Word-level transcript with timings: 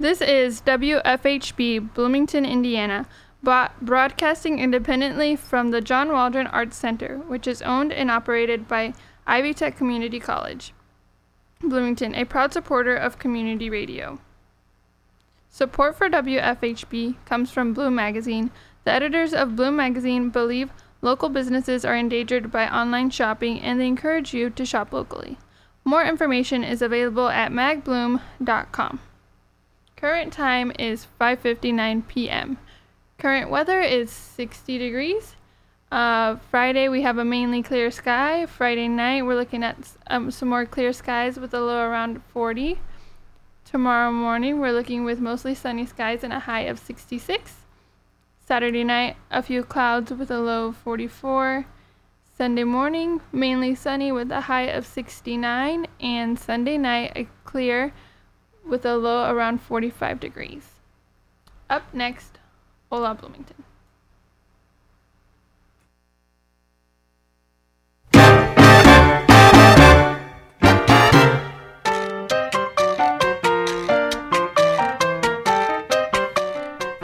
This 0.00 0.20
is 0.20 0.62
WFHB, 0.62 1.92
Bloomington, 1.92 2.46
Indiana, 2.46 3.08
broadcasting 3.42 4.60
independently 4.60 5.34
from 5.34 5.72
the 5.72 5.80
John 5.80 6.12
Waldron 6.12 6.46
Arts 6.46 6.76
Center, 6.76 7.18
which 7.18 7.48
is 7.48 7.62
owned 7.62 7.92
and 7.92 8.08
operated 8.08 8.68
by 8.68 8.94
Ivy 9.26 9.54
Tech 9.54 9.76
Community 9.76 10.20
College. 10.20 10.72
Bloomington, 11.60 12.14
a 12.14 12.24
proud 12.24 12.52
supporter 12.52 12.94
of 12.94 13.18
community 13.18 13.68
radio. 13.68 14.20
Support 15.48 15.96
for 15.96 16.08
WFHB 16.08 17.16
comes 17.24 17.50
from 17.50 17.74
Bloom 17.74 17.96
Magazine. 17.96 18.52
The 18.84 18.92
editors 18.92 19.34
of 19.34 19.56
Bloom 19.56 19.74
Magazine 19.74 20.30
believe 20.30 20.70
local 21.02 21.28
businesses 21.28 21.84
are 21.84 21.96
endangered 21.96 22.52
by 22.52 22.68
online 22.68 23.10
shopping 23.10 23.60
and 23.60 23.80
they 23.80 23.88
encourage 23.88 24.32
you 24.32 24.48
to 24.50 24.64
shop 24.64 24.92
locally. 24.92 25.38
More 25.84 26.04
information 26.04 26.62
is 26.62 26.82
available 26.82 27.28
at 27.28 27.50
magbloom.com. 27.50 29.00
Current 29.98 30.32
time 30.32 30.70
is 30.78 31.08
5:59 31.20 32.06
p.m. 32.06 32.58
Current 33.18 33.50
weather 33.50 33.80
is 33.80 34.12
60 34.12 34.78
degrees. 34.78 35.34
Uh, 35.90 36.36
Friday 36.52 36.88
we 36.88 37.02
have 37.02 37.18
a 37.18 37.24
mainly 37.24 37.64
clear 37.64 37.90
sky. 37.90 38.46
Friday 38.46 38.86
night 38.86 39.26
we're 39.26 39.34
looking 39.34 39.64
at 39.64 39.76
um, 40.06 40.30
some 40.30 40.50
more 40.50 40.64
clear 40.64 40.92
skies 40.92 41.36
with 41.36 41.52
a 41.52 41.58
low 41.58 41.80
around 41.80 42.22
40. 42.32 42.78
Tomorrow 43.64 44.12
morning 44.12 44.60
we're 44.60 44.70
looking 44.70 45.02
with 45.02 45.18
mostly 45.18 45.52
sunny 45.52 45.84
skies 45.84 46.22
and 46.22 46.32
a 46.32 46.38
high 46.38 46.60
of 46.70 46.78
66. 46.78 47.54
Saturday 48.46 48.84
night 48.84 49.16
a 49.32 49.42
few 49.42 49.64
clouds 49.64 50.12
with 50.12 50.30
a 50.30 50.38
low 50.38 50.68
of 50.68 50.76
44. 50.76 51.66
Sunday 52.36 52.62
morning 52.62 53.20
mainly 53.32 53.74
sunny 53.74 54.12
with 54.12 54.30
a 54.30 54.42
high 54.42 54.68
of 54.70 54.86
69 54.86 55.88
and 55.98 56.38
Sunday 56.38 56.78
night 56.78 57.10
a 57.16 57.26
clear 57.42 57.92
with 58.68 58.84
a 58.84 58.96
low 58.96 59.24
around 59.24 59.60
45 59.60 60.20
degrees. 60.20 60.62
Up 61.70 61.82
next 61.92 62.38
Hola 62.90 63.14
Bloomington. 63.14 63.56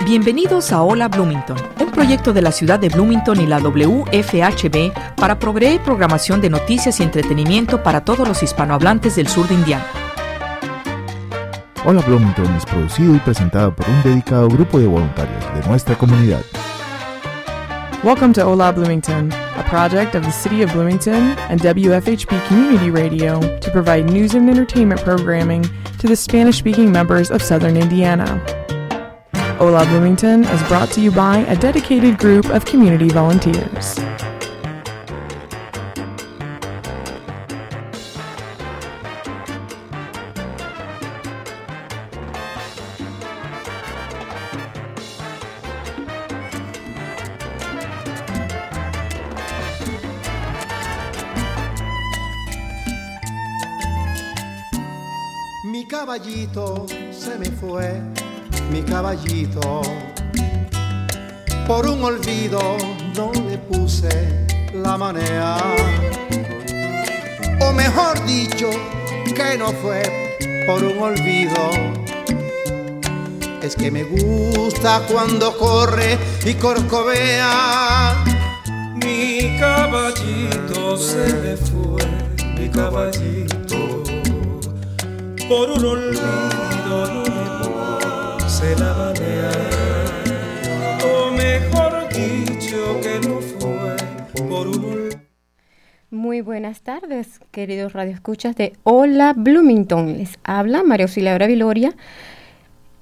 Bienvenidos 0.05 0.71
a 0.71 0.83
Hola 0.83 1.09
Bloomington, 1.09 1.57
un 1.81 1.91
proyecto 1.91 2.35
de 2.35 2.43
la 2.43 2.53
ciudad 2.53 2.79
de 2.79 2.91
Bloomington 2.91 3.41
y 3.41 3.47
la 3.47 3.59
WFHB 3.59 5.17
para 5.17 5.39
proveer 5.39 5.81
programación 5.83 6.41
de 6.43 6.51
noticias 6.51 7.01
y 7.01 7.03
entretenimiento 7.03 7.83
para 7.83 8.05
todos 8.05 8.29
los 8.29 8.43
hispanohablantes 8.43 9.17
del 9.17 9.29
sur 9.29 9.49
de 9.49 9.55
Indiana. 9.55 10.04
Hola 11.87 12.01
Bloomington 12.01 12.47
es 12.57 12.65
producido 12.65 13.15
y 13.15 13.19
presentado 13.19 13.77
por 13.77 13.87
un 13.87 14.03
dedicado 14.03 14.49
grupo 14.49 14.79
de 14.79 14.87
voluntarios 14.87 15.45
de 15.55 15.69
nuestra 15.69 15.95
comunidad. 15.99 16.41
Welcome 18.03 18.33
to 18.33 18.43
Hola 18.43 18.73
Bloomington, 18.73 19.31
a 19.59 19.63
project 19.69 20.15
of 20.15 20.25
the 20.25 20.31
City 20.31 20.63
of 20.63 20.73
Bloomington 20.73 21.37
and 21.51 21.61
WFHB 21.61 22.49
Community 22.49 22.91
Radio 22.91 23.39
to 23.59 23.71
provide 23.71 24.11
news 24.11 24.35
and 24.35 24.49
entertainment 24.49 25.03
programming 25.03 25.63
to 25.99 26.07
the 26.07 26.17
Spanish 26.17 26.57
speaking 26.57 26.91
members 26.91 27.31
of 27.31 27.43
southern 27.43 27.77
Indiana. 27.77 28.39
Hola 29.59 29.85
Bloomington 29.85 30.45
is 30.45 30.63
brought 30.69 30.91
to 30.93 31.03
you 31.03 31.11
by 31.11 31.41
a 31.49 31.55
dedicated 31.55 32.17
group 32.17 32.47
of 32.47 32.65
community 32.65 33.11
volunteers. 33.11 33.99
Caballito 55.95 56.87
se 57.13 57.39
me 57.39 57.51
fue, 57.53 58.01
mi 58.73 58.83
caballito. 58.83 59.81
Por 61.69 61.87
un 61.87 62.03
olvido 62.03 62.61
no 63.15 63.31
le 63.49 63.57
puse 63.59 64.45
la 64.75 64.99
manea. 64.99 65.57
O 67.61 67.73
mejor 67.73 68.15
dicho, 68.27 68.71
que 69.37 69.57
no 69.57 69.69
fue 69.83 70.03
por 70.67 70.83
un 70.83 70.99
olvido. 71.01 71.71
Es 73.63 73.77
que 73.77 73.89
me 73.93 74.03
gusta 74.03 75.01
cuando 75.09 75.57
corre 75.57 76.19
y 76.45 76.55
corcovea. 76.55 78.25
Mi 78.97 79.57
caballito 79.61 80.97
se 80.97 81.33
me 81.35 81.57
fue, 81.57 82.03
mi 82.59 82.69
caballito 82.69 83.44
por 85.57 85.71
un 85.71 85.85
olvido 85.85 87.23
se 88.49 88.75
la 88.77 89.13
o 91.05 91.31
mejor 91.31 92.09
dicho 92.09 93.01
que 93.01 93.21
no 93.29 93.41
fue 93.41 94.43
por 94.49 94.67
un 94.67 95.11
muy 96.11 96.41
buenas 96.41 96.81
tardes, 96.81 97.39
queridos 97.53 97.93
radioescuchas 97.93 98.57
de 98.57 98.73
Hola 98.83 99.33
Bloomington. 99.37 100.19
Les 100.19 100.39
habla 100.43 100.83
María 100.83 101.05
Auxiliadora 101.07 101.47
Viloria. 101.47 101.93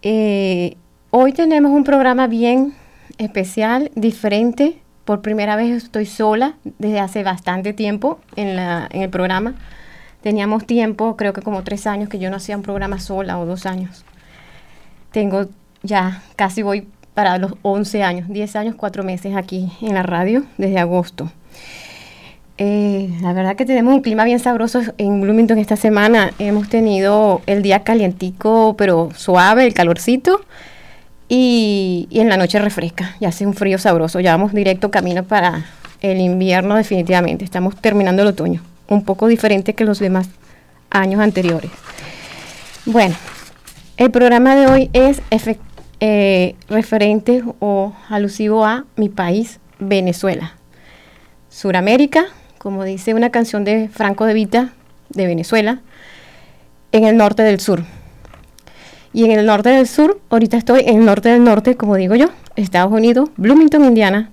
Eh, 0.02 0.76
hoy 1.10 1.32
tenemos 1.32 1.72
un 1.72 1.84
programa 1.84 2.26
bien 2.26 2.74
especial, 3.16 3.90
diferente. 3.94 4.78
Por 5.06 5.22
primera 5.22 5.56
vez 5.56 5.84
estoy 5.84 6.04
sola 6.04 6.56
desde 6.78 7.00
hace 7.00 7.22
bastante 7.22 7.72
tiempo 7.72 8.20
en 8.36 8.58
el 8.58 9.08
programa. 9.08 9.54
Teníamos 10.22 10.66
tiempo, 10.66 11.16
creo 11.16 11.32
que 11.32 11.42
como 11.42 11.64
tres 11.64 11.86
años, 11.86 12.08
que 12.08 12.18
yo 12.18 12.30
no 12.30 12.36
hacía 12.36 12.56
un 12.56 12.62
programa 12.62 13.00
sola 13.00 13.38
o 13.38 13.46
dos 13.46 13.66
años. 13.66 14.04
Tengo 15.10 15.48
ya, 15.82 16.22
casi 16.36 16.62
voy 16.62 16.86
para 17.14 17.38
los 17.38 17.54
11 17.62 18.02
años, 18.02 18.28
10 18.28 18.56
años, 18.56 18.74
4 18.76 19.02
meses 19.02 19.36
aquí 19.36 19.72
en 19.82 19.94
la 19.94 20.02
radio 20.02 20.44
desde 20.56 20.78
agosto. 20.78 21.30
Eh, 22.58 23.10
la 23.20 23.32
verdad 23.32 23.56
que 23.56 23.64
tenemos 23.64 23.94
un 23.94 24.02
clima 24.02 24.24
bien 24.24 24.38
sabroso 24.38 24.80
en 24.98 25.20
Bloomington 25.20 25.58
esta 25.58 25.76
semana. 25.76 26.30
Hemos 26.38 26.68
tenido 26.68 27.42
el 27.46 27.62
día 27.62 27.82
calientico, 27.82 28.76
pero 28.78 29.10
suave, 29.14 29.66
el 29.66 29.74
calorcito. 29.74 30.40
Y, 31.28 32.08
y 32.10 32.20
en 32.20 32.28
la 32.28 32.36
noche 32.36 32.58
refresca 32.58 33.16
y 33.18 33.24
hace 33.24 33.46
un 33.46 33.54
frío 33.54 33.78
sabroso. 33.78 34.20
Ya 34.20 34.32
vamos 34.36 34.52
directo 34.52 34.90
camino 34.90 35.24
para 35.24 35.64
el 36.00 36.20
invierno 36.20 36.76
definitivamente. 36.76 37.44
Estamos 37.44 37.74
terminando 37.76 38.22
el 38.22 38.28
otoño 38.28 38.62
un 38.88 39.04
poco 39.04 39.28
diferente 39.28 39.74
que 39.74 39.84
los 39.84 39.98
demás 39.98 40.28
años 40.90 41.20
anteriores. 41.20 41.70
Bueno, 42.84 43.14
el 43.96 44.10
programa 44.10 44.56
de 44.56 44.66
hoy 44.66 44.90
es 44.92 45.22
eh, 46.00 46.56
referente 46.68 47.42
o 47.60 47.92
alusivo 48.08 48.64
a 48.64 48.84
mi 48.96 49.08
país, 49.08 49.60
Venezuela. 49.78 50.54
Suramérica, 51.48 52.26
como 52.58 52.84
dice 52.84 53.14
una 53.14 53.30
canción 53.30 53.64
de 53.64 53.88
Franco 53.88 54.24
de 54.24 54.34
Vita, 54.34 54.72
de 55.10 55.26
Venezuela, 55.26 55.80
en 56.92 57.04
el 57.04 57.16
norte 57.16 57.42
del 57.42 57.60
sur. 57.60 57.84
Y 59.12 59.24
en 59.24 59.32
el 59.32 59.44
norte 59.44 59.68
del 59.68 59.86
sur, 59.86 60.20
ahorita 60.30 60.56
estoy 60.56 60.80
en 60.86 61.00
el 61.00 61.04
norte 61.04 61.28
del 61.28 61.44
norte, 61.44 61.76
como 61.76 61.96
digo 61.96 62.14
yo, 62.14 62.28
Estados 62.56 62.92
Unidos, 62.92 63.30
Bloomington, 63.36 63.84
Indiana, 63.84 64.30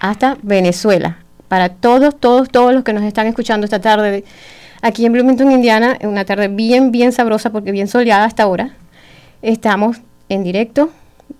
hasta 0.00 0.36
Venezuela, 0.42 1.18
para 1.48 1.70
todos, 1.70 2.18
todos, 2.18 2.50
todos 2.50 2.74
los 2.74 2.84
que 2.84 2.92
nos 2.92 3.04
están 3.04 3.26
escuchando 3.26 3.64
esta 3.64 3.80
tarde 3.80 4.24
aquí 4.82 5.06
en 5.06 5.12
Bloomington, 5.12 5.50
Indiana, 5.50 5.98
una 6.02 6.24
tarde 6.24 6.48
bien, 6.48 6.92
bien 6.92 7.12
sabrosa 7.12 7.50
porque 7.50 7.72
bien 7.72 7.88
soleada 7.88 8.24
hasta 8.24 8.44
ahora. 8.44 8.74
Estamos 9.42 9.98
en 10.28 10.42
directo 10.42 10.90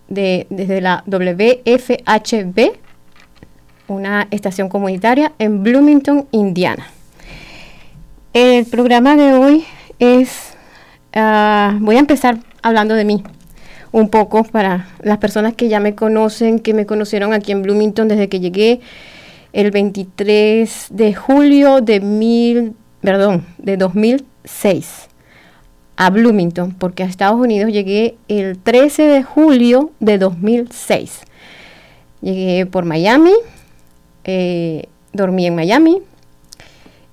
de, 0.09 0.47
desde 0.51 0.81
la 0.81 1.03
WFHB, 1.07 2.73
una 3.89 4.29
estación 4.31 4.69
comunitaria 4.69 5.33
en 5.39 5.63
Bloomington, 5.63 6.27
Indiana. 6.31 6.87
El 8.33 8.67
programa 8.67 9.17
de 9.17 9.33
hoy 9.33 9.65
es, 9.99 10.55
ah, 11.15 11.77
voy 11.81 11.97
a 11.97 12.01
empezar 12.01 12.39
hablando 12.63 12.95
de 12.95 13.05
mí 13.05 13.23
un 13.93 14.11
poco 14.11 14.45
para 14.45 14.89
las 15.01 15.19
personas 15.19 15.55
que 15.55 15.69
ya 15.69 15.81
me 15.81 15.95
conocen, 15.95 16.59
que 16.59 16.75
me 16.75 16.85
conocieron 16.85 17.33
aquí 17.33 17.53
en 17.53 17.63
Bloomington 17.63 18.09
desde 18.09 18.29
que 18.29 18.41
llegué 18.41 18.81
el 19.57 19.71
23 19.71 20.89
de 20.91 21.15
julio 21.15 21.81
de 21.81 22.01
mil, 22.01 22.75
perdón, 23.01 23.47
de 23.57 23.79
2006 23.79 25.09
a 25.97 26.11
Bloomington, 26.11 26.73
porque 26.73 27.05
a 27.05 27.07
Estados 27.07 27.41
Unidos 27.41 27.73
llegué 27.73 28.19
el 28.29 28.59
13 28.59 29.05
de 29.05 29.23
julio 29.23 29.93
de 29.99 30.19
2006. 30.19 31.23
Llegué 32.21 32.67
por 32.67 32.85
Miami, 32.85 33.33
eh, 34.25 34.89
dormí 35.15 35.47
en 35.47 35.55
Miami 35.55 36.03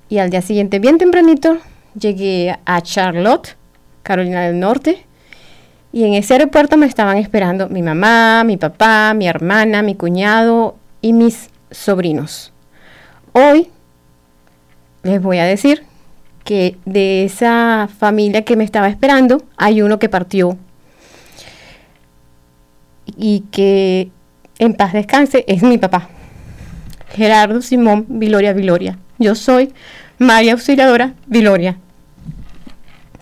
y 0.09 0.17
al 0.17 0.29
día 0.29 0.41
siguiente, 0.41 0.79
bien 0.79 0.97
tempranito, 0.97 1.59
llegué 1.97 2.59
a 2.65 2.81
Charlotte, 2.81 3.55
Carolina 4.03 4.41
del 4.41 4.59
Norte, 4.59 5.05
Y 5.93 6.05
en 6.05 6.15
ese 6.15 6.33
aeropuerto 6.33 6.75
me 6.75 6.87
estaban 6.87 7.17
esperando 7.17 7.69
mi 7.69 7.83
mamá, 7.83 8.43
mi 8.43 8.57
papá, 8.57 9.13
mi 9.13 9.27
hermana, 9.27 9.83
mi 9.83 9.93
cuñado 9.93 10.75
y 11.01 11.13
mis 11.13 11.52
sobrinos. 11.73 12.53
Hoy 13.33 13.69
les 15.03 15.21
voy 15.21 15.39
a 15.39 15.45
decir 15.45 15.83
que 16.43 16.77
de 16.85 17.25
esa 17.25 17.89
familia 17.99 18.45
que 18.45 18.55
me 18.55 18.63
estaba 18.63 18.87
esperando 18.87 19.43
hay 19.57 19.81
uno 19.81 19.99
que 19.99 20.09
partió 20.09 20.57
y 23.17 23.41
que 23.51 24.11
en 24.59 24.73
paz 24.73 24.93
descanse 24.93 25.43
es 25.47 25.63
mi 25.63 25.77
papá, 25.77 26.09
Gerardo 27.15 27.61
Simón 27.61 28.05
Viloria 28.07 28.53
Viloria. 28.53 28.97
Yo 29.19 29.35
soy 29.35 29.73
María 30.19 30.53
Auxiliadora 30.53 31.13
Viloria. 31.27 31.77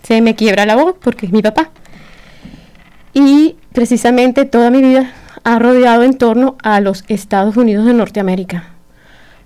Se 0.02 0.20
me 0.20 0.34
quiebra 0.34 0.66
la 0.66 0.76
voz 0.76 0.96
porque 1.02 1.26
es 1.26 1.32
mi 1.32 1.42
papá. 1.42 1.70
Y 3.14 3.56
precisamente 3.72 4.44
toda 4.44 4.70
mi 4.70 4.80
vida 4.80 5.12
ha 5.44 5.58
rodeado 5.58 6.02
en 6.02 6.14
torno 6.16 6.56
a 6.62 6.80
los 6.80 7.04
Estados 7.08 7.56
Unidos 7.56 7.86
de 7.86 7.94
Norteamérica. 7.94 8.70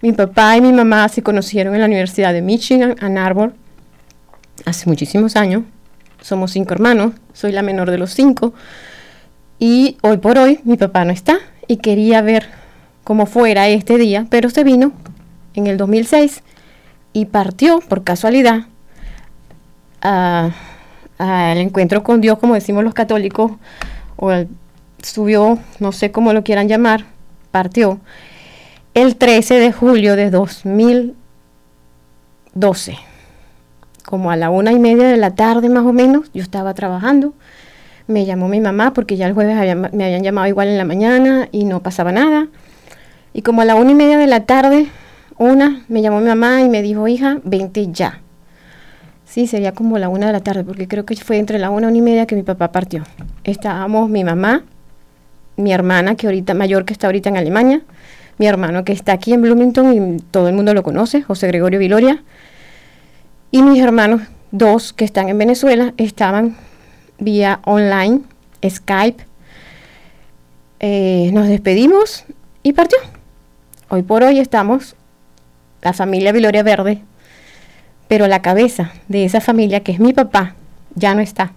Mi 0.02 0.12
papá 0.12 0.56
y 0.56 0.60
mi 0.60 0.72
mamá 0.72 1.08
se 1.08 1.22
conocieron 1.22 1.74
en 1.74 1.80
la 1.80 1.86
Universidad 1.86 2.32
de 2.32 2.42
Michigan, 2.42 2.96
Ann 3.00 3.18
Arbor, 3.18 3.54
hace 4.64 4.88
muchísimos 4.88 5.36
años. 5.36 5.62
Somos 6.20 6.52
cinco 6.52 6.74
hermanos, 6.74 7.14
soy 7.32 7.52
la 7.52 7.62
menor 7.62 7.90
de 7.90 7.98
los 7.98 8.12
cinco. 8.12 8.52
Y 9.58 9.96
hoy 10.02 10.18
por 10.18 10.38
hoy 10.38 10.60
mi 10.64 10.76
papá 10.76 11.04
no 11.04 11.12
está 11.12 11.38
y 11.66 11.78
quería 11.78 12.20
ver 12.20 12.46
cómo 13.04 13.26
fuera 13.26 13.68
este 13.68 13.96
día, 13.96 14.26
pero 14.28 14.50
se 14.50 14.64
vino 14.64 14.92
en 15.54 15.66
el 15.66 15.76
2006 15.78 16.42
y 17.12 17.26
partió 17.26 17.80
por 17.80 18.04
casualidad 18.04 18.66
al 20.02 20.52
encuentro 21.58 22.02
con 22.02 22.20
Dios, 22.20 22.38
como 22.38 22.54
decimos 22.54 22.84
los 22.84 22.94
católicos, 22.94 23.52
o 24.16 24.30
subió, 25.02 25.58
no 25.78 25.92
sé 25.92 26.10
cómo 26.10 26.32
lo 26.32 26.44
quieran 26.44 26.68
llamar, 26.68 27.04
partió 27.50 28.00
el 28.94 29.16
13 29.16 29.58
de 29.58 29.72
julio 29.72 30.16
de 30.16 30.30
2012, 30.30 32.96
como 34.04 34.30
a 34.30 34.36
la 34.36 34.50
una 34.50 34.72
y 34.72 34.78
media 34.78 35.08
de 35.08 35.16
la 35.16 35.34
tarde 35.34 35.68
más 35.68 35.84
o 35.84 35.92
menos, 35.92 36.30
yo 36.32 36.42
estaba 36.42 36.74
trabajando, 36.74 37.34
me 38.06 38.24
llamó 38.24 38.48
mi 38.48 38.60
mamá 38.60 38.92
porque 38.92 39.16
ya 39.16 39.26
el 39.26 39.34
jueves 39.34 39.56
me 39.92 40.04
habían 40.04 40.22
llamado 40.22 40.46
igual 40.46 40.68
en 40.68 40.78
la 40.78 40.84
mañana 40.84 41.48
y 41.52 41.64
no 41.64 41.82
pasaba 41.82 42.12
nada, 42.12 42.48
y 43.32 43.42
como 43.42 43.60
a 43.60 43.66
la 43.66 43.74
una 43.74 43.90
y 43.90 43.94
media 43.94 44.16
de 44.16 44.26
la 44.26 44.46
tarde 44.46 44.88
una, 45.38 45.84
me 45.88 46.00
llamó 46.00 46.20
mi 46.20 46.28
mamá 46.28 46.62
y 46.62 46.70
me 46.70 46.80
dijo, 46.80 47.06
hija, 47.08 47.40
vente 47.44 47.88
ya. 47.92 48.22
Sí, 49.26 49.46
sería 49.46 49.72
como 49.72 49.98
la 49.98 50.08
una 50.08 50.28
de 50.28 50.32
la 50.32 50.40
tarde, 50.40 50.64
porque 50.64 50.88
creo 50.88 51.04
que 51.04 51.14
fue 51.16 51.36
entre 51.36 51.58
la 51.58 51.68
una, 51.68 51.88
una 51.88 51.98
y 51.98 52.00
media 52.00 52.26
que 52.26 52.34
mi 52.34 52.42
papá 52.42 52.72
partió. 52.72 53.02
Estábamos 53.44 54.08
mi 54.08 54.24
mamá, 54.24 54.64
mi 55.56 55.72
hermana, 55.72 56.14
que 56.14 56.26
ahorita, 56.26 56.54
mayor 56.54 56.84
que 56.84 56.92
está 56.92 57.06
ahorita 57.06 57.28
en 57.28 57.36
Alemania, 57.36 57.82
mi 58.38 58.46
hermano 58.46 58.84
que 58.84 58.92
está 58.92 59.12
aquí 59.12 59.32
en 59.32 59.42
Bloomington 59.42 59.92
y 59.92 60.20
todo 60.30 60.48
el 60.48 60.54
mundo 60.54 60.74
lo 60.74 60.82
conoce, 60.82 61.22
José 61.22 61.46
Gregorio 61.46 61.78
Viloria, 61.78 62.22
y 63.50 63.62
mis 63.62 63.82
hermanos, 63.82 64.22
dos 64.50 64.92
que 64.92 65.04
están 65.04 65.28
en 65.28 65.38
Venezuela, 65.38 65.94
estaban 65.96 66.56
vía 67.18 67.60
online, 67.64 68.20
Skype. 68.68 69.24
Eh, 70.80 71.30
nos 71.32 71.48
despedimos 71.48 72.24
y 72.62 72.72
partió. 72.72 72.98
Hoy 73.88 74.02
por 74.02 74.22
hoy 74.24 74.40
estamos 74.40 74.96
la 75.82 75.92
familia 75.92 76.32
Viloria 76.32 76.62
Verde, 76.62 77.02
pero 78.08 78.26
la 78.26 78.42
cabeza 78.42 78.92
de 79.08 79.24
esa 79.24 79.40
familia, 79.40 79.80
que 79.80 79.92
es 79.92 80.00
mi 80.00 80.12
papá, 80.12 80.54
ya 80.94 81.14
no 81.14 81.20
está. 81.20 81.52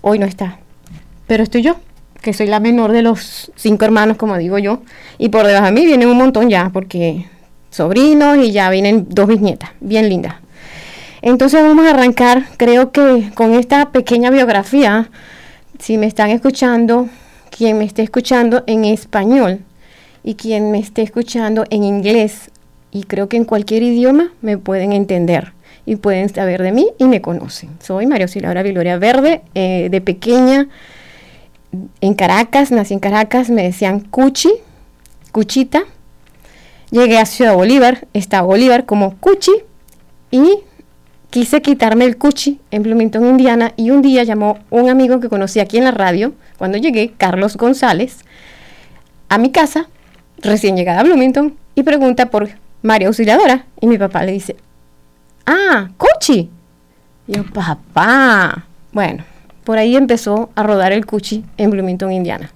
Hoy 0.00 0.18
no 0.18 0.26
está. 0.26 0.58
Pero 1.26 1.42
estoy 1.42 1.62
yo, 1.62 1.76
que 2.22 2.32
soy 2.32 2.46
la 2.46 2.60
menor 2.60 2.92
de 2.92 3.02
los 3.02 3.50
cinco 3.56 3.84
hermanos, 3.84 4.16
como 4.16 4.38
digo 4.38 4.58
yo, 4.58 4.80
y 5.18 5.28
por 5.28 5.46
debajo 5.46 5.66
de 5.66 5.72
mí 5.72 5.84
vienen 5.84 6.08
un 6.08 6.16
montón 6.16 6.48
ya, 6.48 6.70
porque 6.72 7.26
sobrinos 7.70 8.38
y 8.38 8.52
ya 8.52 8.70
vienen 8.70 9.06
dos 9.10 9.26
bisnietas, 9.26 9.70
bien 9.80 10.08
lindas. 10.08 10.36
Entonces 11.20 11.62
vamos 11.62 11.86
a 11.86 11.90
arrancar, 11.90 12.44
creo 12.56 12.92
que 12.92 13.30
con 13.34 13.54
esta 13.54 13.90
pequeña 13.90 14.30
biografía, 14.30 15.10
si 15.78 15.98
me 15.98 16.06
están 16.06 16.30
escuchando, 16.30 17.08
quien 17.50 17.78
me 17.78 17.84
esté 17.84 18.02
escuchando 18.02 18.64
en 18.66 18.84
español 18.84 19.60
y 20.24 20.34
quien 20.34 20.70
me 20.70 20.78
esté 20.78 21.02
escuchando 21.02 21.64
en 21.70 21.84
inglés 21.84 22.50
y 22.90 23.04
creo 23.04 23.28
que 23.28 23.36
en 23.36 23.44
cualquier 23.44 23.82
idioma 23.82 24.32
me 24.42 24.58
pueden 24.58 24.92
entender 24.92 25.52
y 25.86 25.96
pueden 25.96 26.28
saber 26.28 26.62
de 26.62 26.72
mí 26.72 26.88
y 26.98 27.04
me 27.04 27.20
conocen. 27.20 27.70
Soy 27.80 28.06
María 28.06 28.24
Auxiliadora 28.24 28.62
Viloria 28.62 28.98
Verde, 28.98 29.42
eh, 29.54 29.88
de 29.90 30.00
pequeña 30.00 30.68
en 32.00 32.14
Caracas, 32.14 32.70
nací 32.70 32.94
en 32.94 33.00
Caracas, 33.00 33.50
me 33.50 33.62
decían 33.62 34.00
Cuchi, 34.00 34.50
Cuchita. 35.32 35.84
Llegué 36.90 37.18
a 37.18 37.26
Ciudad 37.26 37.54
Bolívar, 37.54 38.06
estaba 38.12 38.46
Bolívar 38.46 38.84
como 38.84 39.16
Cuchi 39.16 39.52
y 40.30 40.58
quise 41.30 41.62
quitarme 41.62 42.04
el 42.04 42.18
Cuchi 42.18 42.60
en 42.70 42.82
Bloomington, 42.82 43.24
Indiana 43.24 43.72
y 43.76 43.90
un 43.90 44.02
día 44.02 44.24
llamó 44.24 44.58
un 44.68 44.90
amigo 44.90 45.18
que 45.18 45.30
conocí 45.30 45.60
aquí 45.60 45.78
en 45.78 45.84
la 45.84 45.92
radio, 45.92 46.34
cuando 46.58 46.76
llegué, 46.76 47.14
Carlos 47.16 47.56
González, 47.56 48.18
a 49.30 49.38
mi 49.38 49.50
casa, 49.50 49.88
recién 50.42 50.76
llegada 50.76 51.00
a 51.00 51.04
Bloomington, 51.04 51.56
y 51.74 51.82
pregunta 51.82 52.26
por 52.30 52.50
María 52.82 53.08
Auxiliadora. 53.08 53.64
Y 53.80 53.86
mi 53.86 53.96
papá 53.96 54.24
le 54.24 54.32
dice, 54.32 54.56
ah, 55.46 55.88
Cuchi. 55.96 56.50
Y 57.26 57.32
yo, 57.32 57.44
papá. 57.44 58.66
Bueno, 58.92 59.24
por 59.64 59.78
ahí 59.78 59.96
empezó 59.96 60.50
a 60.54 60.62
rodar 60.62 60.92
el 60.92 61.06
Cuchi 61.06 61.44
en 61.56 61.70
Bloomington, 61.70 62.12
Indiana. 62.12 62.50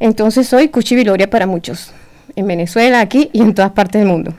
Entonces 0.00 0.46
soy 0.46 0.68
Cuchi 0.68 0.96
Viloria 0.96 1.30
para 1.30 1.46
muchos, 1.46 1.92
en 2.36 2.46
Venezuela, 2.46 3.00
aquí 3.00 3.30
y 3.32 3.40
en 3.40 3.54
todas 3.54 3.72
partes 3.72 4.00
del 4.00 4.08
mundo. 4.08 4.34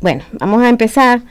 Bueno, 0.00 0.24
vamos 0.32 0.62
a 0.62 0.68
empezar 0.68 1.22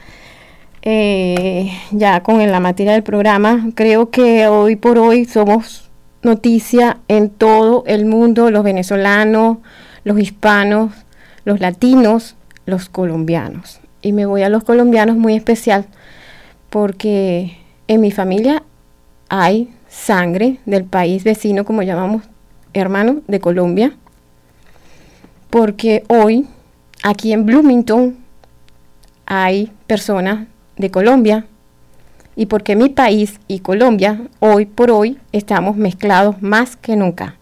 eh, 0.82 1.72
ya 1.90 2.22
con 2.22 2.46
la 2.50 2.60
materia 2.60 2.92
del 2.92 3.02
programa. 3.02 3.70
Creo 3.74 4.10
que 4.10 4.46
hoy 4.48 4.76
por 4.76 4.98
hoy 4.98 5.24
somos 5.24 5.90
noticia 6.22 6.98
en 7.08 7.30
todo 7.30 7.84
el 7.86 8.06
mundo, 8.06 8.50
los 8.50 8.64
venezolanos, 8.64 9.58
los 10.04 10.18
hispanos, 10.18 10.92
los 11.44 11.60
latinos, 11.60 12.36
los 12.66 12.88
colombianos. 12.88 13.80
Y 14.02 14.12
me 14.12 14.26
voy 14.26 14.42
a 14.42 14.48
los 14.48 14.62
colombianos 14.62 15.16
muy 15.16 15.34
especial 15.34 15.86
porque 16.70 17.56
en 17.88 18.00
mi 18.00 18.10
familia 18.10 18.62
hay 19.28 19.70
sangre 19.88 20.58
del 20.66 20.84
país 20.84 21.24
vecino, 21.24 21.64
como 21.64 21.82
llamamos 21.82 22.22
hermano, 22.80 23.22
de 23.26 23.40
Colombia. 23.40 23.96
Porque 25.50 26.04
hoy, 26.08 26.46
aquí 27.02 27.32
en 27.32 27.46
Bloomington, 27.46 28.16
hay 29.26 29.72
personas 29.86 30.46
de 30.76 30.90
Colombia. 30.90 31.46
Y 32.34 32.46
porque 32.46 32.76
mi 32.76 32.90
país 32.90 33.40
y 33.48 33.60
Colombia, 33.60 34.20
hoy 34.40 34.66
por 34.66 34.90
hoy, 34.90 35.18
estamos 35.32 35.76
mezclados 35.76 36.42
más 36.42 36.76
que 36.76 36.96
nunca. 36.96 37.36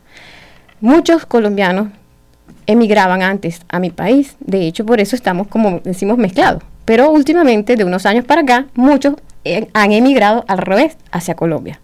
Muchos 0.81 1.27
colombianos 1.27 1.89
emigraban 2.67 3.23
antes 3.23 3.63
a 3.69 3.81
mi 3.81 3.91
país. 3.91 4.37
De 4.39 4.67
hecho, 4.67 4.87
por 4.87 5.01
eso 5.01 5.17
estamos, 5.17 5.49
como 5.49 5.81
decimos, 5.81 6.17
mezclados. 6.17 6.63
Pero 6.85 7.11
últimamente, 7.11 7.77
de 7.77 7.85
unos 7.85 8.07
años 8.07 8.25
para 8.25 8.43
acá, 8.43 8.67
muchos 8.75 9.15
han 9.73 9.93
emigrado 9.93 10.45
al 10.49 10.59
revés, 10.59 10.97
hacia 11.11 11.35
Colombia. 11.35 11.81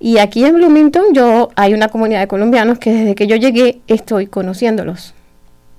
Y 0.00 0.18
aquí 0.18 0.44
en 0.44 0.56
Bloomington 0.56 1.14
yo 1.14 1.50
hay 1.54 1.74
una 1.74 1.88
comunidad 1.88 2.20
de 2.20 2.26
colombianos 2.26 2.78
que 2.78 2.92
desde 2.92 3.14
que 3.14 3.28
yo 3.28 3.36
llegué 3.36 3.80
estoy 3.86 4.26
conociéndolos. 4.26 5.14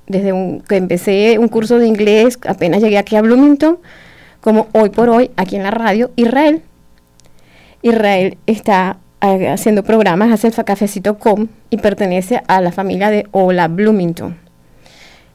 Desde 0.08 0.62
que 0.68 0.77
empecé 0.77 1.38
un 1.39 1.50
curso 1.50 1.77
de 1.77 1.88
inglés, 1.88 2.39
apenas 2.48 2.82
llegué 2.82 2.98
aquí 2.98 3.15
a 3.15 3.22
Bloomington, 3.22 3.80
como 4.39 4.68
hoy 4.72 4.89
por 4.89 5.10
hoy, 5.10 5.32
aquí 5.36 5.58
en 5.58 5.63
la 5.63 5.72
radio, 5.72 6.12
Israel. 6.15 6.62
Israel 7.82 8.38
está 8.46 8.98
eh, 9.22 9.50
haciendo 9.50 9.84
programas, 9.84 10.32
hace 10.32 10.48
el 10.48 10.65
cafecito.com 10.65 11.48
y 11.70 11.77
pertenece 11.77 12.42
a 12.48 12.62
la 12.62 12.72
familia 12.72 13.10
de 13.10 13.27
Hola 13.32 13.68
Bloomington. 13.68 14.43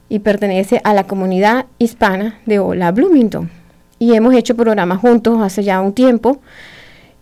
Y 0.09 0.19
pertenece 0.19 0.81
a 0.83 0.93
la 0.93 1.05
comunidad 1.05 1.67
hispana 1.77 2.39
de 2.45 2.59
Hola 2.59 2.91
Bloomington. 2.91 3.49
Y 3.99 4.15
hemos 4.15 4.33
hecho 4.33 4.55
programas 4.55 4.99
juntos 4.99 5.39
hace 5.41 5.63
ya 5.63 5.79
un 5.79 5.93
tiempo. 5.93 6.41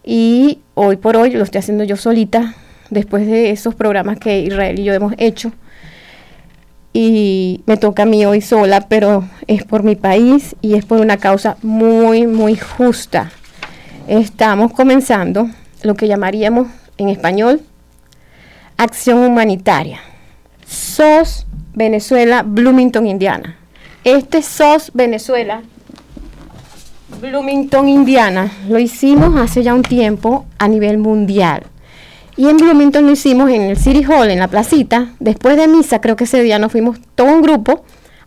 Y 0.03 0.61
hoy 0.73 0.95
por 0.95 1.17
hoy 1.17 1.31
lo 1.31 1.43
estoy 1.43 1.59
haciendo 1.59 1.83
yo 1.83 1.97
solita, 1.97 2.55
después 2.89 3.27
de 3.27 3.51
esos 3.51 3.75
programas 3.75 4.17
que 4.19 4.39
Israel 4.39 4.79
y 4.79 4.83
yo 4.83 4.93
hemos 4.93 5.13
hecho. 5.17 5.51
Y 6.93 7.61
me 7.65 7.77
toca 7.77 8.03
a 8.03 8.05
mí 8.05 8.25
hoy 8.25 8.41
sola, 8.41 8.87
pero 8.87 9.27
es 9.47 9.65
por 9.65 9.83
mi 9.83 9.95
país 9.95 10.55
y 10.61 10.75
es 10.75 10.85
por 10.85 11.01
una 11.01 11.17
causa 11.17 11.57
muy, 11.61 12.25
muy 12.25 12.55
justa. 12.55 13.31
Estamos 14.07 14.71
comenzando 14.71 15.49
lo 15.83 15.95
que 15.95 16.07
llamaríamos 16.07 16.67
en 16.97 17.09
español 17.09 17.61
acción 18.77 19.19
humanitaria. 19.19 19.99
SOS 20.65 21.45
Venezuela, 21.77 22.41
Bloomington, 22.41 23.05
Indiana. 23.05 23.55
Este 24.03 24.41
SOS 24.41 24.89
Venezuela 24.95 25.61
Bloomington, 27.21 27.87
Indiana. 27.87 28.51
Lo 28.67 28.79
hicimos 28.79 29.39
hace 29.39 29.61
ya 29.61 29.75
un 29.75 29.83
tiempo 29.83 30.47
a 30.57 30.67
nivel 30.67 30.97
mundial. 30.97 31.67
Y 32.35 32.49
en 32.49 32.57
Bloomington 32.57 33.05
lo 33.05 33.11
hicimos 33.11 33.51
en 33.51 33.61
el 33.61 33.77
City 33.77 34.03
Hall, 34.03 34.31
en 34.31 34.39
la 34.39 34.47
placita. 34.47 35.09
Después 35.19 35.55
de 35.55 35.67
misa, 35.67 36.01
creo 36.01 36.15
que 36.15 36.23
ese 36.23 36.41
día 36.41 36.57
nos 36.57 36.71
fuimos 36.71 36.97
todo 37.13 37.27
un 37.27 37.43
grupo 37.43 37.83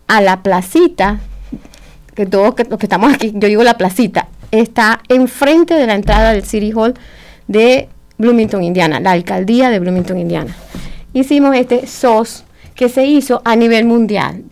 a 0.07 0.21
la 0.21 0.43
placita, 0.43 1.19
que 2.15 2.25
todos 2.25 2.55
los 2.69 2.79
que 2.79 2.85
estamos 2.85 3.13
aquí, 3.13 3.33
yo 3.35 3.49
digo 3.49 3.63
la 3.63 3.77
placita, 3.77 4.29
está 4.51 5.01
enfrente 5.09 5.73
de 5.73 5.87
la 5.87 5.95
entrada 5.95 6.31
del 6.31 6.45
City 6.45 6.71
Hall 6.71 6.93
de 7.49 7.89
Bloomington, 8.17 8.63
Indiana, 8.63 9.01
la 9.01 9.11
alcaldía 9.11 9.69
de 9.69 9.79
Bloomington, 9.79 10.17
Indiana. 10.17 10.55
Hicimos 11.11 11.53
este 11.57 11.85
SOS 11.85 12.45
que 12.81 12.89
se 12.89 13.05
hizo 13.05 13.43
a 13.45 13.55
nivel 13.55 13.85
mundial. 13.85 14.43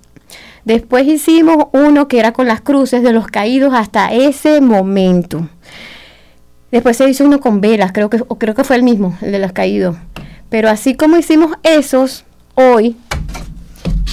Después 0.63 1.07
hicimos 1.07 1.65
uno 1.71 2.07
que 2.07 2.19
era 2.19 2.31
con 2.31 2.45
las 2.45 2.61
cruces 2.61 3.01
de 3.01 3.11
los 3.11 3.25
caídos 3.25 3.73
hasta 3.73 4.13
ese 4.13 4.61
momento. 4.61 5.49
Después 6.71 6.95
se 6.95 7.09
hizo 7.09 7.25
uno 7.25 7.39
con 7.39 7.59
velas, 7.59 7.91
creo 7.91 8.07
que, 8.11 8.21
o 8.27 8.37
creo 8.37 8.53
que 8.53 8.63
fue 8.63 8.75
el 8.75 8.83
mismo, 8.83 9.17
el 9.23 9.31
de 9.31 9.39
los 9.39 9.51
caídos. 9.51 9.95
Pero 10.47 10.69
así 10.69 10.93
como 10.93 11.17
hicimos 11.17 11.57
esos, 11.63 12.23
hoy, 12.53 12.95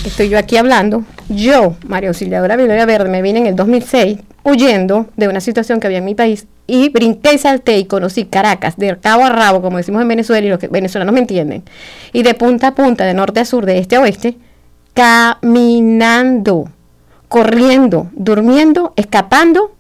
estoy 0.06 0.30
yo 0.30 0.38
aquí 0.38 0.56
hablando, 0.56 1.04
yo, 1.28 1.76
María 1.87 2.08
Auxiliadora 2.08 2.56
Viloria 2.56 2.87
Verde, 2.87 3.11
me 3.11 3.20
vine 3.20 3.40
en 3.40 3.46
el 3.49 3.54
2006 3.54 4.16
huyendo 4.47 5.07
de 5.17 5.26
una 5.26 5.41
situación 5.41 5.81
que 5.81 5.88
había 5.88 5.99
en 5.99 6.05
mi 6.05 6.15
país 6.15 6.47
y 6.69 6.88
brinqué 6.88 7.35
y 7.35 7.38
salté 7.38 7.79
y 7.79 7.85
conocí 7.87 8.26
Caracas 8.26 8.76
de 8.76 8.97
cabo 8.97 9.25
a 9.25 9.29
rabo, 9.29 9.61
como 9.61 9.76
decimos 9.76 10.00
en 10.03 10.09
Venezuela 10.09 10.47
y 10.47 10.50
los 10.50 10.61
que 10.61 10.69
venezolanos 10.69 11.12
me 11.12 11.19
entienden, 11.21 11.65
y 12.12 12.23
de 12.23 12.35
punta 12.35 12.69
a 12.69 12.75
punta, 12.76 13.05
de 13.05 13.12
norte 13.15 13.41
a 13.41 13.45
sur, 13.45 13.67
de 13.67 13.79
este 13.79 13.97
a 13.97 14.00
oeste, 14.03 14.37
caminando, 14.95 16.71
corriendo, 17.29 18.09
durmiendo, 18.15 18.93
escapando 18.97 19.73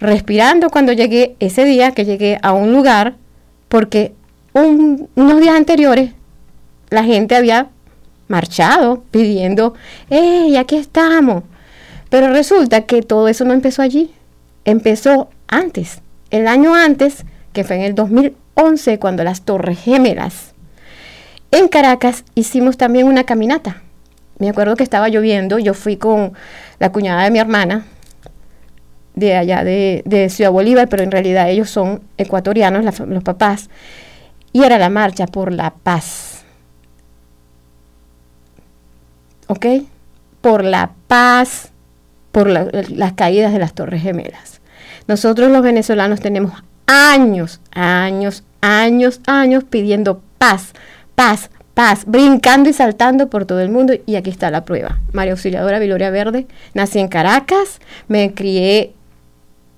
respirando 0.00 0.70
cuando 0.70 0.92
llegué 0.92 1.34
ese 1.40 1.64
día 1.64 1.90
que 1.90 2.04
llegué 2.04 2.38
a 2.42 2.52
un 2.52 2.72
lugar 2.72 3.16
porque 3.68 4.12
un- 4.52 5.08
unos 5.16 5.40
días 5.40 5.56
anteriores 5.56 6.12
la 6.90 7.02
gente 7.04 7.34
había 7.34 7.68
marchado 8.28 9.02
pidiendo, 9.10 9.74
¡Ey, 10.08 10.56
aquí 10.56 10.76
estamos! 10.76 11.42
Pero 12.10 12.28
resulta 12.28 12.82
que 12.82 13.02
todo 13.02 13.28
eso 13.28 13.44
no 13.44 13.52
empezó 13.52 13.82
allí, 13.82 14.10
empezó 14.64 15.28
antes, 15.46 16.00
el 16.30 16.46
año 16.48 16.74
antes, 16.74 17.24
que 17.52 17.64
fue 17.64 17.76
en 17.76 17.82
el 17.82 17.94
2011, 17.94 18.98
cuando 18.98 19.24
las 19.24 19.42
Torres 19.42 19.78
Gemelas. 19.80 20.54
En 21.50 21.68
Caracas 21.68 22.24
hicimos 22.34 22.76
también 22.76 23.06
una 23.06 23.24
caminata. 23.24 23.82
Me 24.38 24.48
acuerdo 24.48 24.76
que 24.76 24.84
estaba 24.84 25.08
lloviendo, 25.08 25.58
yo 25.58 25.74
fui 25.74 25.96
con 25.96 26.32
la 26.78 26.92
cuñada 26.92 27.24
de 27.24 27.30
mi 27.30 27.38
hermana, 27.38 27.84
de 29.14 29.34
allá 29.34 29.64
de, 29.64 30.28
Ciudad 30.30 30.52
Bolívar, 30.52 30.88
pero 30.88 31.02
en 31.02 31.10
realidad 31.10 31.50
ellos 31.50 31.70
son 31.70 32.02
ecuatorianos, 32.16 33.00
los 33.00 33.24
papás, 33.24 33.68
y 34.52 34.62
era 34.62 34.78
la 34.78 34.90
marcha 34.90 35.26
por 35.26 35.52
la 35.52 35.70
paz. 35.70 36.44
¿Ok? 39.48 39.66
Por 40.40 40.62
la 40.62 40.92
paz, 41.08 41.72
por 42.32 42.48
la- 42.48 42.68
las 42.88 43.12
caídas 43.14 43.52
de 43.52 43.58
las 43.58 43.74
Torres 43.74 44.02
Gemelas. 44.02 44.60
Nosotros 45.06 45.50
los 45.50 45.62
venezolanos 45.62 46.20
tenemos 46.20 46.52
años, 46.86 47.60
años, 47.72 48.44
años, 48.60 49.20
años 49.26 49.64
pidiendo 49.64 50.20
paz, 50.38 50.72
paz, 51.14 51.50
paz, 51.74 52.04
brincando 52.06 52.68
y 52.68 52.72
saltando 52.72 53.28
por 53.30 53.44
todo 53.44 53.60
el 53.60 53.70
mundo. 53.70 53.94
Y 54.06 54.16
aquí 54.16 54.30
está 54.30 54.50
la 54.50 54.64
prueba. 54.64 54.98
María 55.12 55.32
Auxiliadora 55.32 55.78
Viloria 55.78 56.10
Verde, 56.10 56.46
nací 56.74 56.98
en 56.98 57.08
Caracas, 57.08 57.80
me 58.08 58.34
crié 58.34 58.92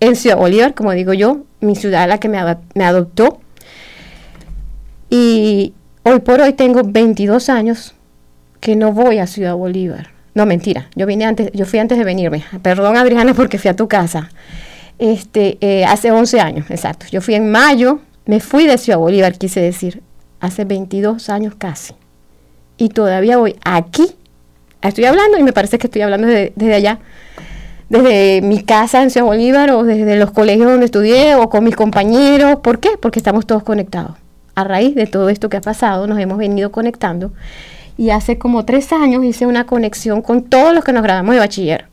en 0.00 0.16
Ciudad 0.16 0.37
Bolívar, 0.38 0.75
como 0.75 0.92
digo 0.92 1.12
yo, 1.12 1.42
mi 1.61 1.76
ciudad 1.76 2.09
la 2.09 2.19
que 2.19 2.28
me, 2.28 2.38
me 2.75 2.85
adoptó. 2.85 3.40
Y 5.11 5.75
hoy 6.04 6.21
por 6.21 6.40
hoy 6.40 6.52
tengo 6.54 6.83
22 6.85 7.49
años 7.49 7.95
que 8.61 8.76
no 8.76 8.92
voy 8.92 9.19
a 9.19 9.26
Ciudad 9.26 9.54
Bolívar. 9.54 10.11
No, 10.34 10.46
mentira, 10.46 10.88
yo 10.94 11.06
vine 11.06 11.25
antes, 11.25 11.50
yo 11.52 11.66
fui 11.66 11.78
antes 11.78 11.99
de 11.99 12.04
venirme. 12.04 12.44
Perdón, 12.62 12.96
Adriana, 12.96 13.34
porque 13.37 13.58
fui 13.58 13.70
a 13.70 13.76
tu 13.76 13.88
casa. 13.88 14.30
Este, 14.99 15.58
eh, 15.60 15.84
hace 15.84 16.10
11 16.10 16.40
años, 16.40 16.70
exacto. 16.70 17.06
Yo 17.10 17.20
fui 17.20 17.34
en 17.34 17.50
mayo, 17.50 18.00
me 18.26 18.40
fui 18.40 18.66
de 18.66 18.78
Ciudad 18.78 18.99
Bolívar, 18.99 19.37
quise 19.38 19.60
decir, 19.60 20.02
hace 20.40 20.64
22 20.64 21.30
años 21.30 21.54
casi. 21.56 21.94
Y 22.76 22.90
todavía 22.90 23.38
voy 23.38 23.56
aquí. 23.64 24.06
Estoy 24.82 25.04
hablando 25.04 25.38
y 25.38 25.42
me 25.42 25.52
parece 25.52 25.78
que 25.78 25.87
estoy 25.87 26.02
hablando 26.02 26.26
desde, 26.26 26.52
desde 26.56 26.75
allá, 26.75 26.99
desde 27.88 28.40
mi 28.40 28.62
casa 28.62 29.02
en 29.02 29.10
Ciudad 29.10 29.26
Bolívar 29.26 29.70
o 29.72 29.84
desde 29.84 30.16
los 30.16 30.30
colegios 30.30 30.70
donde 30.70 30.87
estudié 30.87 31.34
o 31.34 31.50
con 31.50 31.64
mis 31.64 31.76
compañeros. 31.76 32.60
¿Por 32.62 32.78
qué? 32.78 32.90
Porque 33.00 33.18
estamos 33.18 33.46
todos 33.46 33.62
conectados. 33.62 34.12
A 34.54 34.64
raíz 34.64 34.94
de 34.94 35.06
todo 35.06 35.28
esto 35.28 35.49
que 35.49 35.58
ha 35.58 35.60
pasado, 35.60 36.06
nos 36.06 36.18
hemos 36.18 36.38
venido 36.38 36.70
conectando. 36.70 37.32
Y 38.00 38.09
hace 38.09 38.38
como 38.38 38.64
tres 38.64 38.95
años 38.95 39.23
hice 39.26 39.45
una 39.45 39.66
conexión 39.66 40.23
con 40.23 40.45
todos 40.45 40.73
los 40.73 40.83
que 40.85 40.95
nos 40.95 41.02
graduamos 41.02 41.35
de 41.35 41.38
bachiller. 41.40 41.85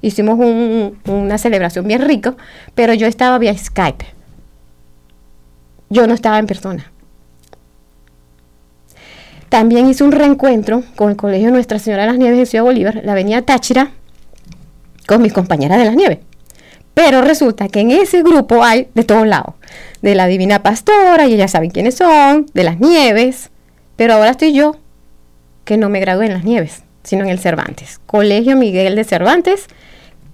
Hicimos 0.00 0.38
un- 0.38 0.96
una 1.08 1.36
celebración 1.36 1.84
bien 1.88 2.00
rica, 2.02 2.36
pero 2.76 2.94
yo 2.94 3.08
estaba 3.08 3.38
vía 3.38 3.58
Skype. 3.58 4.06
Yo 5.90 6.06
no 6.06 6.14
estaba 6.14 6.38
en 6.38 6.46
persona. 6.46 6.92
También 9.48 9.88
hice 9.88 10.04
un 10.04 10.12
reencuentro 10.12 10.84
con 10.94 11.10
el 11.10 11.16
Colegio 11.16 11.50
Nuestra 11.50 11.80
Señora 11.80 12.02
de 12.04 12.10
las 12.10 12.18
Nieves 12.18 12.38
de 12.38 12.46
Ciudad 12.46 12.62
Bolívar, 12.62 13.00
la 13.02 13.10
avenida 13.10 13.42
Táchira, 13.42 13.90
con 15.08 15.20
mis 15.22 15.32
compañeras 15.32 15.78
de 15.78 15.86
las 15.86 15.96
nieves. 15.96 16.18
Pero 16.94 17.20
resulta 17.20 17.66
que 17.68 17.80
en 17.80 17.90
ese 17.90 18.22
grupo 18.22 18.62
hay 18.62 18.86
de 18.94 19.02
todos 19.02 19.26
lados. 19.26 19.56
De 20.02 20.14
la 20.14 20.28
Divina 20.28 20.62
Pastora, 20.62 21.26
y 21.26 21.34
ellas 21.34 21.50
saben 21.50 21.70
quiénes 21.70 21.96
son, 21.96 22.46
de 22.54 22.62
las 22.62 22.78
nieves. 22.78 23.50
Pero 23.96 24.14
ahora 24.14 24.30
estoy 24.30 24.52
yo, 24.52 24.76
que 25.68 25.76
no 25.76 25.90
me 25.90 26.00
gradué 26.00 26.24
en 26.24 26.32
las 26.32 26.44
nieves, 26.44 26.82
sino 27.02 27.24
en 27.24 27.28
el 27.28 27.40
Cervantes. 27.40 28.00
Colegio 28.06 28.56
Miguel 28.56 28.96
de 28.96 29.04
Cervantes, 29.04 29.66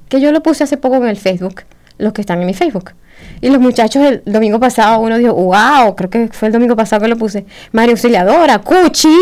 que 0.08 0.20
yo 0.20 0.30
lo 0.30 0.44
puse 0.44 0.62
hace 0.62 0.76
poco 0.76 0.94
en 0.94 1.08
el 1.08 1.16
Facebook, 1.16 1.62
los 1.98 2.12
que 2.12 2.20
están 2.20 2.40
en 2.40 2.46
mi 2.46 2.54
Facebook. 2.54 2.92
Y 3.40 3.50
los 3.50 3.60
muchachos 3.60 4.00
el 4.04 4.22
domingo 4.26 4.60
pasado, 4.60 5.00
uno 5.00 5.18
dijo, 5.18 5.34
wow, 5.34 5.96
creo 5.96 6.08
que 6.08 6.28
fue 6.28 6.46
el 6.46 6.52
domingo 6.52 6.76
pasado 6.76 7.02
que 7.02 7.08
lo 7.08 7.16
puse, 7.16 7.46
María 7.72 7.90
Auxiliadora, 7.90 8.60
Cuchi, 8.60 9.18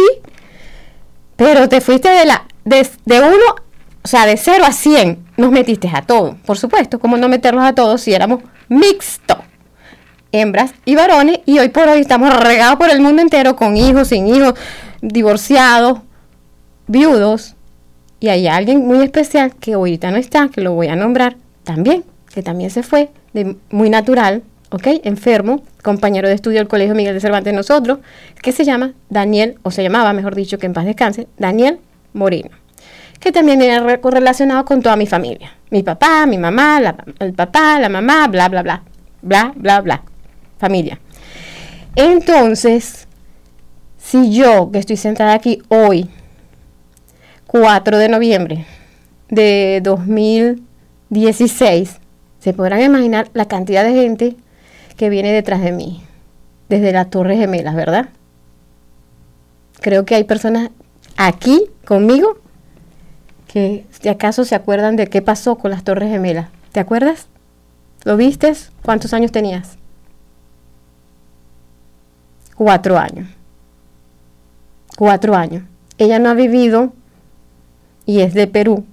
pero 1.35 1.67
te 1.67 1.81
fuiste 1.81 2.11
de 2.11 2.27
la 2.27 2.45
de, 2.67 2.87
uno, 3.07 3.57
o 4.05 4.07
sea, 4.07 4.27
de 4.27 4.37
0 4.37 4.65
a 4.67 4.73
100, 4.73 5.25
nos 5.39 5.51
metiste 5.51 5.89
a 5.95 6.03
todos. 6.03 6.35
Por 6.45 6.59
supuesto, 6.59 6.99
¿cómo 6.99 7.17
no 7.17 7.31
meterlos 7.31 7.65
a 7.65 7.75
todos 7.75 8.03
si 8.03 8.13
éramos 8.13 8.43
mixto? 8.69 9.43
Hembras 10.31 10.75
y 10.85 10.95
varones, 10.95 11.41
y 11.47 11.59
hoy 11.59 11.71
por 11.71 11.89
hoy 11.89 12.01
estamos 12.01 12.39
regados 12.39 12.77
por 12.77 12.91
el 12.91 13.01
mundo 13.01 13.23
entero 13.23 13.57
con 13.57 13.79
hijos, 13.79 14.09
sin 14.09 14.27
hijos, 14.27 14.55
divorciados, 15.03 15.99
viudos. 16.87 17.55
Y 18.21 18.29
hay 18.29 18.47
alguien 18.47 18.87
muy 18.87 19.03
especial 19.03 19.55
que 19.57 19.75
ahorita 19.75 20.11
no 20.11 20.17
está, 20.17 20.49
que 20.49 20.61
lo 20.63 20.73
voy 20.73 20.87
a 20.89 20.97
nombrar 20.97 21.37
también, 21.65 22.05
que 22.33 22.43
también 22.43 22.71
se 22.71 22.83
fue, 22.83 23.11
de 23.35 23.57
muy 23.71 23.91
natural, 23.91 24.43
¿ok? 24.71 24.87
Enfermo, 25.05 25.63
compañero 25.83 26.29
de 26.29 26.35
estudio 26.35 26.59
del 26.59 26.69
Colegio 26.69 26.95
Miguel 26.95 27.15
de 27.15 27.21
Cervantes 27.21 27.53
nosotros, 27.53 27.99
que 28.41 28.53
se 28.53 28.65
llama 28.65 28.93
Daniel, 29.11 29.57
o 29.63 29.71
se 29.73 29.83
llamaba, 29.83 30.13
mejor 30.13 30.35
dicho, 30.37 30.59
que 30.59 30.67
en 30.67 30.73
paz 30.73 30.85
descanse, 30.85 31.27
Daniel 31.37 31.81
Moreno, 32.13 32.51
que 33.19 33.33
también 33.33 33.61
re- 33.85 34.01
correlacionado 34.01 34.65
con 34.65 34.83
toda 34.83 34.95
mi 34.97 35.07
familia. 35.07 35.53
Mi 35.71 35.83
papá, 35.83 36.25
mi 36.27 36.39
mamá, 36.39 36.81
la- 36.81 36.97
el 37.19 37.33
papá, 37.35 37.81
la 37.81 37.89
mamá, 37.89 38.29
bla, 38.29 38.49
bla, 38.49 38.63
bla, 38.63 38.83
bla, 39.23 39.53
bla, 39.57 39.81
bla, 39.81 40.03
familia. 40.59 41.01
Entonces, 41.97 43.09
si 44.03 44.33
yo, 44.33 44.71
que 44.71 44.79
estoy 44.79 44.97
sentada 44.97 45.33
aquí 45.33 45.63
hoy, 45.69 46.11
4 47.47 47.99
de 47.99 48.09
noviembre 48.09 48.67
de 49.29 49.81
2016, 49.83 51.99
se 52.41 52.53
podrán 52.53 52.83
imaginar 52.83 53.31
la 53.33 53.47
cantidad 53.47 53.85
de 53.85 53.95
gente 53.95 54.37
que 54.97 55.09
viene 55.09 55.33
detrás 55.33 55.63
de 55.63 55.73
mí, 55.73 56.03
desde 56.69 56.93
las 56.93 57.09
Torres 57.11 57.39
Gemelas, 57.39 57.75
¿verdad? 57.75 58.11
Creo 59.81 60.05
que 60.05 60.17
hay 60.17 60.25
personas 60.25 60.71
aquí 61.17 61.67
conmigo 61.87 62.39
que 63.47 63.87
acaso 64.11 64.45
se 64.45 64.55
acuerdan 64.55 64.97
de 64.97 65.07
qué 65.07 65.23
pasó 65.23 65.57
con 65.57 65.71
las 65.71 65.85
Torres 65.85 66.11
Gemelas. 66.11 66.49
¿Te 66.73 66.81
acuerdas? 66.81 67.29
¿Lo 68.05 68.17
viste? 68.17 68.53
¿Cuántos 68.83 69.13
años 69.13 69.31
tenías? 69.31 69.77
Cuatro 72.57 72.99
años. 72.99 73.29
Cuatro 74.97 75.35
años. 75.35 75.65
Ella 75.99 76.19
no 76.19 76.31
ha 76.31 76.35
vivido 76.35 76.93
y 78.07 78.21
es 78.21 78.35
de 78.35 78.47
Perú, 78.47 78.85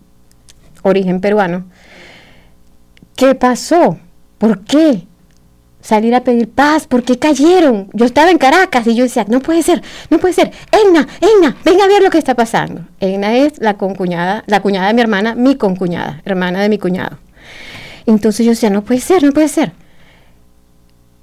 origen 0.83 1.21
peruano. 1.21 1.65
¿Qué 3.15 3.35
pasó? 3.35 3.97
¿Por 4.37 4.63
qué? 4.63 5.05
Salir 5.81 6.13
a 6.13 6.23
pedir 6.23 6.49
paz, 6.49 6.87
¿por 6.87 7.03
qué 7.03 7.17
cayeron? 7.17 7.89
Yo 7.93 8.05
estaba 8.05 8.31
en 8.31 8.37
Caracas 8.37 8.85
y 8.87 8.95
yo 8.95 9.03
decía, 9.03 9.25
no 9.27 9.39
puede 9.39 9.63
ser, 9.63 9.81
no 10.09 10.19
puede 10.19 10.33
ser. 10.33 10.51
Egna, 10.71 11.07
Egna, 11.21 11.55
venga 11.63 11.85
a 11.85 11.87
ver 11.87 12.03
lo 12.03 12.09
que 12.09 12.17
está 12.17 12.35
pasando. 12.35 12.81
Egna 12.99 13.35
es 13.35 13.59
la 13.59 13.75
concuñada, 13.75 14.43
la 14.45 14.61
cuñada 14.61 14.87
de 14.87 14.93
mi 14.93 15.01
hermana, 15.01 15.35
mi 15.35 15.55
concuñada, 15.55 16.21
hermana 16.25 16.61
de 16.61 16.69
mi 16.69 16.77
cuñado. 16.77 17.17
Entonces 18.05 18.45
yo 18.45 18.51
decía, 18.51 18.69
no 18.69 18.83
puede 18.83 18.99
ser, 18.99 19.23
no 19.23 19.31
puede 19.31 19.47
ser. 19.47 19.71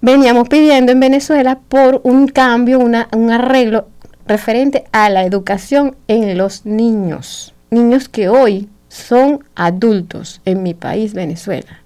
Veníamos 0.00 0.48
pidiendo 0.48 0.92
en 0.92 1.00
Venezuela 1.00 1.58
por 1.68 2.00
un 2.04 2.28
cambio, 2.28 2.78
una, 2.78 3.08
un 3.12 3.30
arreglo 3.30 3.88
referente 4.26 4.84
a 4.92 5.08
la 5.08 5.24
educación 5.24 5.96
en 6.08 6.36
los 6.36 6.66
niños. 6.66 7.54
Niños 7.70 8.08
que 8.08 8.28
hoy 8.28 8.68
son 8.88 9.44
adultos 9.54 10.40
en 10.44 10.62
mi 10.62 10.74
país, 10.74 11.14
Venezuela. 11.14 11.82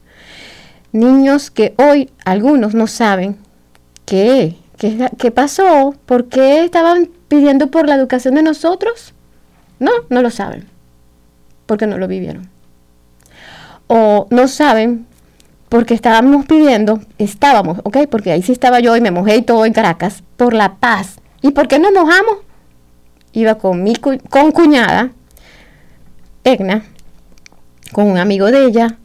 Niños 0.92 1.50
que 1.50 1.74
hoy 1.78 2.10
algunos 2.24 2.74
no 2.74 2.86
saben 2.86 3.38
qué, 4.04 4.56
qué, 4.76 5.30
pasó, 5.30 5.94
por 6.06 6.28
qué 6.28 6.64
estaban 6.64 7.10
pidiendo 7.28 7.70
por 7.70 7.86
la 7.86 7.94
educación 7.94 8.34
de 8.34 8.42
nosotros. 8.42 9.14
No, 9.78 9.92
no 10.08 10.22
lo 10.22 10.30
saben, 10.30 10.66
porque 11.66 11.86
no 11.86 11.98
lo 11.98 12.08
vivieron. 12.08 12.48
O 13.86 14.26
no 14.30 14.48
saben 14.48 15.06
porque 15.68 15.94
estábamos 15.94 16.46
pidiendo, 16.46 17.00
estábamos, 17.18 17.78
¿ok? 17.84 17.98
Porque 18.10 18.32
ahí 18.32 18.42
sí 18.42 18.50
estaba 18.50 18.80
yo 18.80 18.96
y 18.96 19.00
me 19.00 19.12
mojé 19.12 19.36
y 19.36 19.42
todo 19.42 19.64
en 19.64 19.72
Caracas, 19.72 20.24
por 20.36 20.54
la 20.54 20.74
paz. 20.76 21.20
¿Y 21.42 21.50
por 21.52 21.68
qué 21.68 21.78
nos 21.78 21.92
mojamos? 21.92 22.38
Iba 23.32 23.56
con 23.56 23.82
mi 23.82 23.94
con 23.94 24.52
cuñada, 24.52 25.12
Egna, 26.44 26.84
con 27.92 28.06
un 28.06 28.18
amigo 28.18 28.50
de 28.50 28.64
ella, 28.64 28.98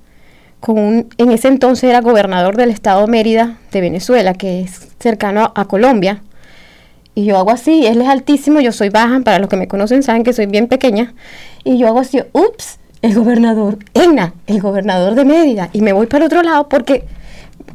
con 0.60 0.80
un, 0.80 1.10
en 1.18 1.32
ese 1.32 1.48
entonces 1.48 1.89
era 1.89 2.01
gobernador 2.01 2.58
del 2.58 2.72
estado 2.72 3.06
Mérida 3.08 3.58
de 3.72 3.82
Venezuela, 3.82 4.34
que 4.34 4.62
es 4.62 4.88
cercano 5.00 5.51
a, 5.56 5.65
Colombia. 5.65 6.24
Y 7.13 7.25
yo 7.25 7.38
hago 7.38 7.51
así, 7.51 7.86
él 7.86 8.01
es 8.01 8.08
altísimo, 8.08 8.60
yo 8.60 8.72
soy 8.72 8.89
baja, 8.89 9.20
para 9.22 9.39
los 9.39 9.48
que 9.48 9.58
me 9.58 9.68
conocen 9.68 10.04
saben 10.04 10.24
que 10.24 10.34
soy 10.34 10.48
bien 10.48 10.68
pequeña. 10.68 11.13
Y 11.63 11.77
yo 11.77 11.88
hago 11.88 12.00
así, 12.00 12.20
ups, 12.34 12.80
el 13.01 13.13
gobernador, 13.13 13.77
Egna, 13.94 14.34
el 14.48 14.60
gobernador 14.60 15.15
de 15.15 15.24
Mérida. 15.24 15.70
Y 15.72 15.82
me 15.82 15.94
voy 15.94 16.08
para 16.08 16.25
otro 16.25 16.42
lado 16.42 16.68
porque 16.68 17.06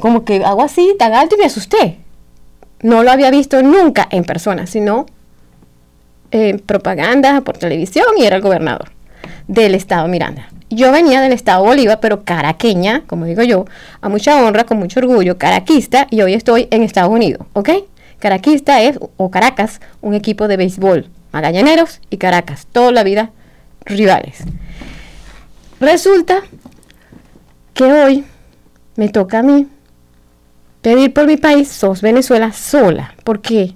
como 0.01 0.25
que 0.25 0.45
hago 0.45 0.63
así, 0.63 0.95
tan 0.99 1.15
alto 1.15 1.37
y 1.37 1.39
me 1.39 1.45
asusté. 1.45 1.99
No 2.83 3.03
lo 3.03 3.11
había 3.11 3.31
visto 3.31 3.63
nunca 3.63 4.09
en 4.11 4.25
persona, 4.25 4.67
sino 4.67 5.07
en 6.31 6.59
propaganda 6.61 7.41
por 7.43 7.59
televisión 7.59 8.07
y 8.17 8.25
era 8.25 8.37
el 8.37 8.43
gobernador 8.43 8.91
del 9.49 9.75
estado 9.75 10.09
Miranda. 10.09 10.49
Yo 10.71 10.93
venía 10.93 11.21
del 11.21 11.33
estado 11.33 11.65
Bolívar, 11.65 11.99
pero 12.01 12.25
caraqueña, 12.25 13.03
como 13.09 13.25
digo 13.25 13.43
yo, 13.43 13.65
a 14.01 14.09
mucha 14.09 14.41
honra, 14.41 14.65
con 14.65 14.79
mucho 14.79 15.01
orgullo, 15.01 15.37
caraquista, 15.37 16.07
y 16.11 16.23
hoy 16.23 16.35
estoy 16.35 16.69
en 16.71 16.83
Estados 16.83 17.11
Unidos, 17.11 17.45
¿ok? 17.55 17.71
Caraquista 18.21 18.81
es, 18.81 18.99
o 19.17 19.31
Caracas, 19.31 19.81
un 20.01 20.15
equipo 20.15 20.47
de 20.47 20.57
béisbol. 20.57 21.09
Magallaneros 21.33 22.01
y 22.11 22.19
Caracas, 22.19 22.67
toda 22.71 22.93
la 22.93 23.03
vida 23.03 23.31
rivales. 23.85 24.45
Resulta 25.81 26.43
que 27.73 27.85
hoy 27.85 28.25
me 28.97 29.09
toca 29.09 29.39
a 29.39 29.43
mí 29.43 29.67
pedir 30.83 31.13
por 31.13 31.27
mi 31.27 31.37
país, 31.37 31.69
sos 31.69 32.03
Venezuela 32.03 32.53
sola. 32.53 33.15
¿Por 33.25 33.41
qué? 33.41 33.75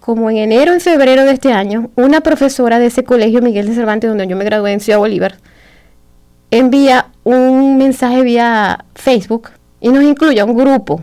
Como 0.00 0.30
en 0.30 0.38
enero 0.38 0.74
y 0.76 0.80
febrero 0.80 1.24
de 1.24 1.32
este 1.32 1.52
año, 1.52 1.90
una 1.96 2.20
profesora 2.20 2.78
de 2.78 2.86
ese 2.86 3.04
colegio 3.04 3.42
Miguel 3.42 3.66
de 3.66 3.74
Cervantes, 3.74 4.08
donde 4.08 4.26
yo 4.26 4.36
me 4.36 4.44
gradué 4.44 4.72
en 4.72 4.80
Ciudad 4.80 4.98
Bolívar, 4.98 5.36
envía 6.50 7.08
un 7.24 7.76
mensaje 7.76 8.22
vía 8.22 8.84
Facebook 8.94 9.50
y 9.80 9.88
nos 9.88 10.04
incluye 10.04 10.40
a 10.40 10.44
un 10.44 10.56
grupo, 10.56 11.02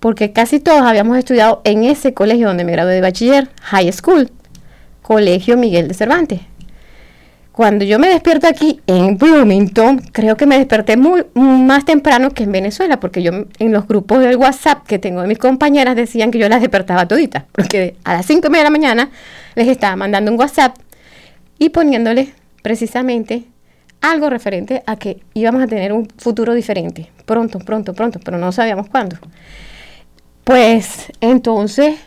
porque 0.00 0.32
casi 0.32 0.60
todos 0.60 0.82
habíamos 0.82 1.16
estudiado 1.16 1.62
en 1.64 1.84
ese 1.84 2.12
colegio 2.12 2.48
donde 2.48 2.64
me 2.64 2.72
gradué 2.72 2.94
de 2.94 3.00
bachiller, 3.00 3.48
High 3.62 3.92
School, 3.92 4.30
Colegio 5.00 5.56
Miguel 5.56 5.88
de 5.88 5.94
Cervantes. 5.94 6.40
Cuando 7.54 7.84
yo 7.84 8.00
me 8.00 8.08
despierto 8.08 8.48
aquí 8.48 8.80
en 8.88 9.16
Bloomington, 9.16 9.98
creo 10.10 10.36
que 10.36 10.44
me 10.44 10.58
desperté 10.58 10.96
muy, 10.96 11.24
más 11.34 11.84
temprano 11.84 12.30
que 12.30 12.42
en 12.42 12.50
Venezuela, 12.50 12.98
porque 12.98 13.22
yo 13.22 13.30
en 13.60 13.72
los 13.72 13.86
grupos 13.86 14.18
del 14.18 14.36
WhatsApp 14.36 14.84
que 14.88 14.98
tengo 14.98 15.22
de 15.22 15.28
mis 15.28 15.38
compañeras 15.38 15.94
decían 15.94 16.32
que 16.32 16.40
yo 16.40 16.48
las 16.48 16.60
despertaba 16.60 17.06
toditas, 17.06 17.44
porque 17.52 17.94
a 18.02 18.14
las 18.14 18.26
5 18.26 18.48
de 18.48 18.60
la 18.60 18.70
mañana 18.70 19.10
les 19.54 19.68
estaba 19.68 19.94
mandando 19.94 20.32
un 20.32 20.40
WhatsApp 20.40 20.74
y 21.56 21.68
poniéndoles 21.68 22.30
precisamente 22.60 23.44
algo 24.00 24.30
referente 24.30 24.82
a 24.84 24.96
que 24.96 25.22
íbamos 25.34 25.62
a 25.62 25.68
tener 25.68 25.92
un 25.92 26.08
futuro 26.18 26.54
diferente, 26.54 27.12
pronto, 27.24 27.60
pronto, 27.60 27.94
pronto, 27.94 28.18
pero 28.18 28.36
no 28.36 28.50
sabíamos 28.50 28.88
cuándo. 28.88 29.16
Pues 30.42 31.12
entonces, 31.20 32.00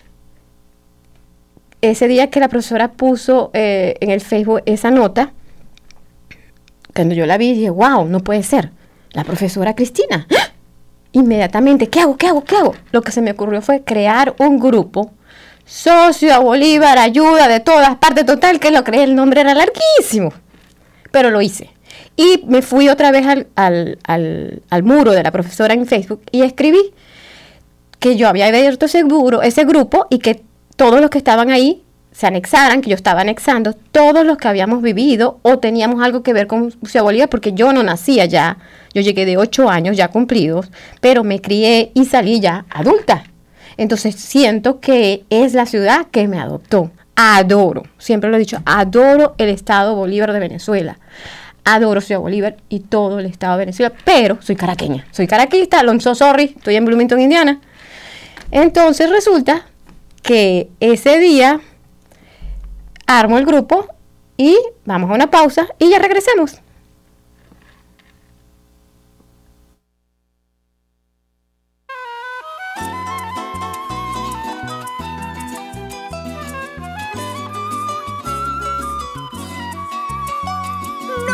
ese 1.81 2.09
día 2.09 2.29
que 2.29 2.41
la 2.41 2.49
profesora 2.49 2.91
puso 2.91 3.49
eh, 3.53 3.95
en 4.01 4.09
el 4.09 4.19
Facebook 4.19 4.61
esa 4.65 4.91
nota, 4.91 5.31
cuando 6.97 7.13
yo 7.13 7.27
la 7.27 7.37
vi, 7.37 7.53
dije, 7.53 7.69
wow, 7.69 8.05
no 8.07 8.21
puede 8.21 8.41
ser. 8.41 8.71
La 9.11 9.23
profesora 9.23 9.75
Cristina. 9.75 10.25
¡Ah! 10.31 10.51
Inmediatamente, 11.11 11.89
¿qué 11.89 11.99
hago? 11.99 12.17
¿Qué 12.17 12.25
hago? 12.25 12.43
¿Qué 12.43 12.55
hago? 12.55 12.73
Lo 12.91 13.03
que 13.03 13.11
se 13.11 13.21
me 13.21 13.31
ocurrió 13.31 13.61
fue 13.61 13.83
crear 13.83 14.33
un 14.39 14.59
grupo. 14.59 15.11
Socio 15.63 16.33
a 16.33 16.39
Bolívar, 16.39 16.97
ayuda 16.97 17.47
de 17.47 17.59
todas 17.59 17.97
partes, 17.97 18.25
total, 18.25 18.59
que 18.59 18.71
lo 18.71 18.83
creé, 18.83 19.03
el 19.03 19.13
nombre 19.13 19.41
era 19.41 19.53
larguísimo. 19.53 20.33
Pero 21.11 21.29
lo 21.29 21.39
hice. 21.39 21.69
Y 22.15 22.43
me 22.47 22.63
fui 22.63 22.89
otra 22.89 23.11
vez 23.11 23.27
al, 23.27 23.47
al, 23.55 23.99
al, 24.67 24.83
muro 24.83 25.11
de 25.11 25.21
la 25.21 25.31
profesora 25.31 25.75
en 25.75 25.85
Facebook 25.85 26.23
y 26.31 26.41
escribí 26.41 26.93
que 27.99 28.15
yo 28.15 28.27
había 28.27 28.47
abierto 28.47 28.87
ese, 28.87 29.03
ese 29.43 29.65
grupo 29.65 30.07
y 30.09 30.17
que 30.17 30.41
todos 30.75 30.99
los 30.99 31.11
que 31.11 31.19
estaban 31.19 31.51
ahí 31.51 31.83
se 32.17 32.25
anexaran, 32.25 32.81
que 32.81 32.89
yo 32.89 32.95
estaba 32.95 33.21
anexando, 33.21 33.73
todos 33.73 34.25
los 34.25 34.37
que 34.37 34.47
habíamos 34.47 34.81
vivido 34.81 35.37
o 35.43 35.59
teníamos 35.59 36.03
algo 36.03 36.23
que 36.23 36.33
ver 36.33 36.47
con 36.47 36.71
Ciudad 36.71 37.03
Bolívar, 37.03 37.29
porque 37.29 37.53
yo 37.53 37.71
no 37.73 37.83
nací 37.83 38.19
allá, 38.19 38.57
yo 38.91 39.03
llegué 39.03 39.23
de 39.27 39.37
ocho 39.37 39.69
años 39.69 39.95
ya 39.95 40.07
cumplidos, 40.07 40.71
pero 40.99 41.23
me 41.23 41.41
crié 41.41 41.91
y 41.93 42.05
salí 42.05 42.39
ya 42.39 42.65
adulta. 42.71 43.23
Entonces 43.77 44.15
siento 44.15 44.79
que 44.79 45.25
es 45.29 45.53
la 45.53 45.67
ciudad 45.67 46.07
que 46.09 46.27
me 46.27 46.39
adoptó. 46.39 46.89
Adoro, 47.15 47.83
siempre 47.99 48.31
lo 48.31 48.37
he 48.37 48.39
dicho, 48.39 48.63
adoro 48.65 49.35
el 49.37 49.49
Estado 49.49 49.93
Bolívar 49.93 50.33
de 50.33 50.39
Venezuela. 50.39 50.97
Adoro 51.65 52.01
Ciudad 52.01 52.21
Bolívar 52.21 52.57
y 52.67 52.79
todo 52.79 53.19
el 53.19 53.27
Estado 53.27 53.59
de 53.59 53.65
Venezuela, 53.65 53.93
pero 54.03 54.39
soy 54.41 54.55
caraqueña. 54.55 55.05
Soy 55.11 55.27
caraquista, 55.27 55.81
Alonso 55.81 56.15
Sorry, 56.15 56.55
estoy 56.57 56.77
en 56.77 56.85
Bloomington, 56.85 57.19
Indiana. 57.19 57.61
Entonces 58.49 59.07
resulta 59.07 59.67
que 60.23 60.69
ese 60.79 61.19
día 61.19 61.61
armo 63.07 63.37
el 63.37 63.45
grupo 63.45 63.87
y 64.35 64.57
vamos 64.85 65.09
a 65.09 65.13
una 65.15 65.31
pausa 65.31 65.67
y 65.79 65.89
ya 65.89 65.99
regresamos. 65.99 66.61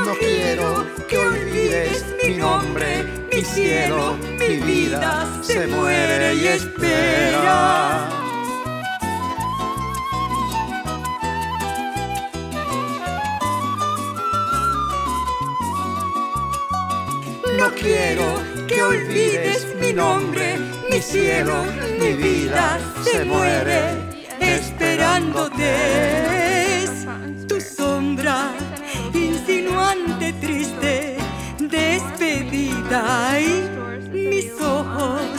No 0.05 0.13
quiero 0.19 0.85
que 1.09 1.17
olvides 1.17 2.05
mi 2.23 2.35
nombre, 2.35 3.03
mi 3.33 3.41
cielo, 3.41 4.15
mi 4.39 4.57
vida 4.57 5.27
se 5.41 5.67
muere 5.67 6.35
y 6.35 6.47
espera. 6.47 8.12
Quiero 17.83 18.25
que 18.67 18.81
olvides 18.81 19.67
mi 19.79 19.91
nombre, 19.93 20.57
mi 20.89 20.99
cielo, 21.01 21.53
mi 21.99 22.13
vida 22.13 22.79
se 23.03 23.25
muere 23.25 23.81
esperándote. 24.39 25.73
Tu 27.47 27.59
sombra 27.59 28.51
insinuante, 29.13 30.33
triste, 30.41 31.17
despedida 31.59 33.39
y 33.39 34.13
mis 34.13 34.51
ojos 34.61 35.29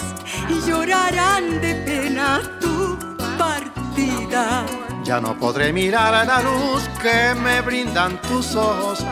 llorarán 0.67 1.61
de 1.61 1.75
pena 1.87 2.41
tu 2.61 2.99
partida. 3.39 4.65
Ya 5.03 5.21
no 5.21 5.39
podré 5.39 5.73
mirar 5.73 6.15
a 6.15 6.25
la 6.25 6.43
luz 6.43 6.83
que 7.03 7.35
me 7.41 7.61
brindan 7.63 8.21
tus 8.23 8.55
ojos. 8.55 9.05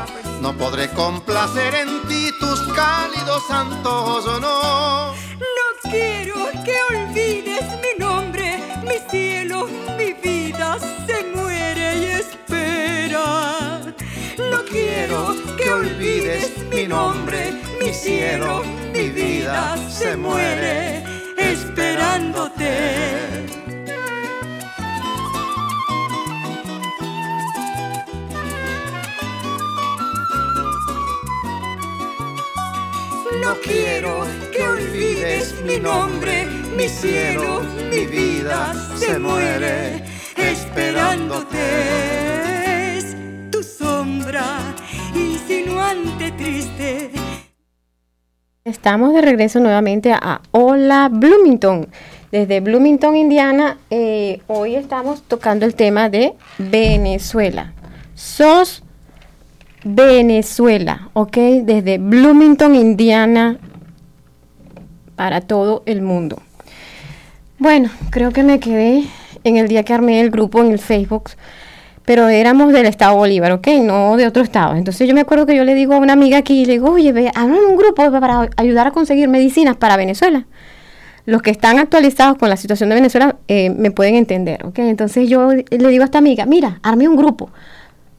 No 0.42 0.52
podré 0.58 0.88
complacer 0.88 1.72
en 1.72 2.02
ti 2.08 2.28
tus 2.40 2.60
cálidos 2.74 3.48
antojos, 3.48 4.24
no. 4.40 5.12
No 5.12 5.66
quiero 5.88 6.50
que 6.64 6.74
olvides 6.90 7.62
mi 7.80 7.96
nombre, 7.96 8.58
mi 8.82 8.98
cielo, 9.08 9.68
mi 9.96 10.12
vida 10.14 10.80
se 11.06 11.22
muere 11.32 11.96
y 11.96 12.04
espera. 12.06 13.82
No 14.36 14.64
quiero 14.68 15.36
que 15.56 15.70
olvides 15.70 16.50
mi 16.72 16.88
nombre, 16.88 17.52
mi 17.80 17.94
cielo, 17.94 18.64
mi 18.92 19.10
vida 19.10 19.76
se 19.88 20.16
muere 20.16 21.04
esperándote. 21.38 23.61
No 33.40 33.54
quiero 33.62 34.26
que 34.52 34.62
olvides 34.66 35.54
mi 35.64 35.78
nombre, 35.78 36.46
mi 36.76 36.88
cielo, 36.88 37.62
mi 37.90 38.06
vida 38.06 38.74
se 38.96 39.18
muere 39.18 40.02
esperándote. 40.36 41.58
Es 42.98 43.16
tu 43.50 43.62
sombra 43.62 44.44
insinuante, 45.14 46.32
triste. 46.32 47.10
Estamos 48.64 49.14
de 49.14 49.22
regreso 49.22 49.60
nuevamente 49.60 50.12
a 50.12 50.40
Hola 50.50 51.08
Bloomington. 51.10 51.88
Desde 52.30 52.60
Bloomington, 52.60 53.16
Indiana, 53.16 53.78
eh, 53.90 54.40
hoy 54.46 54.76
estamos 54.76 55.22
tocando 55.22 55.66
el 55.66 55.74
tema 55.74 56.08
de 56.08 56.34
Venezuela. 56.58 57.72
Sos 58.14 58.82
Venezuela, 59.84 61.08
¿ok? 61.12 61.36
Desde 61.64 61.98
Bloomington, 61.98 62.74
Indiana, 62.74 63.58
para 65.16 65.40
todo 65.40 65.82
el 65.86 66.02
mundo. 66.02 66.40
Bueno, 67.58 67.90
creo 68.10 68.32
que 68.32 68.42
me 68.42 68.60
quedé 68.60 69.04
en 69.44 69.56
el 69.56 69.68
día 69.68 69.84
que 69.84 69.94
armé 69.94 70.20
el 70.20 70.30
grupo 70.30 70.60
en 70.60 70.72
el 70.72 70.78
Facebook, 70.78 71.30
pero 72.04 72.28
éramos 72.28 72.72
del 72.72 72.86
estado 72.86 73.16
Bolívar, 73.16 73.52
¿ok? 73.52 73.68
No 73.82 74.16
de 74.16 74.26
otro 74.26 74.42
estado. 74.42 74.74
Entonces 74.74 75.06
yo 75.06 75.14
me 75.14 75.20
acuerdo 75.20 75.46
que 75.46 75.56
yo 75.56 75.64
le 75.64 75.74
digo 75.74 75.94
a 75.94 75.98
una 75.98 76.12
amiga 76.12 76.38
aquí, 76.38 76.64
le 76.64 76.72
digo, 76.72 76.90
oye, 76.90 77.12
ve, 77.12 77.30
un 77.36 77.76
grupo 77.76 78.10
para 78.10 78.48
ayudar 78.56 78.88
a 78.88 78.90
conseguir 78.90 79.28
medicinas 79.28 79.76
para 79.76 79.96
Venezuela. 79.96 80.46
Los 81.24 81.40
que 81.40 81.52
están 81.52 81.78
actualizados 81.78 82.36
con 82.36 82.48
la 82.48 82.56
situación 82.56 82.88
de 82.88 82.96
Venezuela 82.96 83.36
eh, 83.46 83.70
me 83.70 83.92
pueden 83.92 84.16
entender, 84.16 84.66
¿ok? 84.66 84.80
Entonces 84.80 85.28
yo 85.28 85.52
le 85.52 85.88
digo 85.88 86.02
a 86.02 86.06
esta 86.06 86.18
amiga, 86.18 86.46
mira, 86.46 86.80
armé 86.82 87.06
un 87.06 87.16
grupo. 87.16 87.50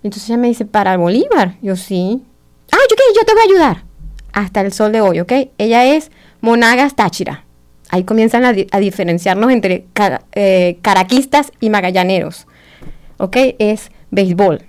Entonces 0.04 0.30
ella 0.30 0.38
me 0.38 0.50
dice, 0.50 0.66
¿para 0.66 0.98
Bolívar? 0.98 1.56
Yo 1.62 1.76
sí. 1.76 2.22
Ah, 2.72 2.78
yo 2.90 2.96
qué, 2.96 3.04
yo 3.16 3.26
te 3.26 3.34
voy 3.34 3.42
a 3.42 3.46
ayudar. 3.46 3.84
Hasta 4.34 4.62
el 4.62 4.74
sol 4.74 4.92
de 4.92 5.02
hoy, 5.02 5.20
¿ok? 5.20 5.32
Ella 5.58 5.86
es 5.86 6.12
Monagas 6.42 6.96
Táchira. 6.96 7.46
Ahí 7.90 8.04
comienzan 8.04 8.44
a, 8.44 8.80
diferenciarnos 8.80 9.52
entre 9.52 9.86
eh, 10.34 10.78
caraquistas 10.82 11.52
y 11.60 11.70
magallaneros. 11.70 12.48
¿Ok? 13.18 13.38
Es 13.60 13.92
béisbol. 14.10 14.62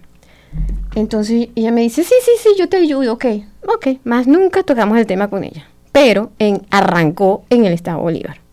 Entonces 0.94 1.48
ella 1.54 1.72
me 1.72 1.80
dice, 1.80 2.04
sí, 2.04 2.14
sí, 2.22 2.32
sí, 2.38 2.50
yo 2.58 2.68
te 2.68 2.76
ayudo, 2.76 3.14
ok. 3.14 3.24
Ok, 3.66 3.98
más 4.04 4.26
nunca 4.26 4.62
tocamos 4.62 4.98
el 4.98 5.06
tema 5.06 5.28
con 5.28 5.42
ella. 5.42 5.66
Pero 5.90 6.32
arrancó 6.70 7.44
en 7.48 7.64
el 7.64 7.72
Estado 7.72 7.98
Bolívar 7.98 8.43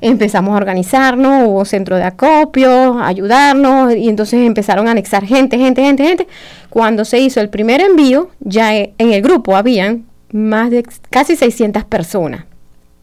empezamos 0.00 0.54
a 0.54 0.56
organizarnos, 0.56 1.46
hubo 1.46 1.64
centro 1.64 1.96
de 1.96 2.04
acopio, 2.04 2.98
ayudarnos, 3.00 3.94
y 3.94 4.08
entonces 4.08 4.46
empezaron 4.46 4.88
a 4.88 4.92
anexar 4.92 5.24
gente, 5.24 5.58
gente, 5.58 5.82
gente, 5.82 6.04
gente. 6.04 6.28
Cuando 6.68 7.04
se 7.04 7.18
hizo 7.18 7.40
el 7.40 7.48
primer 7.48 7.80
envío, 7.80 8.30
ya 8.40 8.74
e, 8.76 8.94
en 8.98 9.12
el 9.12 9.22
grupo 9.22 9.56
habían 9.56 10.06
más 10.32 10.70
de 10.70 10.84
casi 11.10 11.36
600 11.36 11.84
personas, 11.84 12.44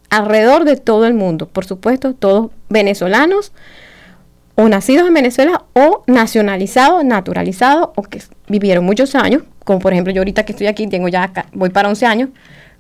alrededor 0.10 0.64
de 0.64 0.78
todo 0.78 1.06
el 1.06 1.14
mundo, 1.14 1.48
por 1.48 1.66
supuesto, 1.66 2.14
todos 2.14 2.52
venezolanos, 2.70 3.52
o 4.56 4.68
nacidos 4.70 5.08
en 5.08 5.14
Venezuela, 5.14 5.66
o 5.74 6.04
nacionalizados, 6.08 7.06
naturalizados, 7.06 7.90
o 7.96 8.02
que 8.02 8.24
vivieron 8.48 8.84
muchos 8.86 9.14
años, 9.14 9.44
como 9.64 9.80
por 9.80 9.94
ejemplo 9.94 10.12
yo 10.12 10.22
ahorita 10.22 10.46
que 10.46 10.54
estoy 10.54 10.66
aquí, 10.66 10.88
tengo 10.88 11.10
ya, 11.10 11.32
voy 11.54 11.70
para 11.70 11.90
11 11.90 12.06
años, 12.08 12.30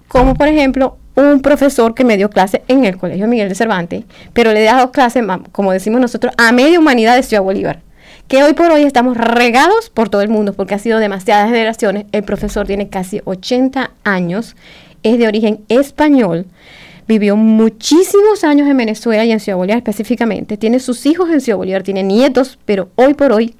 como 0.07 0.35
por 0.35 0.47
ejemplo 0.47 0.97
un 1.15 1.41
profesor 1.41 1.95
que 1.95 2.03
me 2.03 2.15
dio 2.15 2.29
clase 2.29 2.61
en 2.67 2.85
el 2.85 2.97
Colegio 2.97 3.27
Miguel 3.27 3.49
de 3.49 3.55
Cervantes, 3.55 4.03
pero 4.33 4.53
le 4.53 4.61
he 4.61 4.65
dado 4.65 4.91
clase, 4.91 5.25
como 5.51 5.71
decimos 5.71 5.99
nosotros, 5.99 6.33
a 6.37 6.51
media 6.51 6.79
humanidad 6.79 7.15
de 7.15 7.23
Ciudad 7.23 7.41
Bolívar, 7.41 7.81
que 8.27 8.43
hoy 8.43 8.53
por 8.53 8.69
hoy 8.71 8.83
estamos 8.83 9.17
regados 9.17 9.89
por 9.89 10.09
todo 10.09 10.21
el 10.21 10.29
mundo, 10.29 10.53
porque 10.53 10.75
ha 10.75 10.79
sido 10.79 10.99
demasiadas 10.99 11.49
generaciones. 11.49 12.05
El 12.11 12.23
profesor 12.23 12.67
tiene 12.67 12.89
casi 12.89 13.21
80 13.25 13.91
años, 14.03 14.55
es 15.01 15.17
de 15.17 15.27
origen 15.27 15.61
español, 15.69 16.45
vivió 17.07 17.35
muchísimos 17.35 18.43
años 18.43 18.67
en 18.67 18.77
Venezuela 18.77 19.25
y 19.25 19.31
en 19.31 19.39
Ciudad 19.39 19.57
Bolívar 19.57 19.77
específicamente, 19.77 20.57
tiene 20.57 20.79
sus 20.79 21.05
hijos 21.07 21.31
en 21.31 21.41
Ciudad 21.41 21.57
Bolívar, 21.57 21.81
tiene 21.81 22.03
nietos, 22.03 22.59
pero 22.65 22.89
hoy 22.95 23.15
por 23.15 23.31
hoy 23.31 23.55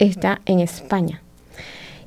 está 0.00 0.40
en 0.46 0.60
España. 0.60 1.22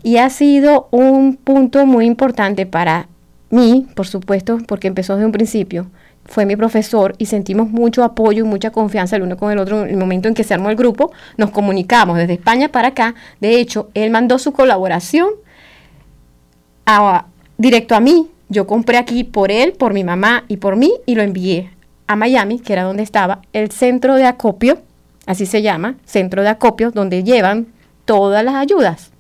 Y 0.04 0.18
ha 0.18 0.30
sido 0.30 0.90
un 0.92 1.36
punto 1.38 1.86
muy 1.86 2.06
importante 2.06 2.66
para 2.66 3.08
mí, 3.52 3.88
por 3.96 4.08
supuesto, 4.08 4.58
porque 4.68 4.88
empezó 4.88 5.14
desde 5.14 5.26
un 5.26 5.32
principio, 5.32 5.88
fue 6.26 6.46
mi 6.46 6.56
profesor 6.56 7.16
y 7.18 7.26
sentimos 7.26 7.70
mucho 7.70 8.04
apoyo 8.04 8.46
y 8.46 8.48
mucha 8.48 8.72
confianza 8.72 9.16
el 9.16 9.24
uno 9.24 9.38
con 9.38 9.52
el 9.52 9.58
otro. 9.58 9.84
En 9.84 9.90
el 9.90 9.98
momento 9.98 10.28
en 10.28 10.34
que 10.34 10.44
se 10.44 10.54
armó 10.54 10.70
el 10.70 10.76
grupo, 10.76 11.12
nos 11.38 11.50
comunicamos 11.52 12.18
desde 12.18 12.34
España 12.34 12.70
para 12.70 12.90
acá. 12.90 13.16
De 13.40 13.60
hecho, 13.60 13.90
él 13.94 14.12
mandó 14.12 14.38
su 14.40 14.52
colaboración 14.52 15.30
directo 17.58 17.96
a 17.96 18.00
mí. 18.00 18.30
Yo 18.50 18.68
compré 18.68 18.98
aquí 18.98 19.24
por 19.24 19.52
él, 19.52 19.74
por 19.74 19.94
mi 19.94 20.04
mamá 20.04 20.44
y 20.48 20.58
por 20.58 20.76
mí 20.76 20.94
y 21.06 21.16
lo 21.16 21.22
envié 21.22 21.72
a 22.08 22.16
Miami, 22.16 22.60
que 22.60 22.74
era 22.74 22.84
donde 22.84 23.04
estaba 23.04 23.42
el 23.54 23.72
centro 23.72 24.16
de 24.16 24.26
acopio, 24.26 24.80
así 25.26 25.46
se 25.46 25.62
llama, 25.62 25.96
centro 26.06 26.44
de 26.44 26.50
acopio, 26.50 26.92
donde 26.92 27.24
llevan 27.24 27.68
todas 28.04 28.44
las 28.44 28.56
ayudas. 28.56 29.11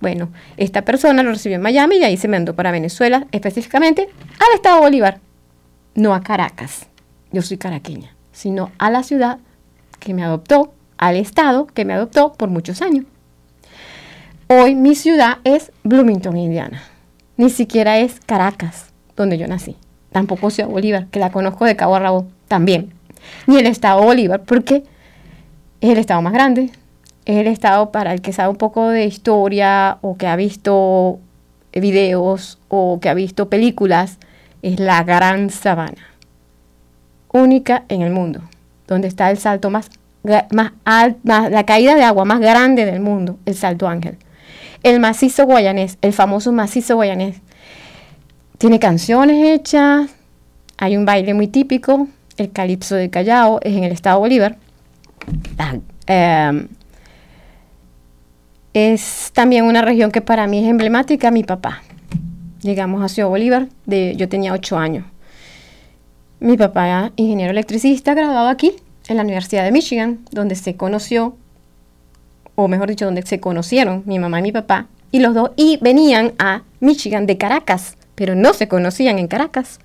Bueno, 0.00 0.30
esta 0.56 0.82
persona 0.82 1.22
lo 1.22 1.30
recibió 1.30 1.56
en 1.56 1.62
Miami 1.62 1.96
y 1.96 2.04
ahí 2.04 2.16
se 2.16 2.28
mandó 2.28 2.54
para 2.54 2.70
Venezuela, 2.70 3.26
específicamente 3.32 4.08
al 4.38 4.54
estado 4.54 4.80
Bolívar, 4.80 5.20
no 5.94 6.14
a 6.14 6.22
Caracas, 6.22 6.86
yo 7.32 7.42
soy 7.42 7.58
caraqueña, 7.58 8.14
sino 8.32 8.72
a 8.78 8.90
la 8.90 9.02
ciudad 9.02 9.38
que 9.98 10.14
me 10.14 10.24
adoptó, 10.24 10.72
al 10.96 11.16
estado 11.16 11.66
que 11.66 11.84
me 11.84 11.92
adoptó 11.92 12.32
por 12.32 12.48
muchos 12.48 12.80
años. 12.80 13.04
Hoy 14.48 14.74
mi 14.74 14.94
ciudad 14.94 15.38
es 15.44 15.70
Bloomington, 15.84 16.36
Indiana. 16.36 16.82
Ni 17.36 17.50
siquiera 17.50 17.98
es 17.98 18.18
Caracas, 18.26 18.86
donde 19.16 19.38
yo 19.38 19.46
nací. 19.46 19.76
Tampoco 20.12 20.50
Ciudad 20.50 20.68
Bolívar, 20.68 21.06
que 21.06 21.20
la 21.20 21.30
conozco 21.30 21.64
de 21.64 21.76
cabo 21.76 21.94
a 21.94 22.00
rabo 22.00 22.26
también. 22.48 22.92
Ni 23.46 23.58
el 23.58 23.66
estado 23.66 24.02
Bolívar, 24.02 24.42
porque 24.42 24.82
es 25.80 25.90
el 25.90 25.98
estado 25.98 26.20
más 26.20 26.32
grande, 26.32 26.70
es 27.24 27.36
el 27.36 27.46
estado 27.46 27.92
para 27.92 28.12
el 28.12 28.20
que 28.20 28.32
sabe 28.32 28.50
un 28.50 28.56
poco 28.56 28.88
de 28.88 29.04
historia 29.04 29.98
o 30.00 30.16
que 30.16 30.26
ha 30.26 30.36
visto 30.36 31.18
videos 31.72 32.58
o 32.68 32.98
que 33.00 33.08
ha 33.08 33.14
visto 33.14 33.48
películas, 33.48 34.18
es 34.62 34.80
la 34.80 35.02
Gran 35.04 35.50
Sabana, 35.50 36.08
única 37.32 37.84
en 37.88 38.02
el 38.02 38.12
mundo, 38.12 38.42
donde 38.86 39.08
está 39.08 39.30
el 39.30 39.38
salto 39.38 39.70
más, 39.70 39.90
más 40.50 40.72
alto, 40.84 41.20
la 41.24 41.64
caída 41.64 41.94
de 41.94 42.04
agua 42.04 42.24
más 42.24 42.40
grande 42.40 42.84
del 42.84 43.00
mundo, 43.00 43.38
el 43.46 43.54
Salto 43.54 43.88
Ángel. 43.88 44.16
El 44.82 44.98
macizo 44.98 45.44
guayanés, 45.44 45.98
el 46.02 46.12
famoso 46.12 46.52
macizo 46.52 46.96
guayanés, 46.96 47.36
tiene 48.58 48.78
canciones 48.78 49.46
hechas, 49.46 50.10
hay 50.76 50.96
un 50.96 51.04
baile 51.04 51.34
muy 51.34 51.48
típico, 51.48 52.08
el 52.36 52.50
calipso 52.52 52.94
de 52.94 53.10
Callao 53.10 53.60
es 53.62 53.76
en 53.76 53.84
el 53.84 53.92
estado 53.92 54.18
Bolívar. 54.18 54.56
Em, 56.06 56.68
es 58.74 59.30
también 59.32 59.64
una 59.64 59.82
región 59.82 60.10
que 60.10 60.20
para 60.20 60.46
mí 60.46 60.58
es 60.58 60.68
emblemática, 60.68 61.30
mi 61.30 61.42
papá. 61.42 61.82
Llegamos 62.62 63.02
a 63.02 63.08
Ciudad 63.08 63.28
Bolívar, 63.28 63.68
de, 63.86 64.14
yo 64.16 64.28
tenía 64.28 64.52
ocho 64.52 64.78
años. 64.78 65.04
Mi 66.38 66.56
papá, 66.56 67.12
ingeniero 67.16 67.50
electricista, 67.50 68.14
graduado 68.14 68.48
aquí, 68.48 68.72
en 69.08 69.16
la 69.16 69.22
Universidad 69.22 69.64
de 69.64 69.72
Michigan, 69.72 70.20
donde 70.30 70.54
se 70.54 70.76
conoció, 70.76 71.36
o 72.54 72.68
mejor 72.68 72.88
dicho, 72.88 73.06
donde 73.06 73.22
se 73.22 73.40
conocieron 73.40 74.02
mi 74.06 74.18
mamá 74.18 74.38
y 74.38 74.42
mi 74.42 74.52
papá, 74.52 74.86
y 75.10 75.20
los 75.20 75.34
dos, 75.34 75.50
y 75.56 75.78
venían 75.82 76.32
a 76.38 76.62
Michigan 76.78 77.26
de 77.26 77.36
Caracas, 77.36 77.96
pero 78.14 78.34
no 78.34 78.52
se 78.52 78.68
conocían 78.68 79.18
en 79.18 79.26
Caracas. 79.26 79.80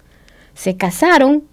Se 0.54 0.78
casaron, 0.78 1.44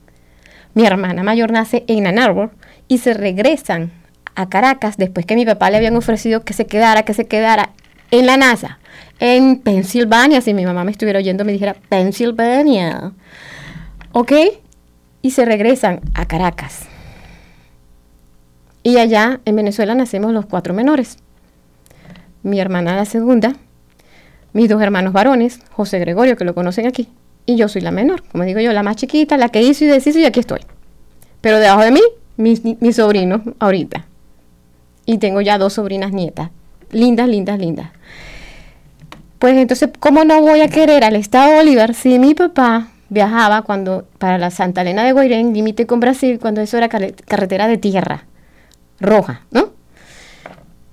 mi 0.75 0.85
hermana 0.85 1.23
mayor 1.23 1.51
nace 1.51 1.85
en 1.87 2.07
Ann 2.07 2.18
Arbor, 2.18 2.51
y 2.88 2.99
se 2.99 3.14
regresan 3.14 3.90
a 4.35 4.49
Caracas 4.49 4.97
después 4.97 5.27
que 5.27 5.35
mi 5.35 5.45
papá 5.45 5.71
le 5.71 5.77
habían 5.77 5.97
ofrecido 5.97 6.42
que 6.42 6.53
se 6.53 6.66
quedara, 6.66 7.03
que 7.03 7.14
se 7.14 7.27
quedara 7.27 7.71
en 8.11 8.27
la 8.27 8.37
NASA, 8.37 8.79
en 9.21 9.61
Pensilvania, 9.61 10.40
si 10.40 10.55
mi 10.55 10.64
mamá 10.64 10.85
me 10.85 10.90
estuviera 10.90 11.18
oyendo 11.18 11.45
me 11.45 11.53
dijera 11.53 11.77
Pensilvania, 11.88 13.12
¿ok? 14.12 14.33
Y 15.23 15.31
se 15.31 15.45
regresan 15.45 16.01
a 16.14 16.27
Caracas. 16.27 16.87
Y 18.83 18.99
allá 18.99 19.40
en 19.45 19.57
Venezuela 19.57 19.95
nacemos 19.95 20.33
los 20.33 20.47
cuatro 20.47 20.75
menores. 20.75 21.18
Mi 22.42 22.59
hermana 22.59 22.97
la 22.97 23.05
segunda, 23.05 23.55
mis 24.53 24.68
dos 24.68 24.83
hermanos 24.83 25.12
varones, 25.12 25.61
José 25.71 26.01
Gregorio, 26.01 26.37
que 26.37 26.45
lo 26.45 26.55
conocen 26.55 26.88
aquí, 26.88 27.09
y 27.47 27.57
yo 27.57 27.68
soy 27.68 27.83
la 27.83 27.92
menor, 27.92 28.25
como 28.25 28.45
digo 28.45 28.59
yo, 28.59 28.73
la 28.73 28.83
más 28.83 28.97
chiquita, 28.97 29.37
la 29.37 29.49
que 29.49 29.62
hizo 29.62 29.85
y 29.85 29.87
deshizo 29.87 30.18
y 30.18 30.25
aquí 30.25 30.40
estoy. 30.40 30.61
Pero 31.40 31.61
debajo 31.61 31.83
de 31.83 31.92
mí, 31.92 32.01
mis 32.37 32.97
sobrinos 32.97 33.42
ahorita 33.61 34.07
y 35.07 35.19
tengo 35.19 35.41
ya 35.41 35.59
dos 35.59 35.75
sobrinas 35.75 36.12
nietas. 36.12 36.51
Lindas, 36.91 37.29
lindas, 37.29 37.59
lindas. 37.59 37.91
Pues 39.38 39.57
entonces, 39.57 39.91
¿cómo 39.99 40.25
no 40.25 40.41
voy 40.41 40.61
a 40.61 40.69
querer 40.69 41.05
al 41.05 41.17
Estado 41.17 41.57
Bolívar 41.57 41.95
si 41.95 42.19
mi 42.19 42.35
papá 42.35 42.88
viajaba 43.09 43.62
cuando 43.62 44.07
para 44.19 44.38
la 44.38 44.51
Santa 44.51 44.83
Elena 44.83 45.05
de 45.05 45.12
Guairén, 45.12 45.53
límite 45.53 45.87
con 45.87 46.01
Brasil, 46.01 46.38
cuando 46.41 46.61
eso 46.61 46.79
era 46.79 46.88
carretera 46.88 47.67
de 47.69 47.77
tierra 47.77 48.25
roja, 49.01 49.43
¿no? 49.51 49.71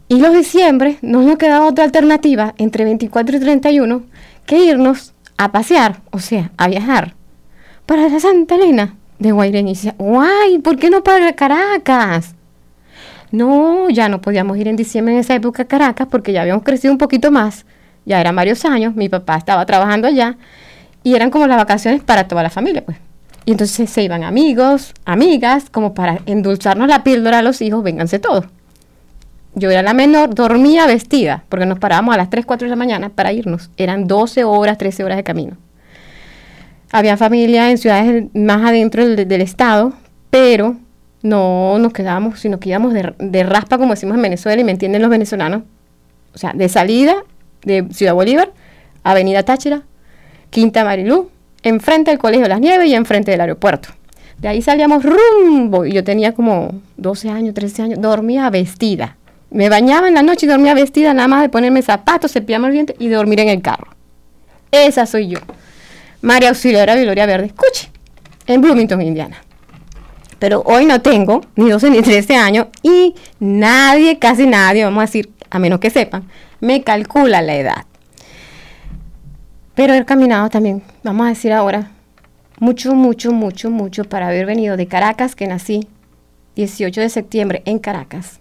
Y 0.07 0.19
los 0.19 0.33
diciembre 0.33 0.97
no 1.01 1.21
nos 1.21 1.37
quedaba 1.37 1.67
otra 1.67 1.83
alternativa 1.85 2.55
entre 2.57 2.83
24 2.83 3.37
y 3.37 3.39
31 3.39 4.03
que 4.45 4.65
irnos 4.65 5.13
a 5.37 5.51
pasear, 5.51 6.01
o 6.11 6.19
sea, 6.19 6.51
a 6.57 6.67
viajar 6.67 7.13
para 7.85 8.09
la 8.09 8.19
Santa 8.19 8.55
Elena 8.55 8.95
de 9.19 9.31
Guaireña. 9.31 9.71
Y 9.71 9.75
decía, 9.75 9.95
guay, 9.97 10.57
¿por 10.59 10.77
qué 10.77 10.89
no 10.89 11.03
para 11.03 11.33
Caracas? 11.33 12.35
No, 13.31 13.89
ya 13.89 14.09
no 14.09 14.21
podíamos 14.21 14.57
ir 14.57 14.67
en 14.67 14.75
diciembre 14.75 15.13
en 15.13 15.19
esa 15.19 15.35
época 15.35 15.63
a 15.63 15.65
Caracas 15.65 16.07
porque 16.09 16.33
ya 16.33 16.41
habíamos 16.41 16.63
crecido 16.63 16.91
un 16.91 16.97
poquito 16.97 17.31
más. 17.31 17.65
Ya 18.05 18.19
eran 18.19 18.35
varios 18.35 18.65
años, 18.65 18.95
mi 18.95 19.09
papá 19.09 19.37
estaba 19.37 19.65
trabajando 19.65 20.07
allá 20.07 20.37
y 21.03 21.15
eran 21.15 21.29
como 21.29 21.45
las 21.47 21.57
vacaciones 21.57 22.01
para 22.01 22.27
toda 22.27 22.43
la 22.43 22.49
familia, 22.49 22.83
pues. 22.83 22.97
Y 23.45 23.51
entonces 23.51 23.89
se 23.89 24.03
iban 24.03 24.23
amigos, 24.23 24.93
amigas, 25.05 25.69
como 25.69 25.93
para 25.93 26.19
endulzarnos 26.25 26.87
la 26.87 27.03
píldora 27.03 27.39
a 27.39 27.41
los 27.41 27.61
hijos, 27.61 27.83
vénganse 27.83 28.19
todos. 28.19 28.45
Yo 29.55 29.71
era 29.71 29.81
la 29.81 29.93
menor, 29.93 30.33
dormía 30.35 30.85
vestida, 30.85 31.43
porque 31.49 31.65
nos 31.65 31.79
parábamos 31.79 32.13
a 32.13 32.17
las 32.17 32.29
3, 32.29 32.45
4 32.45 32.65
de 32.65 32.69
la 32.69 32.75
mañana 32.75 33.09
para 33.09 33.33
irnos. 33.33 33.69
Eran 33.77 34.07
12 34.07 34.43
horas, 34.43 34.77
13 34.77 35.03
horas 35.03 35.17
de 35.17 35.23
camino. 35.23 35.57
Había 36.91 37.17
familia 37.17 37.69
en 37.71 37.77
ciudades 37.77 38.25
más 38.33 38.61
adentro 38.67 39.05
del, 39.05 39.27
del 39.27 39.41
estado, 39.41 39.93
pero 40.29 40.77
no 41.21 41.77
nos 41.79 41.93
quedábamos, 41.93 42.39
sino 42.39 42.59
que 42.59 42.69
íbamos 42.69 42.93
de, 42.93 43.13
de 43.17 43.43
raspa, 43.43 43.77
como 43.77 43.93
decimos 43.93 44.15
en 44.15 44.21
Venezuela, 44.21 44.61
y 44.61 44.63
me 44.63 44.71
entienden 44.71 45.01
los 45.01 45.11
venezolanos. 45.11 45.63
O 46.33 46.37
sea, 46.37 46.53
de 46.53 46.69
salida 46.69 47.23
de 47.63 47.87
Ciudad 47.91 48.13
Bolívar, 48.13 48.51
Avenida 49.03 49.43
Táchira, 49.43 49.83
Quinta 50.49 50.83
Marilú, 50.83 51.29
enfrente 51.63 52.11
del 52.11 52.19
Colegio 52.19 52.43
de 52.43 52.49
las 52.49 52.59
Nieves 52.59 52.87
y 52.87 52.95
enfrente 52.95 53.31
del 53.31 53.41
aeropuerto. 53.41 53.89
De 54.37 54.47
ahí 54.47 54.61
salíamos 54.61 55.03
rumbo, 55.03 55.85
y 55.85 55.91
yo 55.91 56.03
tenía 56.03 56.33
como 56.33 56.73
12 56.97 57.29
años, 57.29 57.53
13 57.53 57.81
años, 57.81 58.01
dormía 58.01 58.49
vestida. 58.49 59.17
Me 59.51 59.67
bañaba 59.67 60.07
en 60.07 60.13
la 60.13 60.21
noche 60.21 60.45
y 60.45 60.49
dormía 60.49 60.73
vestida 60.73 61.13
nada 61.13 61.27
más 61.27 61.41
de 61.41 61.49
ponerme 61.49 61.81
zapatos, 61.81 62.31
cepillarme 62.31 62.67
el 62.67 62.73
diente 62.73 62.95
y 62.99 63.09
dormir 63.09 63.39
en 63.41 63.49
el 63.49 63.61
carro. 63.61 63.87
Esa 64.71 65.05
soy 65.05 65.29
yo. 65.29 65.39
María 66.21 66.49
Auxiliadora 66.49 66.95
Gloria 66.95 67.25
Verde, 67.25 67.47
escuche, 67.47 67.89
en 68.45 68.61
Bloomington, 68.61 69.01
Indiana. 69.01 69.37
Pero 70.39 70.63
hoy 70.65 70.85
no 70.85 71.01
tengo 71.01 71.41
ni 71.55 71.69
12 71.69 71.89
ni 71.89 72.01
13 72.01 72.35
años 72.35 72.67
y 72.81 73.13
nadie, 73.39 74.17
casi 74.19 74.47
nadie, 74.47 74.85
vamos 74.85 75.01
a 75.01 75.05
decir, 75.05 75.29
a 75.49 75.59
menos 75.59 75.79
que 75.79 75.89
sepan, 75.89 76.23
me 76.61 76.83
calcula 76.83 77.41
la 77.41 77.55
edad. 77.55 77.85
Pero 79.75 79.93
he 79.93 80.05
caminado 80.05 80.49
también, 80.49 80.81
vamos 81.03 81.25
a 81.25 81.29
decir 81.29 81.51
ahora, 81.53 81.91
mucho, 82.59 82.93
mucho, 82.95 83.31
mucho, 83.31 83.69
mucho 83.69 84.03
para 84.03 84.27
haber 84.27 84.45
venido 84.45 84.75
de 84.75 84.87
Caracas, 84.87 85.35
que 85.35 85.47
nací 85.47 85.87
18 86.55 87.01
de 87.01 87.09
septiembre 87.09 87.61
en 87.65 87.79
Caracas. 87.79 88.39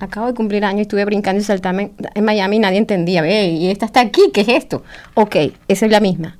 Acabo 0.00 0.26
de 0.28 0.34
cumplir 0.34 0.64
años 0.64 0.78
y 0.78 0.82
estuve 0.82 1.04
brincando 1.04 1.40
y 1.40 1.44
saltando 1.44 1.82
en, 1.82 2.24
Miami 2.24 2.56
y 2.56 2.60
nadie 2.60 2.78
entendía. 2.78 3.26
Y 3.46 3.70
esta 3.70 3.86
está 3.86 4.00
aquí, 4.00 4.30
¿qué 4.32 4.42
es 4.42 4.48
esto? 4.48 4.84
Ok, 5.14 5.36
esa 5.66 5.86
es 5.86 5.92
la 5.92 6.00
misma. 6.00 6.38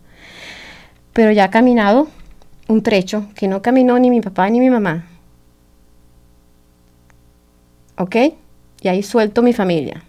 Pero 1.13 1.33
ya 1.33 1.47
he 1.47 1.51
caminado 1.51 2.09
un 2.69 2.83
trecho 2.83 3.27
que 3.35 3.49
no 3.49 3.63
caminó 3.63 3.99
ni 3.99 4.11
mi 4.11 4.21
papá 4.21 4.49
ni 4.51 4.61
mi 4.61 4.71
mamá. 4.71 5.07
¿Ok? 7.97 8.17
Y 8.81 8.89
ahí 8.89 9.03
suelto 9.03 9.43
mi 9.43 9.53
familia. 9.53 10.05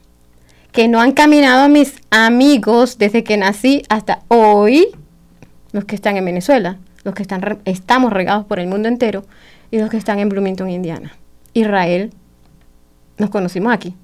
Que 0.72 0.88
no 0.88 1.02
han 1.02 1.14
caminado 1.14 1.68
mis 1.70 1.96
amigos 2.12 2.98
desde 3.00 3.24
que 3.24 3.38
nací 3.38 3.82
hasta 3.90 4.22
hoy, 4.28 4.90
los 5.72 5.86
que 5.86 5.96
están 5.96 6.18
en 6.18 6.26
Venezuela, 6.26 6.78
los 7.04 7.16
que 7.16 7.24
están 7.24 7.60
estamos 7.66 8.14
regados 8.14 8.46
por 8.46 8.60
el 8.60 8.68
mundo 8.68 8.88
entero 8.88 9.26
y 9.72 9.80
los 9.80 9.90
que 9.90 9.98
están 9.98 10.20
en 10.20 10.30
Bloomington, 10.30 10.70
Indiana. 10.70 11.14
Israel, 11.54 12.12
nos 13.18 13.30
conocimos 13.32 13.74
aquí, 13.74 13.96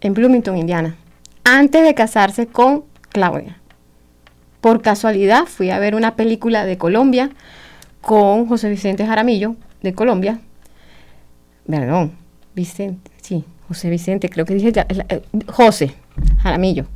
en 0.00 0.14
Bloomington, 0.14 0.56
Indiana, 0.56 0.96
antes 1.42 1.82
de 1.82 1.94
casarse 1.94 2.46
con 2.46 2.84
Claudia. 3.10 3.58
Por 4.64 4.80
casualidad 4.80 5.44
fui 5.44 5.68
a 5.68 5.78
ver 5.78 5.94
una 5.94 6.16
película 6.16 6.64
de 6.64 6.78
Colombia 6.78 7.28
con 8.00 8.46
José 8.46 8.70
Vicente 8.70 9.04
Jaramillo, 9.04 9.56
de 9.82 9.92
Colombia. 9.92 10.40
Perdón, 11.68 12.12
Vicente, 12.54 13.10
sí, 13.20 13.44
José 13.68 13.90
Vicente, 13.90 14.30
creo 14.30 14.46
que 14.46 14.54
dije 14.54 14.72
ya, 14.72 14.86
eh, 14.88 15.20
José 15.48 15.94
Jaramillo. 16.42 16.86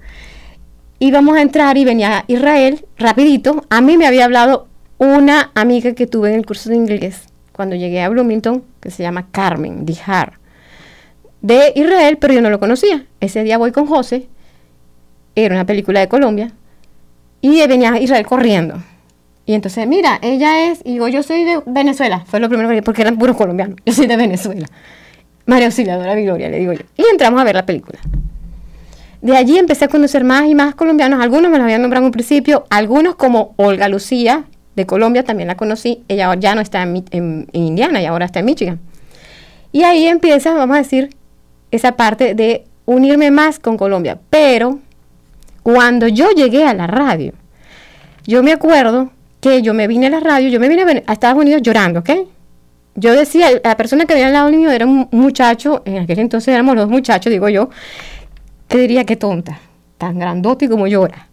Íbamos 0.99 1.37
a 1.37 1.43
entrar 1.43 1.77
y 1.77 1.85
venía 1.85 2.25
Israel, 2.27 2.87
rapidito. 2.97 3.63
A 3.69 3.83
mí 3.83 3.99
me 3.99 4.07
había 4.07 4.25
hablado 4.25 4.67
una 4.97 5.51
amiga 5.55 5.93
que 5.93 6.07
tuve 6.07 6.31
en 6.31 6.37
el 6.37 6.47
curso 6.47 6.71
de 6.71 6.77
inglés 6.77 7.25
cuando 7.53 7.77
llegué 7.77 8.01
a 8.01 8.09
Bloomington, 8.09 8.65
que 8.81 8.91
se 8.91 9.03
llama 9.03 9.27
Carmen 9.31 9.85
Dijar, 9.85 10.39
de 11.43 11.75
Israel, 11.77 12.17
pero 12.19 12.33
yo 12.33 12.41
no 12.41 12.49
lo 12.49 12.61
conocía. 12.61 13.05
Ese 13.21 13.45
día 13.45 13.59
voy 13.59 13.73
con 13.73 13.85
José, 13.85 14.27
era 15.35 15.55
una 15.55 15.67
película 15.67 16.01
de 16.01 16.09
Colombia, 16.09 16.55
y 17.41 17.67
venía 17.67 17.99
Israel 18.01 18.27
corriendo. 18.27 18.83
Y 19.47 19.55
entonces, 19.55 19.87
mira, 19.87 20.19
ella 20.23 20.71
es, 20.71 20.81
y 20.85 20.93
digo, 20.95 21.09
yo 21.09 21.23
soy 21.23 21.45
de 21.45 21.61
Venezuela, 21.67 22.23
fue 22.27 22.39
lo 22.41 22.49
primero 22.49 22.69
que 22.69 22.83
porque 22.83 23.03
eran 23.03 23.17
puros 23.19 23.37
colombianos, 23.37 23.77
yo 23.87 23.93
soy 23.93 24.07
de 24.07 24.17
Venezuela. 24.17 24.67
María 25.47 25.67
Auxiliadora 25.67 26.15
Viloria, 26.15 26.51
le 26.51 26.59
digo 26.59 26.73
yo. 26.75 26.83
Y 26.97 27.05
entramos 27.11 27.41
a 27.41 27.45
ver 27.45 27.55
la 27.55 27.65
película. 27.65 27.99
De 29.23 29.37
allí 29.37 29.59
empecé 29.59 29.87
a 29.87 29.89
conocer 29.89 30.23
más 30.23 30.47
y 30.47 30.55
más 30.55 30.75
colombianos, 30.75 31.21
algunos 31.23 31.51
me 31.51 31.57
los 31.59 31.65
habían 31.65 31.81
nombrado 31.83 32.03
en 32.05 32.07
un 32.07 32.13
principio, 32.13 32.67
algunos 32.71 33.17
como 33.17 33.55
Olga 33.57 33.89
Lucía, 33.89 34.45
de 34.77 34.87
Colombia, 34.87 35.25
también 35.25 35.49
la 35.49 35.57
conocí, 35.57 36.05
ella 36.07 36.33
ya 36.37 36.55
no 36.55 36.61
está 36.61 36.83
en, 36.83 37.05
en- 37.11 37.49
en 37.53 37.63
Indiana 37.63 38.01
y 38.01 38.05
ahora 38.07 38.27
está 38.27 38.39
en 38.41 38.45
Michigan. 38.45 38.79
Y 39.73 39.83
ahí 39.83 40.07
empieza, 40.07 40.55
vamos 40.55 40.77
a 40.77 40.79
decir, 40.79 41.11
esa 41.73 41.97
parte 41.97 42.35
de 42.35 42.65
unirme 42.87 43.31
más 43.33 43.59
con 43.59 43.77
Colombia. 43.77 44.19
Pero 44.31 44.79
cuando 45.75 46.09
yo 46.09 46.31
llegué 46.31 46.65
a 46.65 46.73
la 46.73 46.87
radio, 46.87 47.35
yo 48.27 48.43
me 48.43 48.53
acuerdo 48.53 49.11
que 49.39 49.61
yo 49.61 49.75
me 49.75 49.87
vine 49.87 50.07
a 50.07 50.11
la 50.11 50.19
radio, 50.19 50.49
yo 50.49 50.59
me 50.59 50.67
vine 50.67 51.05
a, 51.07 51.13
Estados 51.13 51.39
Unidos 51.39 51.61
llorando, 51.61 52.01
¿ok? 52.01 52.11
Yo 52.95 53.13
decía, 53.13 53.49
la 53.63 53.77
persona 53.77 54.07
que 54.07 54.15
venía 54.15 54.29
al 54.29 54.33
lado 54.33 54.51
mío 54.51 54.71
era 54.71 54.87
un 54.87 55.11
muchacho, 55.13 55.83
en 55.85 55.99
aquel 55.99 56.21
entonces 56.21 56.55
éramos 56.55 56.75
los 56.75 56.89
muchachos, 56.89 57.31
digo 57.31 57.51
yo, 57.51 57.69
que 58.67 58.79
diría 58.79 59.05
que 59.05 59.17
tonta, 59.17 59.61
tan 59.99 60.19
grandote 60.19 60.71
como 60.71 60.87
llora. 60.87 61.29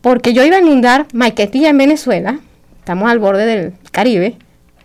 Porque 0.00 0.32
yo 0.32 0.44
iba 0.44 0.58
a 0.58 0.60
inundar 0.60 1.08
Maiquetía 1.12 1.70
en 1.70 1.78
Venezuela, 1.78 2.38
estamos 2.78 3.10
al 3.10 3.18
borde 3.18 3.46
del 3.46 3.74
Caribe, 3.90 4.36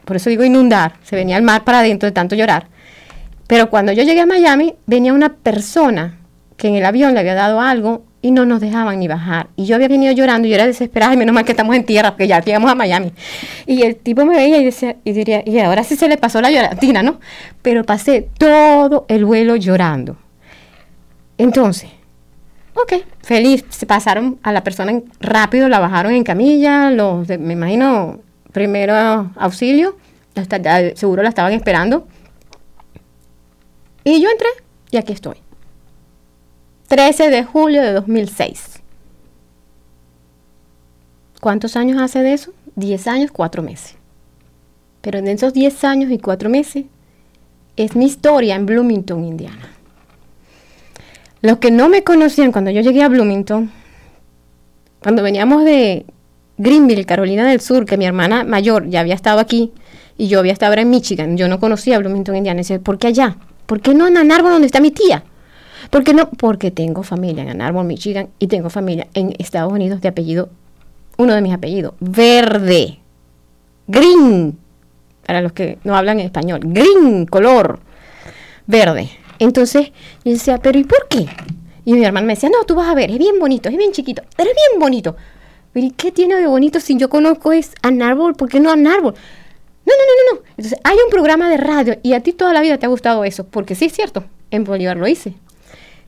por 0.05 0.15
eso 0.15 0.31
digo 0.31 0.43
inundar, 0.43 0.93
se 1.03 1.15
venía 1.15 1.37
el 1.37 1.43
mar 1.43 1.63
para 1.65 1.81
adentro 1.81 2.07
de 2.07 2.13
tanto 2.13 2.35
llorar. 2.35 2.65
Pero 3.45 3.69
cuando 3.69 3.91
yo 3.91 4.01
llegué 4.01 4.21
a 4.21 4.25
Miami, 4.25 4.73
venía 4.87 5.13
una 5.13 5.35
persona 5.35 6.17
que 6.57 6.69
en 6.69 6.73
el 6.73 6.85
avión 6.85 7.13
le 7.13 7.19
había 7.19 7.35
dado 7.35 7.61
algo 7.61 8.06
y 8.27 8.31
no 8.31 8.45
nos 8.45 8.59
dejaban 8.59 8.99
ni 8.99 9.07
bajar. 9.07 9.47
Y 9.55 9.65
yo 9.65 9.75
había 9.75 9.87
venido 9.87 10.11
llorando 10.11 10.47
y 10.47 10.51
yo 10.51 10.55
era 10.55 10.67
desesperada, 10.67 11.13
y 11.13 11.17
menos 11.17 11.33
mal 11.33 11.45
que 11.45 11.53
estamos 11.53 11.73
en 11.77 11.85
tierra, 11.85 12.11
porque 12.11 12.27
ya 12.27 12.41
llegamos 12.41 12.69
a 12.69 12.75
Miami. 12.75 13.13
Y 13.65 13.83
el 13.83 13.95
tipo 13.95 14.25
me 14.25 14.35
veía 14.35 14.57
y 14.57 14.65
decía, 14.65 14.97
y 15.05 15.13
diría, 15.13 15.43
y 15.45 15.57
ahora 15.59 15.85
sí 15.85 15.95
se 15.95 16.09
le 16.09 16.17
pasó 16.17 16.41
la 16.41 16.51
lloratina, 16.51 17.01
¿no? 17.01 17.21
Pero 17.61 17.85
pasé 17.85 18.27
todo 18.37 19.05
el 19.07 19.23
vuelo 19.23 19.55
llorando. 19.55 20.17
Entonces, 21.37 21.89
ok, 22.73 23.05
feliz. 23.21 23.63
Se 23.69 23.85
pasaron 23.85 24.39
a 24.43 24.51
la 24.51 24.61
persona 24.61 25.01
rápido, 25.21 25.69
la 25.69 25.79
bajaron 25.79 26.11
en 26.11 26.25
camilla, 26.25 26.91
los, 26.91 27.29
me 27.29 27.53
imagino, 27.53 28.19
primero 28.51 29.31
auxilio, 29.37 29.95
hasta, 30.35 30.95
seguro 30.97 31.23
la 31.23 31.29
estaban 31.29 31.53
esperando. 31.53 32.09
Y 34.03 34.21
yo 34.21 34.29
entré 34.29 34.49
y 34.91 34.97
aquí 34.97 35.13
estoy. 35.13 35.46
13 36.87 37.29
de 37.29 37.43
julio 37.43 37.81
de 37.81 37.91
2006. 37.91 38.81
¿Cuántos 41.41 41.75
años 41.75 42.01
hace 42.01 42.19
de 42.19 42.33
eso? 42.33 42.53
10 42.75 43.07
años, 43.07 43.31
4 43.31 43.61
meses. 43.61 43.95
Pero 45.01 45.19
en 45.19 45.27
esos 45.27 45.53
10 45.53 45.83
años 45.83 46.11
y 46.11 46.17
4 46.17 46.49
meses 46.49 46.85
es 47.75 47.95
mi 47.95 48.05
historia 48.05 48.55
en 48.55 48.65
Bloomington, 48.65 49.23
Indiana. 49.25 49.69
Los 51.41 51.57
que 51.57 51.71
no 51.71 51.89
me 51.89 52.03
conocían 52.03 52.51
cuando 52.51 52.71
yo 52.71 52.81
llegué 52.81 53.03
a 53.03 53.09
Bloomington, 53.09 53.69
cuando 55.01 55.21
veníamos 55.21 55.63
de 55.65 56.05
Greenville, 56.57 57.05
Carolina 57.05 57.47
del 57.47 57.61
Sur, 57.61 57.85
que 57.85 57.97
mi 57.97 58.05
hermana 58.05 58.43
mayor 58.43 58.89
ya 58.89 59.01
había 59.01 59.13
estado 59.13 59.39
aquí 59.39 59.73
y 60.17 60.27
yo 60.29 60.39
había 60.39 60.53
estado 60.53 60.71
ahora 60.71 60.81
en 60.81 60.89
Michigan, 60.89 61.37
yo 61.37 61.47
no 61.47 61.59
conocía 61.59 61.99
Bloomington, 61.99 62.35
Indiana. 62.35 62.61
Y 62.61 62.63
decía, 62.63 62.79
¿por 62.79 62.97
qué 62.97 63.07
allá? 63.07 63.37
¿Por 63.65 63.81
qué 63.81 63.93
no 63.93 64.07
en 64.07 64.17
Ann 64.17 64.31
Arbor, 64.31 64.53
donde 64.53 64.67
está 64.67 64.79
mi 64.79 64.91
tía? 64.91 65.23
¿Por 65.89 66.03
qué 66.03 66.13
no? 66.13 66.29
Porque 66.29 66.71
tengo 66.71 67.03
familia 67.03 67.43
en 67.43 67.49
Ann 67.49 67.61
Arbor, 67.61 67.85
Michigan, 67.85 68.29
y 68.39 68.47
tengo 68.47 68.69
familia 68.69 69.07
en 69.13 69.33
Estados 69.39 69.71
Unidos 69.71 70.01
de 70.01 70.07
apellido, 70.07 70.49
uno 71.17 71.33
de 71.33 71.41
mis 71.41 71.53
apellidos, 71.53 71.93
Verde, 71.99 72.99
Green, 73.87 74.57
para 75.25 75.41
los 75.41 75.51
que 75.53 75.77
no 75.83 75.95
hablan 75.95 76.19
español, 76.19 76.61
Green, 76.63 77.25
color, 77.25 77.79
verde. 78.65 79.09
Entonces 79.39 79.91
yo 80.23 80.31
decía, 80.31 80.57
pero 80.57 80.79
¿y 80.79 80.83
por 80.83 81.07
qué? 81.09 81.25
Y 81.85 81.93
mi 81.93 82.03
hermano 82.03 82.27
me 82.27 82.33
decía, 82.33 82.49
no, 82.49 82.63
tú 82.65 82.75
vas 82.75 82.89
a 82.89 82.95
ver, 82.95 83.11
es 83.11 83.17
bien 83.17 83.39
bonito, 83.39 83.69
es 83.69 83.77
bien 83.77 83.91
chiquito, 83.91 84.21
pero 84.35 84.49
es 84.49 84.55
bien 84.55 84.79
bonito. 84.79 85.15
Pero 85.73 85.85
¿y 85.85 85.91
qué 85.91 86.11
tiene 86.11 86.35
de 86.35 86.47
bonito 86.47 86.79
si 86.79 86.97
yo 86.97 87.09
conozco 87.09 87.53
es 87.53 87.73
Ann 87.81 88.01
Arbor? 88.01 88.35
¿Por 88.35 88.49
qué 88.49 88.59
no 88.59 88.71
Ann 88.71 88.87
Arbor? 88.87 89.13
No, 89.85 89.93
no, 89.93 90.03
no, 90.03 90.35
no, 90.35 90.41
no. 90.41 90.47
Entonces, 90.57 90.79
hay 90.83 90.97
un 91.03 91.09
programa 91.09 91.49
de 91.49 91.57
radio 91.57 91.97
y 92.03 92.13
a 92.13 92.19
ti 92.21 92.33
toda 92.33 92.51
la 92.51 92.61
vida 92.61 92.77
te 92.77 92.85
ha 92.85 92.89
gustado 92.89 93.23
eso, 93.23 93.45
porque 93.45 93.73
sí 93.75 93.85
es 93.85 93.93
cierto, 93.93 94.25
en 94.51 94.65
Bolívar 94.65 94.97
lo 94.97 95.07
hice. 95.07 95.35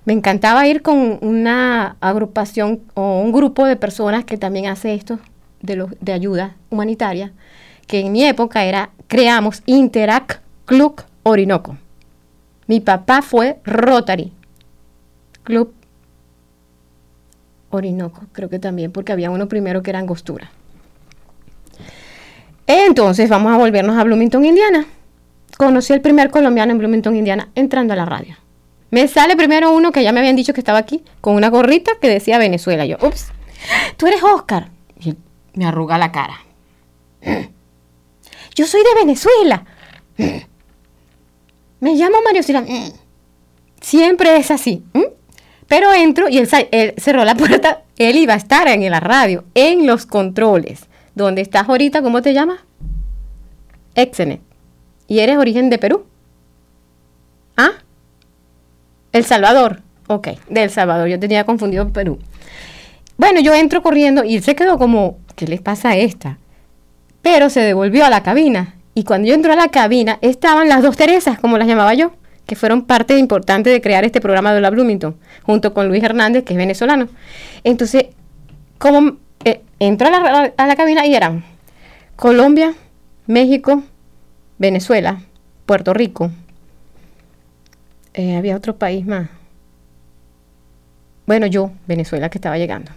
Me 0.06 0.14
encantaba 0.14 0.66
ir 0.68 0.82
con 0.82 1.20
una 1.22 1.98
agrupación 2.00 2.82
o 2.94 3.20
un 3.20 3.32
grupo 3.32 3.66
de 3.66 3.76
personas 3.76 4.26
que 4.26 4.38
también 4.38 4.68
hace 4.68 4.94
esto 4.94 5.20
de, 5.62 5.86
de 6.00 6.14
ayuda 6.14 6.56
humanitaria, 6.70 7.32
que 7.86 8.00
en 8.00 8.12
mi 8.12 8.24
época 8.24 8.66
era, 8.66 8.90
creamos 9.08 9.62
Interact 9.66 10.42
Club 10.66 11.02
Orinoco. 11.24 11.78
Mi 12.68 12.80
papá 12.80 13.22
fue 13.22 13.60
Rotary 13.64 14.32
Club 15.44 15.74
Orinoco, 17.72 18.22
creo 18.32 18.50
que 18.50 18.60
también, 18.60 18.92
porque 18.92 19.12
había 19.12 19.30
uno 19.30 19.48
primero 19.48 19.82
que 19.84 19.92
era 19.92 20.00
Angostura. 20.00 20.50
Entonces 22.68 23.30
vamos 23.30 23.52
a 23.52 23.58
volvernos 23.58 23.98
a 23.98 24.04
Bloomington, 24.04 24.46
Indiana. 24.46 24.86
Conocí 25.58 25.92
el 25.92 26.02
primer 26.02 26.30
colombiano 26.30 26.72
en 26.72 26.78
Bloomington, 26.78 27.16
Indiana, 27.16 27.50
entrando 27.56 27.94
a 27.94 27.96
la 27.96 28.06
radio. 28.06 28.36
Me 28.92 29.08
sale 29.08 29.36
primero 29.36 29.72
uno 29.72 29.92
que 29.92 30.04
ya 30.04 30.12
me 30.12 30.20
habían 30.20 30.36
dicho 30.36 30.54
que 30.54 30.62
estaba 30.62 30.80
aquí, 30.80 31.04
con 31.22 31.36
una 31.36 31.50
gorrita 31.50 31.92
que 32.02 32.10
decía 32.10 32.38
Venezuela. 32.38 32.86
Yo, 32.86 32.98
ups, 33.02 33.28
tú 33.98 34.08
eres 34.08 34.24
Oscar. 34.24 34.70
Y 35.00 35.16
me 35.54 35.66
arruga 35.66 35.98
la 35.98 36.12
cara. 36.12 36.40
Yo 38.56 38.66
soy 38.66 38.82
de 38.82 39.00
Venezuela. 39.00 39.66
Me 41.80 41.96
llamo 41.96 42.18
Mario 42.24 42.44
Silva. 42.44 42.66
Siempre 43.82 44.36
es 44.38 44.52
así. 44.52 44.84
Pero 45.68 45.94
entro 45.94 46.28
y 46.28 46.40
él, 46.40 46.50
él, 46.72 46.94
cerró 46.98 47.24
la 47.24 47.36
puerta. 47.36 47.84
Él 48.00 48.16
iba 48.16 48.34
a 48.34 48.38
estar 48.38 48.68
en 48.70 48.90
la 48.90 49.02
radio, 49.02 49.44
en 49.56 49.86
los 49.86 50.06
controles. 50.06 50.88
¿Dónde 51.16 51.42
estás 51.42 51.68
ahorita? 51.68 52.02
¿Cómo 52.02 52.22
te 52.22 52.34
llamas? 52.34 52.62
Exenet. 53.94 54.40
¿Y 55.08 55.20
eres 55.20 55.38
origen 55.38 55.70
de 55.70 55.78
Perú? 55.78 56.06
¿Ah? 57.58 57.72
El 59.12 59.26
Salvador. 59.26 59.82
Ok, 60.08 60.30
de 60.50 60.64
El 60.64 60.70
Salvador. 60.70 61.08
Yo 61.08 61.20
tenía 61.20 61.44
confundido 61.44 61.90
Perú. 61.90 62.20
Bueno, 63.18 63.42
yo 63.42 63.54
entro 63.54 63.82
corriendo 63.82 64.24
y 64.24 64.38
él 64.38 64.44
se 64.44 64.56
quedó 64.56 64.78
como, 64.78 65.18
¿qué 65.36 65.46
le 65.46 65.60
pasa 65.60 65.90
a 65.90 65.98
esta? 65.98 66.38
Pero 67.22 67.50
se 67.50 67.60
devolvió 67.60 68.06
a 68.06 68.10
la 68.10 68.24
cabina. 68.24 68.76
Y 68.94 69.04
cuando 69.04 69.28
yo 69.28 69.34
entro 69.34 69.52
a 69.52 69.56
la 69.56 69.68
cabina, 69.68 70.18
estaban 70.22 70.70
las 70.70 70.82
dos 70.82 70.96
Teresas, 70.96 71.40
como 71.40 71.58
las 71.58 71.68
llamaba 71.68 71.94
yo, 71.94 72.14
que 72.46 72.56
fueron 72.56 72.86
parte 72.86 73.18
importante 73.18 73.70
de 73.70 73.82
crear 73.82 74.04
este 74.06 74.22
programa 74.22 74.54
de 74.54 74.62
la 74.62 74.70
Bloomington, 74.70 75.18
junto 75.44 75.74
con 75.74 75.88
Luis 75.88 76.04
Hernández, 76.04 76.44
que 76.44 76.54
es 76.54 76.58
venezolano. 76.58 77.08
Entonces, 77.64 78.06
como 78.78 79.18
eh, 79.44 79.62
entro 79.80 80.08
a 80.08 80.12
la, 80.12 80.54
a 80.56 80.68
la 80.68 80.76
cabina 80.76 81.06
y 81.06 81.14
eran 81.14 81.44
Colombia, 82.16 82.74
México, 83.28 83.84
Venezuela, 84.58 85.22
Puerto 85.66 85.94
Rico, 85.94 86.32
eh, 88.20 88.36
había 88.36 88.58
otro 88.58 88.76
país 88.76 89.06
más. 89.06 89.30
Bueno, 91.26 91.46
yo, 91.46 91.72
Venezuela, 91.88 92.30
que 92.30 92.38
estaba 92.38 92.58
llegando. 92.58 92.92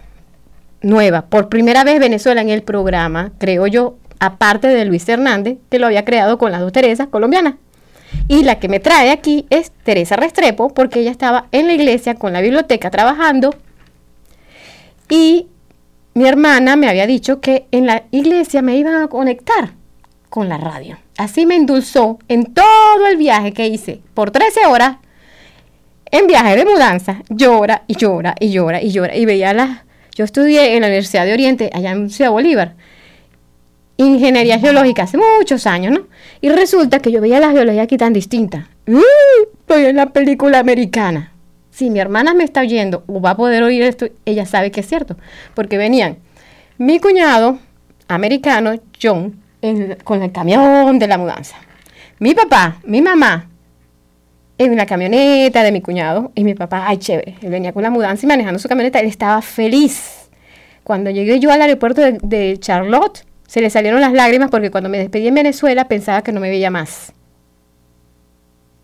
Nueva, 0.81 1.27
por 1.27 1.47
primera 1.47 1.85
vez 1.85 1.97
Venezuela 1.99 2.41
en 2.41 2.49
el 2.49 2.61
programa, 2.61 3.31
creo 3.37 3.67
yo, 3.67 3.95
aparte 4.19 4.67
de 4.67 4.83
Luis 4.83 5.07
Hernández, 5.07 5.59
que 5.69 5.79
lo 5.79 5.85
había 5.85 6.03
creado 6.03 6.37
con 6.37 6.51
las 6.51 6.59
dos 6.59 6.73
Teresas 6.73 7.07
colombianas. 7.07 7.55
Y 8.27 8.43
la 8.43 8.59
que 8.59 8.67
me 8.67 8.81
trae 8.81 9.11
aquí 9.11 9.45
es 9.49 9.71
Teresa 9.83 10.17
Restrepo, 10.17 10.73
porque 10.73 10.99
ella 10.99 11.11
estaba 11.11 11.47
en 11.53 11.67
la 11.67 11.73
iglesia 11.73 12.15
con 12.15 12.33
la 12.33 12.41
biblioteca 12.41 12.91
trabajando. 12.91 13.55
Y 15.09 15.47
mi 16.15 16.27
hermana 16.27 16.75
me 16.75 16.89
había 16.89 17.07
dicho 17.07 17.39
que 17.39 17.65
en 17.71 17.85
la 17.85 18.03
iglesia 18.11 18.61
me 18.61 18.75
iban 18.75 19.01
a 19.01 19.07
conectar 19.07 19.71
con 20.29 20.49
la 20.49 20.57
radio. 20.57 20.97
Así 21.17 21.45
me 21.45 21.55
endulzó 21.55 22.19
en 22.27 22.53
todo 22.53 23.07
el 23.09 23.15
viaje 23.15 23.53
que 23.53 23.67
hice 23.67 24.01
por 24.13 24.31
13 24.31 24.65
horas 24.65 24.97
en 26.13 26.27
viaje 26.27 26.55
de 26.55 26.63
mudanza, 26.63 27.23
llora 27.27 27.85
y 27.87 27.95
llora 27.95 28.35
y 28.39 28.51
llora 28.51 28.79
y 28.79 28.91
llora. 28.91 29.17
Y 29.17 29.25
veía 29.25 29.51
las. 29.51 29.79
Yo 30.15 30.23
estudié 30.23 30.75
en 30.75 30.81
la 30.81 30.87
Universidad 30.87 31.25
de 31.25 31.33
Oriente, 31.33 31.71
allá 31.73 31.89
en 31.89 32.11
Ciudad 32.11 32.29
Bolívar, 32.29 32.75
ingeniería 33.97 34.59
geológica 34.59 35.03
hace 35.03 35.17
muchos 35.17 35.65
años, 35.65 35.91
¿no? 35.91 36.07
Y 36.39 36.49
resulta 36.49 36.99
que 36.99 37.11
yo 37.11 37.19
veía 37.19 37.39
la 37.39 37.49
geología 37.49 37.81
aquí 37.81 37.97
tan 37.97 38.13
distinta. 38.13 38.69
Estoy 38.85 39.85
en 39.85 39.95
la 39.95 40.13
película 40.13 40.59
americana. 40.59 41.31
Si 41.71 41.89
mi 41.89 41.99
hermana 41.99 42.35
me 42.35 42.43
está 42.43 42.61
oyendo 42.61 43.03
o 43.07 43.19
va 43.19 43.31
a 43.31 43.37
poder 43.37 43.63
oír 43.63 43.81
esto, 43.81 44.05
ella 44.25 44.45
sabe 44.45 44.69
que 44.69 44.81
es 44.81 44.87
cierto. 44.87 45.17
Porque 45.55 45.79
venían 45.79 46.17
mi 46.77 46.99
cuñado 46.99 47.57
americano, 48.07 48.79
John, 49.01 49.41
con 50.03 50.21
el 50.21 50.31
camión 50.31 50.99
de 50.99 51.07
la 51.07 51.17
mudanza. 51.17 51.55
Mi 52.19 52.35
papá, 52.35 52.77
mi 52.85 53.01
mamá, 53.01 53.49
en 54.71 54.77
la 54.77 54.85
camioneta 54.85 55.63
de 55.63 55.71
mi 55.71 55.81
cuñado 55.81 56.31
y 56.35 56.43
mi 56.43 56.53
papá, 56.53 56.85
ay, 56.87 56.97
chévere, 56.97 57.35
él 57.41 57.49
venía 57.49 57.73
con 57.73 57.83
la 57.83 57.89
mudanza 57.89 58.25
y 58.25 58.27
manejando 58.27 58.59
su 58.59 58.67
camioneta, 58.67 58.99
él 58.99 59.07
estaba 59.07 59.41
feliz. 59.41 60.29
Cuando 60.83 61.09
llegué 61.09 61.39
yo 61.39 61.51
al 61.51 61.61
aeropuerto 61.61 62.01
de, 62.01 62.57
Charlotte, 62.59 63.25
se 63.47 63.61
le 63.61 63.69
salieron 63.69 64.01
las 64.01 64.13
lágrimas 64.13 64.49
porque 64.49 64.71
cuando 64.71 64.89
me 64.89 64.97
despedí 64.97 65.27
en 65.27 65.35
Venezuela 65.35 65.87
pensaba 65.87 66.23
que 66.23 66.31
no 66.31 66.39
me 66.39 66.49
veía 66.49 66.69
más 66.69 67.13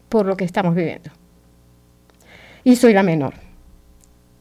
por 0.08 0.26
lo 0.26 0.36
que 0.38 0.46
estamos 0.46 0.76
viviendo. 0.76 1.12
Y 2.64 2.76
soy 2.76 2.94
la 2.94 3.04
menor. 3.04 3.34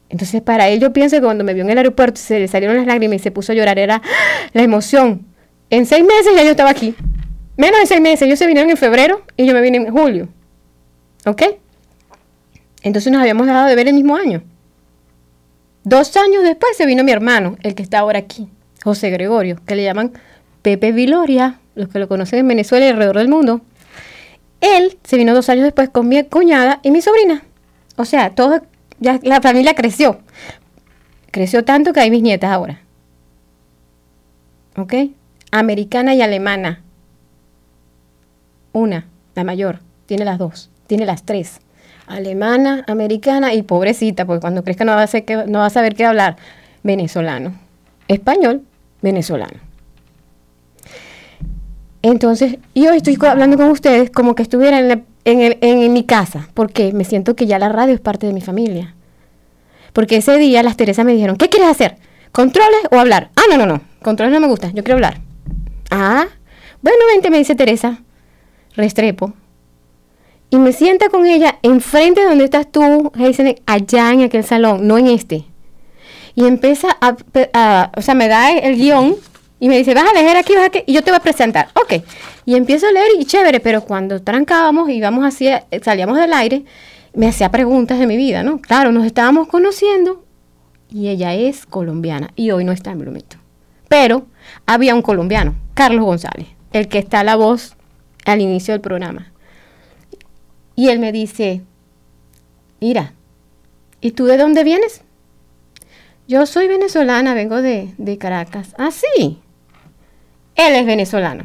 Entonces, 0.09 0.41
para 0.41 0.67
él, 0.67 0.79
yo 0.79 0.91
pienso 0.91 1.17
que 1.17 1.21
cuando 1.21 1.43
me 1.43 1.53
vio 1.53 1.63
en 1.63 1.69
el 1.69 1.77
aeropuerto, 1.77 2.19
se 2.19 2.39
le 2.39 2.47
salieron 2.47 2.77
las 2.77 2.87
lágrimas 2.87 3.17
y 3.17 3.19
se 3.19 3.31
puso 3.31 3.51
a 3.51 3.55
llorar, 3.55 3.77
era 3.77 4.01
la 4.53 4.63
emoción. 4.63 5.25
En 5.69 5.85
seis 5.85 6.03
meses 6.03 6.33
ya 6.35 6.43
yo 6.43 6.51
estaba 6.51 6.71
aquí. 6.71 6.95
Menos 7.57 7.79
de 7.81 7.85
seis 7.85 8.01
meses. 8.01 8.23
Ellos 8.23 8.39
se 8.39 8.47
vinieron 8.47 8.71
en 8.71 8.77
febrero 8.77 9.21
y 9.37 9.45
yo 9.45 9.53
me 9.53 9.61
vine 9.61 9.77
en 9.77 9.91
julio. 9.91 10.29
¿Ok? 11.25 11.43
Entonces 12.81 13.11
nos 13.11 13.21
habíamos 13.21 13.45
dejado 13.45 13.67
de 13.67 13.75
ver 13.75 13.87
el 13.87 13.93
mismo 13.93 14.15
año. 14.15 14.41
Dos 15.83 16.15
años 16.17 16.43
después 16.43 16.77
se 16.77 16.85
vino 16.85 17.03
mi 17.03 17.11
hermano, 17.11 17.57
el 17.63 17.75
que 17.75 17.83
está 17.83 17.99
ahora 17.99 18.19
aquí, 18.19 18.47
José 18.83 19.09
Gregorio, 19.09 19.59
que 19.65 19.75
le 19.75 19.83
llaman 19.83 20.13
Pepe 20.61 20.91
Viloria, 20.91 21.59
los 21.75 21.89
que 21.89 21.99
lo 21.99 22.07
conocen 22.07 22.39
en 22.39 22.47
Venezuela 22.47 22.85
y 22.85 22.89
alrededor 22.89 23.17
del 23.17 23.29
mundo. 23.29 23.61
Él 24.61 24.97
se 25.03 25.17
vino 25.17 25.33
dos 25.33 25.49
años 25.49 25.63
después 25.63 25.89
con 25.89 26.07
mi 26.07 26.21
cuñada 26.23 26.79
y 26.83 26.91
mi 26.91 27.01
sobrina. 27.01 27.43
O 27.95 28.05
sea, 28.05 28.31
todo, 28.31 28.61
ya 28.99 29.19
la 29.23 29.41
familia 29.41 29.73
creció. 29.73 30.19
Creció 31.31 31.63
tanto 31.63 31.93
que 31.93 32.01
hay 32.01 32.11
mis 32.11 32.21
nietas 32.21 32.51
ahora. 32.51 32.81
¿Ok? 34.77 34.93
Americana 35.51 36.13
y 36.13 36.21
alemana. 36.21 36.81
Una, 38.73 39.07
la 39.35 39.43
mayor, 39.43 39.79
tiene 40.05 40.25
las 40.25 40.37
dos 40.37 40.69
tiene 40.89 41.05
las 41.05 41.23
tres. 41.23 41.61
Alemana, 42.07 42.83
americana 42.87 43.53
y 43.53 43.61
pobrecita, 43.61 44.25
porque 44.25 44.41
cuando 44.41 44.63
crezca 44.63 44.83
no 44.83 44.93
va 44.93 45.03
a, 45.03 45.07
que, 45.07 45.45
no 45.47 45.59
va 45.59 45.67
a 45.67 45.69
saber 45.69 45.93
qué 45.93 46.03
hablar. 46.03 46.35
Venezolano. 46.81 47.53
Español, 48.07 48.63
venezolano. 49.03 49.59
Entonces, 52.01 52.57
yo 52.73 52.91
estoy 52.91 53.17
hablando 53.21 53.55
con 53.55 53.69
ustedes 53.69 54.09
como 54.09 54.33
que 54.33 54.41
estuviera 54.41 54.79
en, 54.79 55.05
en, 55.25 55.93
mi 55.93 56.05
casa, 56.05 56.49
porque 56.55 56.91
me 56.91 57.03
siento 57.03 57.35
que 57.35 57.45
ya 57.45 57.59
la 57.59 57.69
radio 57.69 57.93
es 57.93 57.99
parte 57.99 58.25
de 58.25 58.33
mi 58.33 58.41
familia. 58.41 58.95
Porque 59.93 60.17
ese 60.17 60.37
día 60.37 60.63
las 60.63 60.75
Teresas 60.75 61.05
me 61.05 61.13
dijeron, 61.13 61.35
¿qué 61.35 61.49
quieres 61.49 61.69
hacer? 61.69 61.97
¿Controles 62.31 62.79
o 62.89 62.97
hablar? 62.97 63.29
Ah, 63.35 63.43
no, 63.51 63.57
no, 63.57 63.67
no, 63.67 63.81
controles 64.01 64.33
no 64.33 64.39
me 64.39 64.47
gusta, 64.47 64.69
yo 64.69 64.83
quiero 64.83 64.95
hablar. 64.95 65.19
Ah, 65.91 66.25
bueno, 66.81 66.99
vente, 67.13 67.29
me 67.29 67.37
dice 67.37 67.53
Teresa. 67.53 67.99
Restrepo 68.75 69.33
y 70.49 70.57
me 70.57 70.73
sienta 70.73 71.09
con 71.09 71.25
ella 71.25 71.59
enfrente 71.61 72.21
de 72.21 72.27
donde 72.27 72.45
estás 72.45 72.71
tú, 72.71 73.11
allá 73.65 74.11
en 74.11 74.21
aquel 74.21 74.43
salón, 74.43 74.87
no 74.87 74.97
en 74.97 75.07
este. 75.07 75.45
Y 76.35 76.45
empieza 76.45 76.97
a, 77.01 77.91
o 77.95 78.01
sea, 78.01 78.15
me 78.15 78.27
da 78.27 78.51
el 78.51 78.75
guion 78.75 79.15
y 79.59 79.67
me 79.67 79.77
dice, 79.77 79.93
vas 79.93 80.09
a 80.09 80.13
leer 80.13 80.37
aquí, 80.37 80.53
vas 80.55 80.65
aquí, 80.65 80.83
y 80.85 80.93
yo 80.93 81.03
te 81.03 81.11
voy 81.11 81.17
a 81.17 81.21
presentar. 81.21 81.69
Ok. 81.75 82.03
Y 82.45 82.55
empiezo 82.55 82.87
a 82.87 82.91
leer 82.91 83.09
y 83.19 83.25
chévere, 83.25 83.59
pero 83.59 83.83
cuando 83.83 84.21
trancábamos 84.21 84.89
y 84.89 84.93
íbamos 84.93 85.25
así, 85.25 85.49
salíamos 85.83 86.17
del 86.17 86.33
aire, 86.33 86.63
me 87.13 87.27
hacía 87.27 87.51
preguntas 87.51 87.99
de 87.99 88.07
mi 88.07 88.17
vida, 88.17 88.41
¿no? 88.41 88.59
Claro, 88.59 88.91
nos 88.91 89.05
estábamos 89.05 89.47
conociendo 89.47 90.23
y 90.89 91.09
ella 91.09 91.35
es 91.35 91.65
colombiana 91.65 92.31
y 92.35 92.51
hoy 92.51 92.63
no 92.63 92.71
está 92.71 92.91
en 92.91 92.99
Bloomington. 92.99 93.39
Pero 93.87 94.25
había 94.65 94.95
un 94.95 95.01
colombiano, 95.01 95.55
Carlos 95.73 96.05
González, 96.05 96.47
el 96.71 96.87
que 96.87 96.99
está 96.99 97.23
la 97.23 97.35
voz 97.35 97.75
al 98.25 98.41
inicio 98.41 98.73
del 98.73 98.81
programa. 98.81 99.31
Y 100.79 100.87
él 100.87 100.99
me 100.99 101.11
dice, 101.11 101.61
mira, 102.79 103.11
¿y 103.99 104.11
tú 104.11 104.27
de 104.27 104.37
dónde 104.37 104.63
vienes? 104.63 105.01
Yo 106.25 106.45
soy 106.45 106.69
venezolana, 106.69 107.33
vengo 107.33 107.61
de, 107.61 108.17
Caracas. 108.17 108.73
Ah, 108.77 108.89
sí. 108.89 109.41
Él 110.55 110.75
es 110.75 110.85
venezolano. 110.85 111.43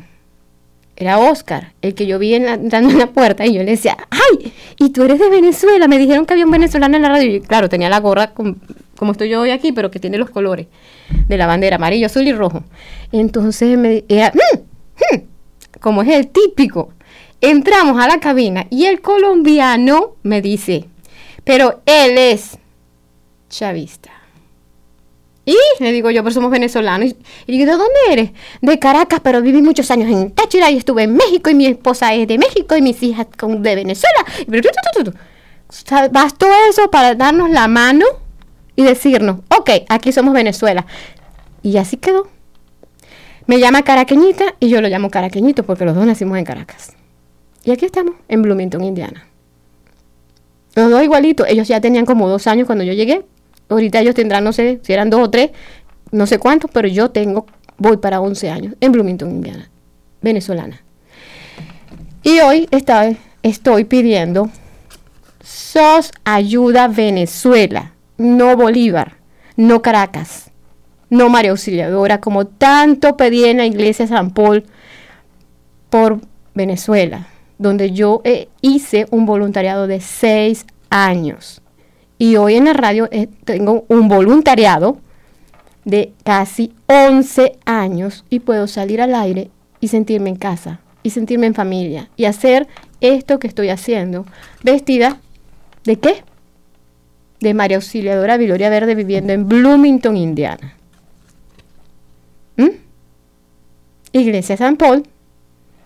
Era 0.95 1.19
Oscar, 1.19 1.73
el 1.83 1.97
que 1.97 2.07
yo 2.07 2.21
vi 2.21 2.37
entrando 2.37 2.91
en 2.91 2.99
la 2.99 3.09
puerta 3.09 3.45
y 3.45 3.55
yo 3.55 3.65
le 3.65 3.73
decía, 3.73 3.97
¡ay! 4.09 4.53
¿Y 4.79 4.91
tú 4.91 5.03
eres 5.03 5.19
de 5.19 5.29
Venezuela? 5.29 5.89
Me 5.89 5.99
dijeron 5.99 6.27
que 6.27 6.35
había 6.35 6.45
un 6.45 6.53
venezolano 6.53 6.95
en 6.95 7.03
la 7.03 7.09
radio. 7.09 7.35
Y 7.35 7.41
claro, 7.41 7.69
tenía 7.69 7.89
la 7.89 7.99
gorra 7.99 8.35
como 8.35 9.11
estoy 9.11 9.31
yo 9.31 9.41
hoy 9.41 9.51
aquí, 9.51 9.73
pero 9.73 9.91
que 9.91 9.99
tiene 9.99 10.17
los 10.17 10.31
colores 10.31 10.69
de 11.27 11.37
la 11.37 11.49
bandera, 11.49 11.75
amarillo, 11.75 12.07
azul 12.07 12.29
y 12.29 12.33
rojo. 12.33 12.63
Entonces 13.11 13.77
me 13.77 13.89
decía, 13.89 14.33
mm, 14.33 14.59
mm", 15.17 15.23
como 15.81 16.03
es 16.03 16.11
el 16.11 16.29
típico 16.29 16.93
Entramos 17.45 18.03
a 18.03 18.09
la 18.09 18.21
cabina 18.21 18.67
y 18.71 18.87
el 18.87 19.03
colombiano 19.03 20.17
me 20.23 20.41
dice, 20.41 20.89
pero 21.45 21.83
él 21.85 22.17
es 22.17 22.57
chavista. 23.51 24.11
Y 25.45 25.55
le 25.79 25.93
digo 25.93 26.11
yo, 26.11 26.23
pero 26.23 26.33
somos 26.33 26.51
venezolanos. 26.51 27.11
Y, 27.11 27.17
y 27.47 27.59
digo, 27.59 27.71
¿de 27.71 27.77
dónde 27.77 28.01
eres? 28.11 28.31
De 28.63 28.79
Caracas, 28.79 29.21
pero 29.23 29.43
viví 29.43 29.61
muchos 29.61 29.91
años 29.91 30.11
en 30.11 30.31
Táchira 30.31 30.71
y 30.71 30.79
estuve 30.79 31.03
en 31.03 31.15
México 31.17 31.51
y 31.51 31.55
mi 31.55 31.67
esposa 31.67 32.15
es 32.15 32.27
de 32.27 32.39
México 32.39 32.77
y 32.77 32.81
mis 32.81 33.03
hijas 33.03 33.27
con, 33.37 33.63
de 33.63 33.75
Venezuela. 33.75 34.25
Bastó 36.11 36.47
eso 36.71 36.91
para 36.91 37.15
darnos 37.15 37.51
la 37.51 37.69
mano 37.69 38.07
y 38.75 38.85
decirnos, 38.85 39.41
ok, 39.55 39.71
aquí 39.91 40.13
somos 40.13 40.33
Venezuela. 40.33 40.87
Y 41.63 41.77
así 41.77 41.99
quedó. 41.99 42.27
Me 43.47 43.59
llama 43.59 43.83
Caraqueñita 43.83 44.55
y 44.61 44.71
yo 44.71 44.81
lo 44.81 44.89
llamo 44.89 45.11
Caraqueñito 45.11 45.63
porque 45.65 45.85
los 45.85 45.95
dos 45.95 46.07
nacimos 46.07 46.39
en 46.39 46.47
Caracas. 46.47 46.95
Y 47.65 47.71
aquí 47.71 47.87
estamos, 47.87 48.15
en 48.29 48.43
Bloomington, 48.43 48.85
Indiana. 48.85 49.27
Los 50.75 50.91
dos 50.91 51.03
igualitos. 51.03 51.47
Ellos 51.49 51.69
ya 51.69 51.81
tenían 51.81 52.05
como 52.05 52.29
dos 52.29 52.47
años 52.47 52.67
cuando 52.67 52.85
yo 52.85 52.93
llegué. 52.93 53.25
Ahorita 53.69 54.01
ellos 54.01 54.15
tendrán, 54.15 54.45
no 54.45 54.53
sé, 54.53 54.81
si 54.83 54.93
eran 54.93 55.09
dos 55.09 55.21
o 55.21 55.31
tres, 55.31 55.51
no 56.11 56.27
sé 56.27 56.39
cuántos, 56.39 56.71
pero 56.71 56.87
yo 56.87 57.11
tengo, 57.11 57.47
voy 57.79 57.97
para 57.97 58.21
11 58.21 58.51
años 58.51 58.75
en 58.81 58.93
Bloomington, 58.93 59.31
Indiana, 59.31 59.71
venezolana. 60.21 60.83
Y 62.23 62.41
hoy 62.41 62.69
está, 62.71 63.11
estoy 63.43 63.85
pidiendo 63.85 64.51
SOS 65.43 66.13
Ayuda 66.25 66.89
Venezuela, 66.89 67.93
no 68.19 68.57
Bolívar, 68.57 69.17
no 69.57 69.81
Caracas, 69.83 70.51
no 71.09 71.31
María 71.31 71.53
Auxiliadora, 71.53 72.21
como 72.21 72.47
tanto 72.47 73.17
pedí 73.17 73.45
en 73.45 73.59
la 73.59 73.67
iglesia 73.67 74.07
San 74.07 74.31
Paul 74.33 74.65
por 75.91 76.21
Venezuela, 76.55 77.29
donde 77.59 77.93
yo 77.93 78.21
eh, 78.25 78.49
hice 78.61 79.07
un 79.11 79.27
voluntariado 79.27 79.87
de 79.87 80.01
seis 80.01 80.67
años. 80.91 81.63
Y 82.19 82.37
hoy 82.37 82.55
en 82.55 82.67
la 82.67 82.73
radio 82.73 83.09
eh, 83.11 83.29
tengo 83.45 83.85
un 83.89 84.09
voluntariado 84.09 84.99
de 85.85 86.13
casi 86.25 86.73
11 86.87 87.59
años 87.65 88.25
y 88.31 88.41
puedo 88.41 88.67
salir 88.67 89.01
al 89.01 89.15
aire 89.15 89.51
y 89.81 89.89
sentirme 89.89 90.31
en 90.31 90.37
casa 90.37 90.81
y 91.03 91.11
sentirme 91.11 91.47
en 91.47 91.55
familia 91.55 92.09
y 92.17 92.25
hacer 92.25 92.67
esto 93.01 93.39
que 93.39 93.47
estoy 93.47 93.69
haciendo 93.69 94.25
vestida 94.63 95.21
de 95.85 95.99
qué? 95.99 96.25
De 97.41 97.53
María 97.53 97.77
Auxiliadora 97.77 98.39
Viloria 98.39 98.71
Verde 98.71 98.95
viviendo 98.95 99.33
en 99.33 99.47
Bloomington, 99.47 100.17
Indiana. 100.17 100.75
¿Mm? 102.57 102.71
Iglesia 104.13 104.57
San 104.57 104.77
Paul. 104.77 105.03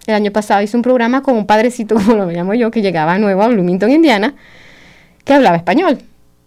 El 0.09 0.15
año 0.15 0.33
pasado 0.33 0.63
hice 0.63 0.75
un 0.75 0.83
programa 0.83 1.23
con 1.23 1.37
un 1.37 1.45
padrecito, 1.45 1.95
como 2.07 2.15
lo 2.15 2.31
llamo 2.31 2.55
yo, 2.55 2.71
que 2.71 2.81
llegaba 2.81 3.19
nuevo 3.19 3.43
a 3.43 3.49
Bloomington, 3.49 3.91
Indiana, 3.91 4.35
que 5.23 5.35
hablaba 5.35 5.59
español. 5.59 5.99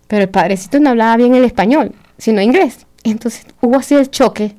Pero 0.07 0.24
el 0.24 0.30
padrecito 0.30 0.80
no 0.80 0.89
hablaba 0.89 1.16
bien 1.16 1.36
el 1.36 1.45
español, 1.45 1.93
sino 2.18 2.41
inglés. 2.41 2.88
Entonces 3.03 3.45
hubo 3.62 3.78
así 3.78 3.93
el 3.93 4.09
choque 4.09 4.55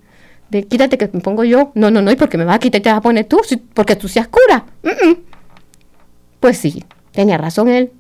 de 0.51 0.63
quítate 0.69 0.99
que 0.99 1.11
me 1.13 1.19
pongo 1.19 1.43
yo. 1.43 1.73
No, 1.75 1.91
no, 1.91 2.01
no, 2.01 2.13
¿y 2.13 2.17
por 2.17 2.29
qué 2.29 2.39
me 2.39 2.45
vas 2.45 2.55
a 2.55 2.59
quitar 2.61 2.81
y 2.81 2.83
te 2.83 2.91
vas 2.91 2.99
a 2.99 3.03
poner 3.03 3.25
tú? 3.25 3.41
Porque 3.75 3.97
tú 3.97 4.07
seas 4.07 4.29
cura. 4.29 4.67
Mm, 4.85 5.09
mm. 5.09 5.17
Pues 6.39 6.59
sí, 6.59 6.85
tenía 7.11 7.37
razón 7.39 7.69
él. 7.69 7.91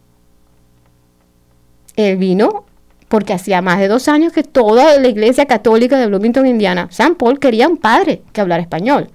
Él 1.96 2.16
vino 2.16 2.64
porque 3.08 3.32
hacía 3.32 3.60
más 3.60 3.80
de 3.80 3.88
dos 3.88 4.06
años 4.06 4.32
que 4.32 4.44
toda 4.44 5.00
la 5.00 5.08
iglesia 5.08 5.46
católica 5.46 5.98
de 5.98 6.06
Bloomington, 6.06 6.46
Indiana, 6.46 6.86
San 6.92 7.16
Paul, 7.16 7.40
quería 7.40 7.66
un 7.66 7.76
padre 7.76 8.22
que 8.32 8.40
hablara 8.40 8.62
español. 8.62 9.10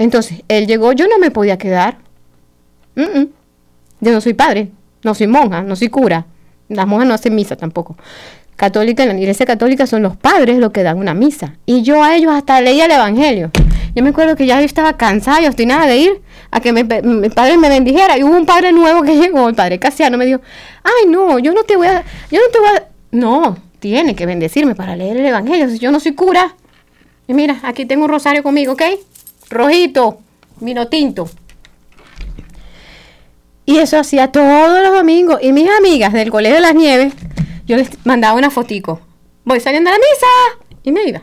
Entonces, 0.00 0.42
él 0.48 0.66
llegó, 0.66 0.92
yo 0.92 1.06
no 1.08 1.18
me 1.18 1.30
podía 1.30 1.58
quedar. 1.58 1.98
Yo 2.96 4.12
no 4.12 4.20
soy 4.22 4.32
padre, 4.32 4.70
no 5.04 5.14
soy 5.14 5.26
monja, 5.26 5.62
no 5.62 5.76
soy 5.76 5.88
cura. 5.88 6.24
Las 6.70 6.86
monjas 6.86 7.06
no 7.06 7.12
hacen 7.12 7.34
misa 7.34 7.54
tampoco. 7.54 7.98
Católica, 8.56 9.02
en 9.02 9.10
la 9.10 9.18
iglesia 9.18 9.44
católica 9.44 9.86
son 9.86 10.02
los 10.02 10.16
padres 10.16 10.58
los 10.58 10.72
que 10.72 10.82
dan 10.82 10.96
una 10.96 11.12
misa. 11.12 11.56
Y 11.66 11.82
yo 11.82 12.02
a 12.02 12.16
ellos 12.16 12.32
hasta 12.32 12.62
leía 12.62 12.86
el 12.86 12.92
evangelio. 12.92 13.50
Yo 13.94 14.02
me 14.02 14.08
acuerdo 14.08 14.36
que 14.36 14.46
ya 14.46 14.58
yo 14.58 14.64
estaba 14.64 14.96
cansada 14.96 15.42
y 15.42 15.46
obstinada 15.46 15.86
de 15.86 15.98
ir 15.98 16.22
a 16.50 16.60
que 16.60 16.72
mi, 16.72 16.84
padre 16.84 17.58
me 17.58 17.68
bendijera. 17.68 18.16
Y 18.16 18.22
hubo 18.24 18.34
un 18.34 18.46
padre 18.46 18.72
nuevo 18.72 19.02
que 19.02 19.16
llegó, 19.20 19.50
el 19.50 19.54
padre 19.54 19.78
Casiano, 19.78 20.16
me 20.16 20.24
dijo, 20.24 20.40
ay 20.82 21.10
no, 21.10 21.38
yo 21.40 21.52
no 21.52 21.64
te 21.64 21.76
voy 21.76 21.88
a, 21.88 22.02
yo 22.30 22.40
no 22.40 22.50
te 22.50 22.58
voy 22.58 22.68
a, 22.68 22.88
no, 23.10 23.58
tiene 23.80 24.14
que 24.14 24.24
bendecirme 24.24 24.74
para 24.74 24.96
leer 24.96 25.18
el 25.18 25.26
evangelio. 25.26 25.68
Yo 25.74 25.92
no 25.92 26.00
soy 26.00 26.14
cura. 26.14 26.54
Y 27.28 27.34
mira, 27.34 27.60
aquí 27.64 27.84
tengo 27.84 28.04
un 28.04 28.10
rosario 28.10 28.42
conmigo, 28.42 28.72
¿ok? 28.72 28.82
Rojito, 29.50 30.20
vino 30.60 30.88
tinto. 30.88 31.28
Y 33.66 33.78
eso 33.78 33.98
hacía 33.98 34.32
todos 34.32 34.82
los 34.82 34.92
domingos. 34.92 35.40
Y 35.42 35.52
mis 35.52 35.68
amigas 35.68 36.12
del 36.12 36.30
Colegio 36.30 36.56
de 36.56 36.60
las 36.60 36.74
Nieves, 36.74 37.12
yo 37.66 37.76
les 37.76 37.90
mandaba 38.06 38.38
una 38.38 38.50
fotico. 38.50 39.00
Voy 39.44 39.60
saliendo 39.60 39.90
a 39.90 39.92
la 39.92 39.98
misa. 39.98 40.76
Y 40.82 40.92
me 40.92 41.04
iba. 41.04 41.22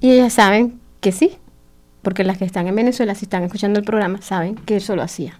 Y 0.00 0.12
ellas 0.12 0.32
saben 0.32 0.80
que 1.00 1.12
sí. 1.12 1.36
Porque 2.02 2.24
las 2.24 2.38
que 2.38 2.44
están 2.44 2.66
en 2.68 2.74
Venezuela, 2.74 3.14
si 3.14 3.24
están 3.24 3.42
escuchando 3.42 3.78
el 3.78 3.84
programa, 3.84 4.22
saben 4.22 4.54
que 4.54 4.76
eso 4.76 4.96
lo 4.96 5.02
hacía. 5.02 5.38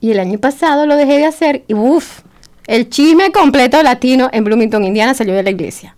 Y 0.00 0.10
el 0.10 0.20
año 0.20 0.38
pasado 0.38 0.86
lo 0.86 0.96
dejé 0.96 1.18
de 1.18 1.26
hacer. 1.26 1.64
Y 1.68 1.74
uff, 1.74 2.20
el 2.66 2.88
chisme 2.90 3.32
completo 3.32 3.82
latino 3.82 4.28
en 4.32 4.44
Bloomington, 4.44 4.84
Indiana, 4.84 5.14
salió 5.14 5.34
de 5.34 5.42
la 5.42 5.50
iglesia. 5.50 5.96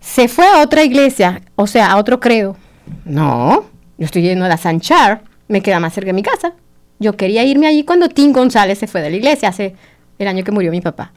Se 0.00 0.28
fue 0.28 0.46
a 0.46 0.60
otra 0.60 0.84
iglesia, 0.84 1.42
o 1.56 1.66
sea, 1.66 1.92
a 1.92 1.96
otro 1.96 2.20
credo. 2.20 2.56
No, 3.04 3.64
yo 3.98 4.04
estoy 4.04 4.22
yendo 4.22 4.44
a 4.44 4.48
la 4.48 4.56
Sanchar, 4.56 5.22
me 5.48 5.62
queda 5.62 5.80
más 5.80 5.92
cerca 5.92 6.08
de 6.08 6.14
mi 6.14 6.22
casa. 6.22 6.54
Yo 6.98 7.16
quería 7.16 7.44
irme 7.44 7.66
allí 7.66 7.84
cuando 7.84 8.08
Tim 8.08 8.32
González 8.32 8.78
se 8.78 8.86
fue 8.86 9.00
de 9.02 9.10
la 9.10 9.16
iglesia, 9.16 9.48
hace 9.48 9.74
el 10.18 10.28
año 10.28 10.44
que 10.44 10.52
murió 10.52 10.70
mi 10.70 10.80
papá. 10.80 11.12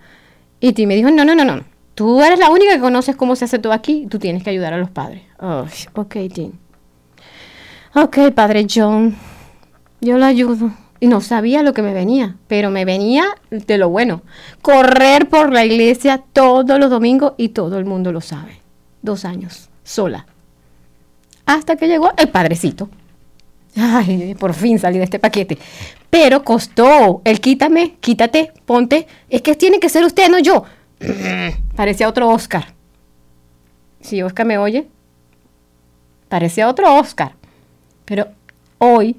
Y 0.60 0.74
Tim 0.74 0.88
me 0.88 0.96
dijo, 0.96 1.12
no, 1.12 1.24
no, 1.24 1.36
no, 1.36 1.46
no, 1.46 1.64
tú 1.94 2.22
eres 2.22 2.40
la 2.40 2.50
única 2.50 2.74
que 2.74 2.80
conoces 2.80 3.16
cómo 3.16 3.36
se 3.36 3.46
hace 3.46 3.60
todo 3.60 3.74
aquí, 3.74 4.08
tú 4.10 4.20
tienes 4.20 4.44
que 4.44 4.50
ayudar 4.50 4.74
a 4.74 4.78
los 4.78 4.90
padres. 4.90 5.24
Oh, 5.40 5.66
ok, 5.94 6.16
Tim. 6.34 6.52
Ok, 7.96 8.32
padre 8.36 8.68
John, 8.70 9.16
yo 10.02 10.18
lo 10.18 10.26
ayudo. 10.26 10.72
Y 11.00 11.08
no 11.08 11.22
sabía 11.22 11.62
lo 11.62 11.74
que 11.74 11.84
me 11.84 11.94
venía, 11.94 12.38
pero 12.48 12.72
me 12.72 12.86
venía 12.86 13.26
de 13.52 13.78
lo 13.78 13.90
bueno. 13.90 14.24
Correr 14.62 15.30
por 15.30 15.54
la 15.54 15.64
iglesia 15.64 16.24
todos 16.34 16.80
los 16.80 16.90
domingos 16.90 17.34
y 17.38 17.50
todo 17.50 17.78
el 17.78 17.86
mundo 17.86 18.12
lo 18.12 18.22
sabe. 18.22 18.62
Dos 19.04 19.24
años, 19.26 19.70
sola. 19.84 20.26
Hasta 21.48 21.76
que 21.76 21.88
llegó 21.88 22.12
el 22.18 22.30
padrecito. 22.30 22.90
Ay, 23.76 24.36
por 24.36 24.54
fin 24.54 24.78
salí 24.78 25.00
de 25.00 25.06
este 25.06 25.18
paquete. 25.18 25.58
Pero 26.10 26.44
costó 26.44 27.22
el 27.24 27.40
quítame, 27.40 27.96
quítate, 28.00 28.54
ponte. 28.66 29.08
Es 29.30 29.42
que 29.42 29.56
tiene 29.56 29.80
que 29.80 29.90
ser 29.90 30.04
usted, 30.04 30.30
no 30.30 30.40
yo. 30.40 30.64
Parecía 31.76 32.08
otro 32.10 32.30
Oscar. 32.30 32.74
Si 34.02 34.22
Oscar 34.22 34.46
me 34.46 34.58
oye, 34.58 34.88
parecía 36.30 36.70
otro 36.70 36.96
Oscar. 36.96 37.34
Pero 38.06 38.28
hoy, 38.78 39.18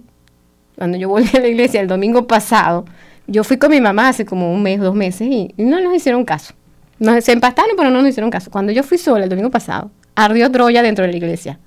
cuando 0.76 0.96
yo 0.96 1.08
volví 1.08 1.28
a 1.34 1.40
la 1.40 1.48
iglesia 1.48 1.80
el 1.80 1.88
domingo 1.88 2.26
pasado, 2.26 2.84
yo 3.26 3.44
fui 3.44 3.58
con 3.58 3.70
mi 3.70 3.80
mamá 3.80 4.08
hace 4.08 4.24
como 4.24 4.52
un 4.52 4.62
mes, 4.62 4.80
dos 4.80 4.94
meses 4.94 5.28
y, 5.28 5.52
no 5.58 5.80
nos 5.80 5.94
hicieron 5.94 6.24
caso. 6.24 6.54
Nos, 6.98 7.24
se 7.24 7.32
empastaron, 7.32 7.76
pero 7.76 7.90
no 7.90 8.00
nos 8.00 8.10
hicieron 8.10 8.30
caso. 8.30 8.50
Cuando 8.50 8.72
yo 8.72 8.82
fui 8.82 8.98
sola 8.98 9.24
el 9.24 9.30
domingo 9.30 9.50
pasado, 9.50 9.90
ardió 10.14 10.50
Troya 10.50 10.82
dentro 10.82 11.04
de 11.04 11.10
la 11.10 11.16
iglesia. 11.16 11.58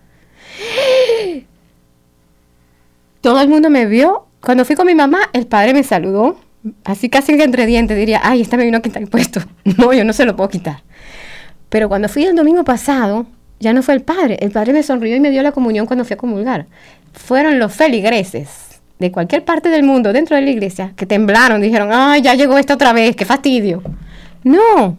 Todo 3.21 3.39
el 3.41 3.47
mundo 3.47 3.69
me 3.69 3.85
vio. 3.85 4.27
Cuando 4.41 4.65
fui 4.65 4.75
con 4.75 4.87
mi 4.87 4.95
mamá, 4.95 5.29
el 5.33 5.45
padre 5.45 5.73
me 5.73 5.83
saludó, 5.83 6.37
así 6.83 7.09
casi 7.09 7.33
entre 7.33 7.67
dientes, 7.67 7.95
diría, 7.95 8.19
ay, 8.23 8.41
esta 8.41 8.57
me 8.57 8.65
vino 8.65 8.79
a 8.79 8.81
quitar 8.81 9.01
el 9.01 9.09
puesto. 9.09 9.39
No, 9.77 9.93
yo 9.93 10.03
no 10.03 10.13
se 10.13 10.25
lo 10.25 10.35
puedo 10.35 10.49
quitar. 10.49 10.83
Pero 11.69 11.87
cuando 11.87 12.09
fui 12.09 12.25
el 12.25 12.35
domingo 12.35 12.63
pasado, 12.63 13.27
ya 13.59 13.73
no 13.73 13.83
fue 13.83 13.93
el 13.93 14.01
padre. 14.01 14.37
El 14.41 14.51
padre 14.51 14.73
me 14.73 14.83
sonrió 14.83 15.15
y 15.15 15.19
me 15.19 15.29
dio 15.29 15.43
la 15.43 15.51
comunión 15.51 15.85
cuando 15.85 16.03
fui 16.03 16.15
a 16.15 16.17
comulgar. 16.17 16.65
Fueron 17.13 17.59
los 17.59 17.73
feligreses 17.73 18.81
de 18.97 19.11
cualquier 19.11 19.45
parte 19.45 19.69
del 19.69 19.83
mundo 19.83 20.13
dentro 20.13 20.35
de 20.35 20.41
la 20.41 20.49
iglesia 20.49 20.93
que 20.95 21.05
temblaron, 21.05 21.61
dijeron, 21.61 21.89
ay, 21.91 22.21
ya 22.21 22.35
llegó 22.35 22.57
esta 22.57 22.73
otra 22.73 22.93
vez, 22.93 23.15
qué 23.15 23.25
fastidio. 23.25 23.81
No, 24.43 24.97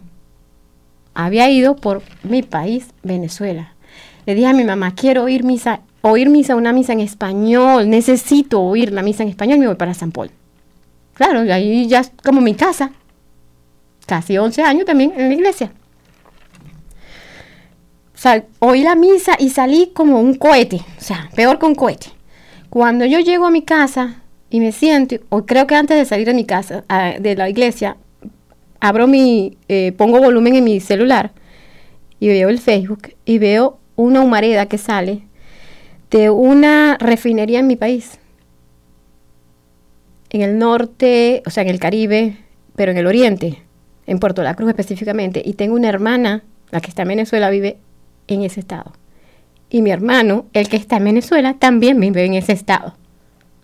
había 1.13 1.49
ido 1.49 1.75
por 1.75 2.01
mi 2.23 2.41
país, 2.41 2.87
Venezuela. 3.03 3.73
Le 4.25 4.35
dije 4.35 4.47
a 4.47 4.53
mi 4.53 4.63
mamá, 4.63 4.95
quiero 4.95 5.23
oír 5.23 5.43
misa, 5.43 5.81
oír 6.03 6.29
misa, 6.29 6.55
una 6.55 6.73
misa 6.73 6.93
en 6.93 6.99
español, 6.99 7.89
necesito 7.89 8.61
oír 8.61 8.91
la 8.91 9.01
misa 9.01 9.23
en 9.23 9.29
español, 9.29 9.59
me 9.59 9.67
voy 9.67 9.75
para 9.75 9.93
San 9.93 10.11
Paul. 10.11 10.29
Claro, 11.13 11.39
ahí 11.51 11.87
ya 11.87 12.01
es 12.01 12.11
como 12.23 12.41
mi 12.41 12.55
casa. 12.55 12.91
Casi 14.05 14.37
11 14.37 14.61
años 14.63 14.85
también 14.85 15.13
en 15.15 15.29
la 15.29 15.33
iglesia. 15.33 15.71
Oí 18.59 18.83
la 18.83 18.95
misa 18.95 19.35
y 19.37 19.49
salí 19.49 19.91
como 19.93 20.19
un 20.19 20.35
cohete, 20.35 20.77
o 20.77 21.01
sea, 21.01 21.29
peor 21.35 21.59
que 21.59 21.65
un 21.65 21.75
cohete. 21.75 22.07
Cuando 22.69 23.05
yo 23.05 23.19
llego 23.19 23.45
a 23.45 23.51
mi 23.51 23.61
casa 23.61 24.21
y 24.49 24.59
me 24.59 24.71
siento, 24.71 25.17
o 25.29 25.45
creo 25.45 25.67
que 25.67 25.75
antes 25.75 25.97
de 25.97 26.05
salir 26.05 26.27
de 26.27 26.33
mi 26.33 26.45
casa, 26.45 26.83
de 27.19 27.35
la 27.35 27.49
iglesia, 27.49 27.97
abro 28.79 29.07
mi, 29.07 29.57
eh, 29.67 29.93
pongo 29.97 30.19
volumen 30.19 30.55
en 30.55 30.63
mi 30.63 30.79
celular 30.79 31.31
y 32.19 32.27
veo 32.27 32.49
el 32.49 32.59
Facebook 32.59 33.13
y 33.25 33.37
veo 33.39 33.77
una 33.95 34.21
humareda 34.21 34.67
que 34.67 34.77
sale 34.77 35.23
de 36.13 36.29
una 36.29 36.95
refinería 36.99 37.59
en 37.59 37.65
mi 37.65 37.75
país. 37.75 38.19
En 40.29 40.41
el 40.41 40.59
norte, 40.59 41.41
o 41.45 41.49
sea, 41.49 41.63
en 41.63 41.69
el 41.69 41.79
Caribe, 41.79 42.37
pero 42.75 42.91
en 42.91 42.97
el 42.97 43.07
oriente, 43.07 43.63
en 44.05 44.19
Puerto 44.19 44.43
La 44.43 44.53
Cruz 44.53 44.69
específicamente. 44.69 45.41
Y 45.43 45.53
tengo 45.53 45.73
una 45.73 45.89
hermana 45.89 46.43
la 46.69 46.81
que 46.81 46.89
está 46.89 47.01
en 47.01 47.07
Venezuela, 47.09 47.49
vive 47.49 47.77
en 48.27 48.43
ese 48.43 48.59
estado. 48.59 48.93
Y 49.71 49.81
mi 49.81 49.89
hermano, 49.89 50.45
el 50.53 50.69
que 50.69 50.77
está 50.77 50.97
en 50.97 51.05
Venezuela, 51.05 51.55
también 51.55 51.99
vive 51.99 52.23
en 52.23 52.35
ese 52.35 52.53
estado. 52.53 52.95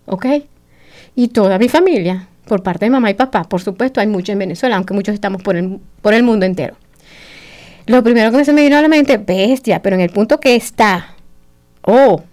¿Ok? 0.06 0.26
Y 1.14 1.28
toda 1.28 1.56
mi 1.56 1.68
familia, 1.68 2.26
por 2.46 2.64
parte 2.64 2.86
de 2.86 2.90
mamá 2.90 3.10
y 3.10 3.14
papá, 3.14 3.44
por 3.44 3.60
supuesto, 3.60 4.00
hay 4.00 4.08
muchos 4.08 4.32
en 4.32 4.40
Venezuela, 4.40 4.74
aunque 4.74 4.92
muchos 4.92 5.14
estamos 5.14 5.40
por 5.40 5.54
el, 5.54 5.78
por 6.02 6.14
el 6.14 6.24
mundo 6.24 6.46
entero. 6.46 6.74
Lo 7.86 8.02
primero 8.02 8.32
que 8.32 8.44
se 8.44 8.52
me 8.52 8.62
vino 8.62 8.76
a 8.76 8.82
la 8.82 8.88
mente, 8.88 9.18
bestia, 9.18 9.82
pero 9.82 9.94
en 9.94 10.02
el 10.02 10.10
punto 10.10 10.40
que 10.40 10.56
está, 10.56 11.14
oh, 11.82 12.24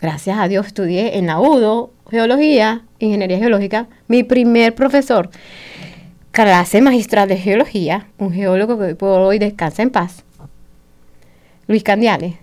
gracias 0.00 0.38
a 0.38 0.48
Dios 0.48 0.66
estudié 0.66 1.18
en 1.18 1.26
la 1.26 1.40
UDO, 1.40 1.92
geología, 2.10 2.82
ingeniería 2.98 3.38
geológica, 3.38 3.88
mi 4.06 4.22
primer 4.22 4.74
profesor, 4.74 5.30
clase 6.30 6.80
magistral 6.80 7.28
de 7.28 7.36
geología, 7.36 8.06
un 8.18 8.32
geólogo 8.32 8.78
que 8.78 8.94
por 8.94 9.20
hoy 9.20 9.38
descansa 9.38 9.82
en 9.82 9.90
paz, 9.90 10.24
Luis 11.66 11.82
Candiales. 11.82 12.34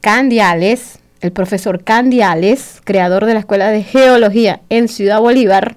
Candiales, 0.00 1.00
el 1.20 1.32
profesor 1.32 1.82
Candiales, 1.82 2.80
creador 2.84 3.24
de 3.26 3.34
la 3.34 3.40
Escuela 3.40 3.70
de 3.70 3.82
Geología 3.82 4.60
en 4.68 4.88
Ciudad 4.88 5.20
Bolívar, 5.20 5.76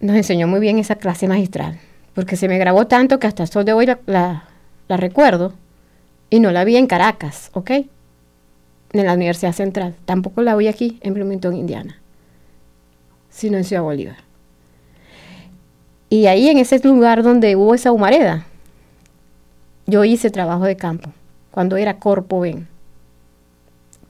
nos 0.00 0.16
enseñó 0.16 0.46
muy 0.46 0.60
bien 0.60 0.78
esa 0.78 0.96
clase 0.96 1.28
magistral, 1.28 1.78
porque 2.14 2.36
se 2.36 2.48
me 2.48 2.58
grabó 2.58 2.86
tanto 2.86 3.18
que 3.18 3.26
hasta 3.26 3.42
el 3.42 3.48
sol 3.48 3.64
de 3.64 3.72
hoy 3.72 3.86
la, 3.86 3.98
la, 4.06 4.44
la 4.86 4.96
recuerdo 4.96 5.52
y 6.30 6.40
no 6.40 6.52
la 6.52 6.64
vi 6.64 6.76
en 6.76 6.86
Caracas, 6.86 7.50
¿ok? 7.52 7.70
En 8.92 9.06
la 9.06 9.14
Universidad 9.14 9.52
Central. 9.52 9.94
Tampoco 10.04 10.42
la 10.42 10.56
vi 10.56 10.68
aquí 10.68 10.98
en 11.02 11.14
Bloomington, 11.14 11.54
Indiana, 11.54 12.00
sino 13.30 13.56
en 13.58 13.64
Ciudad 13.64 13.82
Bolívar. 13.82 14.16
Y 16.10 16.26
ahí 16.26 16.48
en 16.48 16.58
ese 16.58 16.78
lugar 16.86 17.22
donde 17.22 17.54
hubo 17.54 17.74
esa 17.74 17.92
humareda, 17.92 18.46
yo 19.86 20.04
hice 20.04 20.30
trabajo 20.30 20.64
de 20.64 20.76
campo 20.76 21.10
cuando 21.50 21.76
era 21.76 21.98
Corpo 21.98 22.40
Ben, 22.40 22.66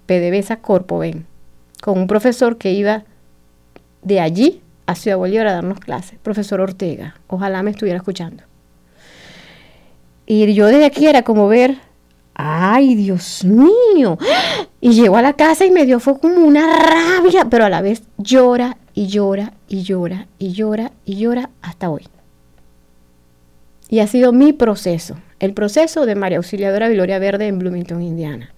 PDVSA 0.06 0.58
Corpo 0.58 0.98
Ben, 0.98 1.26
con 1.82 1.98
un 1.98 2.06
profesor 2.06 2.56
que 2.56 2.72
iba 2.72 3.04
de 4.02 4.20
allí 4.20 4.62
a 4.86 4.94
Ciudad 4.94 5.18
Bolívar 5.18 5.48
a 5.48 5.52
darnos 5.52 5.80
clases, 5.80 6.18
profesor 6.20 6.60
Ortega. 6.60 7.16
Ojalá 7.26 7.62
me 7.62 7.70
estuviera 7.70 7.98
escuchando. 7.98 8.44
Y 10.26 10.52
yo 10.54 10.66
desde 10.66 10.84
aquí 10.84 11.06
era 11.06 11.22
como 11.22 11.48
ver, 11.48 11.78
ay 12.38 12.94
Dios 12.94 13.44
mío. 13.44 14.16
Y 14.80 14.92
llegó 14.92 15.16
a 15.16 15.22
la 15.22 15.34
casa 15.34 15.66
y 15.66 15.70
me 15.70 15.84
dio 15.84 16.00
fue 16.00 16.18
como 16.18 16.36
una 16.36 16.78
rabia, 16.78 17.48
pero 17.50 17.66
a 17.66 17.68
la 17.68 17.82
vez 17.82 18.02
llora 18.16 18.78
y 18.94 19.08
llora 19.08 19.52
y 19.68 19.82
llora 19.82 20.26
y 20.38 20.52
llora 20.52 20.92
y 21.04 21.16
llora 21.16 21.50
hasta 21.60 21.90
hoy. 21.90 22.06
Y 23.90 24.00
ha 24.00 24.06
sido 24.06 24.32
mi 24.32 24.52
proceso, 24.52 25.16
el 25.40 25.52
proceso 25.52 26.06
de 26.06 26.14
María 26.14 26.38
Auxiliadora 26.38 26.88
Viloria 26.88 27.18
Verde 27.18 27.46
en 27.46 27.58
Bloomington, 27.58 28.02
Indiana. 28.02 28.52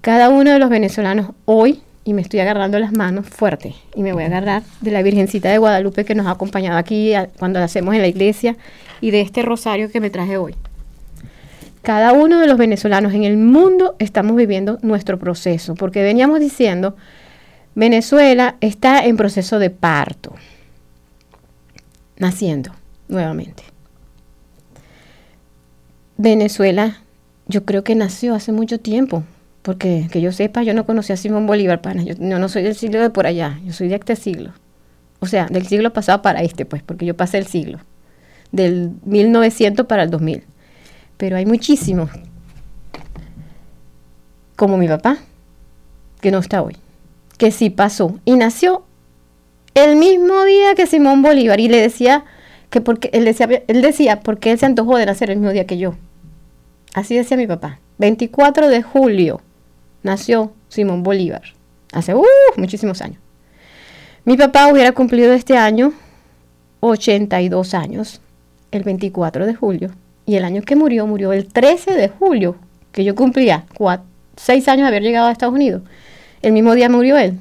Cada 0.00 0.28
uno 0.28 0.52
de 0.52 0.58
los 0.58 0.68
venezolanos 0.68 1.30
hoy, 1.44 1.82
y 2.04 2.12
me 2.12 2.22
estoy 2.22 2.40
agarrando 2.40 2.78
las 2.78 2.92
manos 2.92 3.26
fuerte, 3.26 3.74
y 3.94 4.02
me 4.02 4.12
voy 4.12 4.24
a 4.24 4.26
agarrar 4.26 4.62
de 4.80 4.90
la 4.90 5.02
Virgencita 5.02 5.50
de 5.50 5.58
Guadalupe 5.58 6.04
que 6.04 6.14
nos 6.14 6.26
ha 6.26 6.32
acompañado 6.32 6.78
aquí 6.78 7.12
cuando 7.38 7.58
la 7.58 7.66
hacemos 7.66 7.94
en 7.94 8.02
la 8.02 8.08
iglesia, 8.08 8.56
y 9.00 9.10
de 9.12 9.20
este 9.20 9.42
rosario 9.42 9.90
que 9.90 10.00
me 10.00 10.10
traje 10.10 10.36
hoy. 10.36 10.54
Cada 11.88 12.12
uno 12.12 12.38
de 12.38 12.46
los 12.46 12.58
venezolanos 12.58 13.14
en 13.14 13.24
el 13.24 13.38
mundo 13.38 13.96
estamos 13.98 14.36
viviendo 14.36 14.78
nuestro 14.82 15.18
proceso, 15.18 15.74
porque 15.74 16.02
veníamos 16.02 16.38
diciendo, 16.38 16.96
Venezuela 17.74 18.56
está 18.60 19.06
en 19.06 19.16
proceso 19.16 19.58
de 19.58 19.70
parto, 19.70 20.34
naciendo 22.18 22.72
nuevamente. 23.08 23.62
Venezuela, 26.18 26.98
yo 27.46 27.64
creo 27.64 27.84
que 27.84 27.94
nació 27.94 28.34
hace 28.34 28.52
mucho 28.52 28.78
tiempo, 28.80 29.24
porque 29.62 30.08
que 30.12 30.20
yo 30.20 30.30
sepa, 30.30 30.62
yo 30.64 30.74
no 30.74 30.84
conocí 30.84 31.14
a 31.14 31.16
Simón 31.16 31.46
Bolívar, 31.46 31.80
pana. 31.80 32.02
Yo, 32.02 32.12
yo, 32.18 32.38
no 32.38 32.50
soy 32.50 32.64
del 32.64 32.74
siglo 32.74 33.00
de 33.00 33.08
por 33.08 33.26
allá, 33.26 33.60
yo 33.64 33.72
soy 33.72 33.88
de 33.88 33.94
este 33.94 34.14
siglo. 34.14 34.52
O 35.20 35.26
sea, 35.26 35.46
del 35.46 35.66
siglo 35.66 35.90
pasado 35.94 36.20
para 36.20 36.42
este, 36.42 36.66
pues, 36.66 36.82
porque 36.82 37.06
yo 37.06 37.16
pasé 37.16 37.38
el 37.38 37.46
siglo, 37.46 37.78
del 38.52 38.90
1900 39.06 39.86
para 39.86 40.02
el 40.02 40.10
2000. 40.10 40.44
Pero 41.18 41.36
hay 41.36 41.44
muchísimos, 41.44 42.10
como 44.56 44.78
mi 44.78 44.88
papá, 44.88 45.18
que 46.20 46.30
no 46.30 46.38
está 46.38 46.62
hoy, 46.62 46.76
que 47.36 47.50
sí 47.50 47.68
pasó 47.70 48.18
y 48.24 48.36
nació 48.36 48.84
el 49.74 49.96
mismo 49.96 50.44
día 50.44 50.74
que 50.74 50.86
Simón 50.86 51.22
Bolívar 51.22 51.60
y 51.60 51.68
le 51.68 51.80
decía 51.80 52.24
que 52.70 52.80
porque 52.80 53.10
él 53.12 53.24
decía, 53.24 53.48
él 53.66 53.82
decía 53.82 54.20
porque 54.20 54.50
él 54.52 54.58
se 54.58 54.66
antojó 54.66 54.96
de 54.96 55.06
nacer 55.06 55.30
el 55.30 55.38
mismo 55.38 55.52
día 55.52 55.66
que 55.66 55.78
yo. 55.78 55.94
Así 56.94 57.16
decía 57.16 57.36
mi 57.36 57.46
papá. 57.46 57.80
24 57.98 58.68
de 58.68 58.82
julio 58.82 59.40
nació 60.02 60.52
Simón 60.68 61.02
Bolívar. 61.02 61.42
Hace 61.92 62.14
uh, 62.14 62.24
muchísimos 62.56 63.02
años. 63.02 63.18
Mi 64.24 64.36
papá 64.36 64.68
hubiera 64.68 64.92
cumplido 64.92 65.32
este 65.32 65.56
año 65.56 65.92
82 66.80 67.74
años, 67.74 68.20
el 68.70 68.82
24 68.84 69.46
de 69.46 69.54
julio. 69.54 69.90
Y 70.28 70.36
el 70.36 70.44
año 70.44 70.60
que 70.60 70.76
murió, 70.76 71.06
murió 71.06 71.32
el 71.32 71.48
13 71.48 71.94
de 71.94 72.10
julio, 72.10 72.56
que 72.92 73.02
yo 73.02 73.14
cumplía 73.14 73.64
6 74.36 74.68
años 74.68 74.82
de 74.82 74.88
haber 74.88 75.02
llegado 75.02 75.26
a 75.26 75.32
Estados 75.32 75.54
Unidos. 75.54 75.80
El 76.42 76.52
mismo 76.52 76.74
día 76.74 76.90
murió 76.90 77.16
él. 77.16 77.38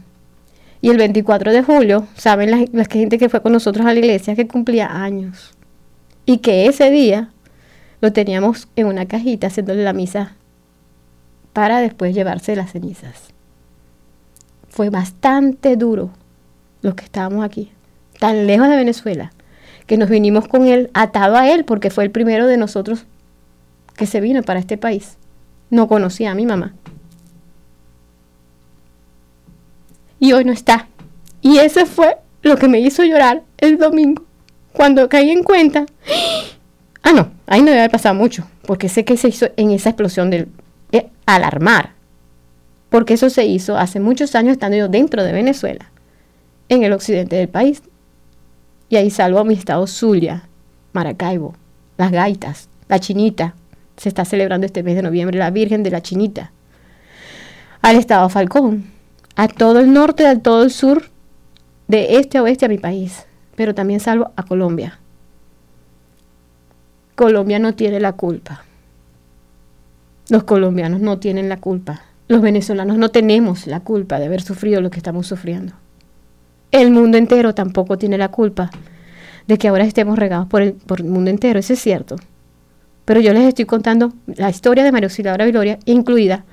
Y 0.79 0.89
el 0.91 0.97
24 0.97 1.51
de 1.51 1.63
julio, 1.63 2.07
saben 2.15 2.49
la, 2.49 2.63
la 2.71 2.85
gente 2.85 3.17
que 3.17 3.27
fue 3.27 3.41
con 3.41 3.51
nosotros 3.51 3.85
a 3.85 3.91
la 3.91 3.99
iglesia 3.99 4.37
que 4.37 4.47
cumplía 4.47 5.03
años. 5.03 5.53
Y 6.25 6.37
que 6.37 6.67
ese 6.67 6.89
día 6.89 7.31
lo 7.99 8.13
teníamos 8.13 8.69
en 8.77 8.87
una 8.87 9.05
cajita 9.05 9.47
haciéndole 9.47 9.83
la 9.83 9.91
misa 9.91 10.37
para 11.51 11.81
después 11.81 12.15
llevarse 12.15 12.55
las 12.55 12.71
cenizas. 12.71 13.33
Fue 14.69 14.89
bastante 14.89 15.75
duro 15.75 16.11
los 16.81 16.95
que 16.95 17.03
estábamos 17.03 17.43
aquí, 17.43 17.69
tan 18.17 18.47
lejos 18.47 18.69
de 18.69 18.77
Venezuela, 18.77 19.33
que 19.87 19.97
nos 19.97 20.09
vinimos 20.09 20.47
con 20.47 20.67
él 20.67 20.91
atado 20.93 21.35
a 21.35 21.49
él 21.49 21.65
porque 21.65 21.89
fue 21.89 22.03
el 22.03 22.11
primero 22.11 22.45
de 22.45 22.57
nosotros 22.57 23.05
que 23.95 24.05
se 24.05 24.21
vino 24.21 24.43
para 24.43 24.59
este 24.59 24.77
país. 24.77 25.17
No 25.69 25.87
conocía 25.87 26.31
a 26.31 26.35
mi 26.35 26.45
mamá. 26.45 26.75
Y 30.19 30.33
hoy 30.33 30.45
no 30.45 30.51
está. 30.51 30.87
Y 31.41 31.57
ese 31.57 31.85
fue 31.85 32.17
lo 32.43 32.57
que 32.57 32.67
me 32.67 32.79
hizo 32.79 33.03
llorar 33.03 33.43
el 33.57 33.77
domingo, 33.77 34.23
cuando 34.73 35.09
caí 35.09 35.31
en 35.31 35.43
cuenta 35.43 35.85
Ah, 37.07 37.13
no, 37.13 37.31
ahí 37.47 37.61
no 37.61 37.67
debe 37.67 37.79
haber 37.79 37.91
pasado 37.91 38.15
mucho, 38.15 38.45
porque 38.65 38.89
sé 38.89 39.05
que 39.05 39.15
se 39.15 39.29
hizo 39.29 39.47
en 39.55 39.71
esa 39.71 39.91
explosión 39.91 40.29
del 40.29 40.49
eh, 40.91 41.07
alarmar, 41.25 41.91
porque 42.89 43.13
eso 43.13 43.29
se 43.29 43.45
hizo 43.45 43.77
hace 43.77 44.01
muchos 44.01 44.35
años 44.35 44.51
estando 44.51 44.75
yo 44.75 44.89
dentro 44.89 45.23
de 45.23 45.31
Venezuela, 45.31 45.89
en 46.67 46.83
el 46.83 46.91
occidente 46.91 47.37
del 47.37 47.47
país. 47.47 47.81
Y 48.89 48.95
ahí 48.95 49.09
salvo 49.09 49.39
a 49.39 49.43
mi 49.43 49.53
estado 49.53 49.85
Zulia, 49.87 50.47
Maracaibo, 50.93 51.55
las 51.97 52.11
gaitas, 52.11 52.69
la 52.87 52.99
chinita. 52.99 53.55
Se 53.97 54.09
está 54.09 54.25
celebrando 54.25 54.65
este 54.65 54.83
mes 54.83 54.95
de 54.95 55.01
noviembre 55.01 55.39
la 55.39 55.49
Virgen 55.49 55.83
de 55.83 55.91
la 55.91 56.01
Chinita. 56.01 56.51
Al 57.81 57.95
estado 57.95 58.29
Falcón, 58.29 58.85
a 59.35 59.47
todo 59.47 59.79
el 59.79 59.91
norte, 59.91 60.27
a 60.27 60.39
todo 60.39 60.63
el 60.63 60.71
sur, 60.71 61.09
de 61.87 62.17
este 62.17 62.37
a 62.37 62.43
oeste 62.43 62.65
a 62.65 62.69
mi 62.69 62.77
país, 62.77 63.25
pero 63.55 63.73
también 63.73 63.99
salvo 63.99 64.31
a 64.35 64.43
Colombia. 64.43 64.99
Colombia 67.15 67.57
no 67.57 67.73
tiene 67.73 67.99
la 67.99 68.13
culpa. 68.13 68.63
Los 70.29 70.43
colombianos 70.43 70.99
no 70.99 71.19
tienen 71.19 71.49
la 71.49 71.57
culpa. 71.57 72.01
Los 72.27 72.41
venezolanos 72.41 72.97
no 72.97 73.09
tenemos 73.09 73.65
la 73.65 73.79
culpa 73.79 74.19
de 74.19 74.25
haber 74.25 74.41
sufrido 74.41 74.81
lo 74.81 74.91
que 74.91 74.97
estamos 74.97 75.25
sufriendo. 75.25 75.73
El 76.71 76.91
mundo 76.91 77.17
entero 77.17 77.53
tampoco 77.55 77.97
tiene 77.97 78.17
la 78.17 78.29
culpa 78.29 78.69
de 79.47 79.57
que 79.57 79.67
ahora 79.67 79.85
estemos 79.85 80.19
regados 80.19 80.47
por 80.47 80.61
el, 80.61 80.75
mundo 81.05 81.29
entero, 81.29 81.59
eso 81.59 81.73
es 81.73 81.79
cierto. 81.79 82.17
Pero 83.05 83.21
yo 83.21 83.33
les 83.33 83.43
estoy 83.43 83.65
contando 83.65 84.13
la 84.25 84.49
historia 84.49 84.83
de 84.83 84.91
María 84.91 85.07
Auxiliadora 85.07 85.45
Viloria, 85.45 85.79
incluida 85.85 86.43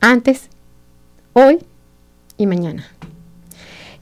antes, 0.00 0.50
hoy 1.32 1.58
y 2.36 2.46
mañana. 2.46 2.84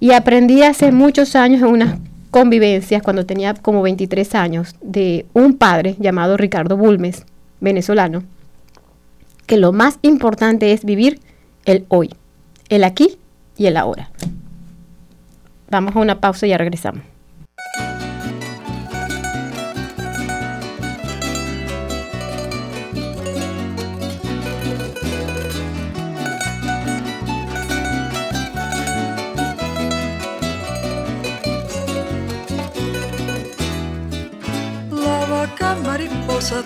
Y 0.01 0.11
aprendí 0.11 0.63
hace 0.63 0.91
muchos 0.91 1.37
años 1.37 1.63
en 1.63 1.69
una 1.69 1.99
convivencias 2.35 3.01
cuando 3.01 3.27
tenía 3.27 3.55
como 3.55 3.81
23 3.83 4.35
años 4.35 4.75
de 4.83 5.25
un 5.35 5.57
padre 5.57 5.95
llamado 6.01 6.37
Ricardo 6.37 6.77
Bulmes, 6.77 7.25
venezolano, 7.61 8.25
que 9.47 9.57
lo 9.57 9.71
más 9.71 10.01
importante 10.03 10.73
es 10.73 10.85
vivir 10.85 11.21
el 11.65 11.85
hoy, 11.87 12.11
el 12.71 12.83
aquí 12.83 13.19
y 13.57 13.67
el 13.67 13.77
ahora. 13.77 14.11
Vamos 15.71 15.97
a 15.97 15.99
una 15.99 16.21
pausa 16.21 16.47
y 16.47 16.51
ya 16.51 16.59
regresamos. 16.59 17.03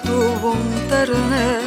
tuvo 0.03 0.53
un 0.53 0.89
terner, 0.89 1.61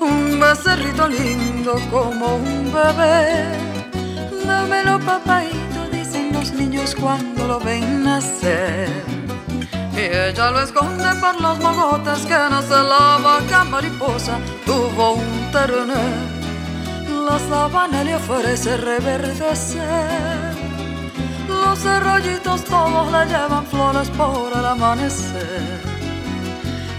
un 0.00 0.40
becerrito 0.40 1.08
lindo 1.08 1.80
como 1.90 2.36
un 2.36 2.72
bebé. 2.72 3.44
Dámelo, 4.46 4.98
dicen 4.98 5.04
los 5.04 5.63
niños 6.54 6.94
cuando 6.94 7.46
lo 7.46 7.60
ven 7.60 8.04
nacer. 8.04 8.88
Y 9.96 10.00
ella 10.00 10.50
lo 10.50 10.60
esconde 10.62 11.14
por 11.20 11.40
los 11.40 11.58
mogotes 11.60 12.26
que 12.26 12.36
no 12.50 12.62
se 12.62 12.70
la 12.70 13.18
vaca 13.22 13.64
mariposa 13.64 14.38
tuvo 14.66 15.12
un 15.14 15.50
terner. 15.52 16.34
La 17.26 17.38
sabana 17.38 18.04
le 18.04 18.16
ofrece 18.16 18.76
reverdecer. 18.76 20.54
Los 21.48 21.86
arroyitos 21.86 22.64
todos 22.64 23.12
le 23.12 23.26
llevan 23.26 23.66
flores 23.66 24.10
por 24.10 24.52
el 24.52 24.64
amanecer. 24.64 25.94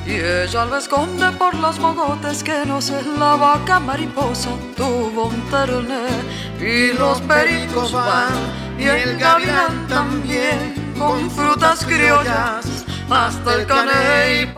Y 0.07 0.13
ella 0.13 0.65
lo 0.65 0.77
esconde 0.77 1.31
por 1.31 1.55
los 1.55 1.79
mogotes 1.79 2.43
que 2.43 2.65
no 2.65 2.79
sé, 2.79 3.01
la 3.17 3.35
vaca 3.35 3.79
mariposa 3.79 4.51
tuvo 4.77 5.25
un 5.25 5.41
terner. 5.49 6.23
Y 6.59 6.93
los 6.93 7.19
pericos 7.21 7.91
van, 7.91 8.31
y 8.77 8.83
el 8.83 9.17
gavilán 9.17 9.87
también, 9.87 10.73
con 10.97 11.29
frutas 11.29 11.85
criollas, 11.85 12.85
hasta 13.09 13.55
el 13.55 13.65
caney. 13.65 14.49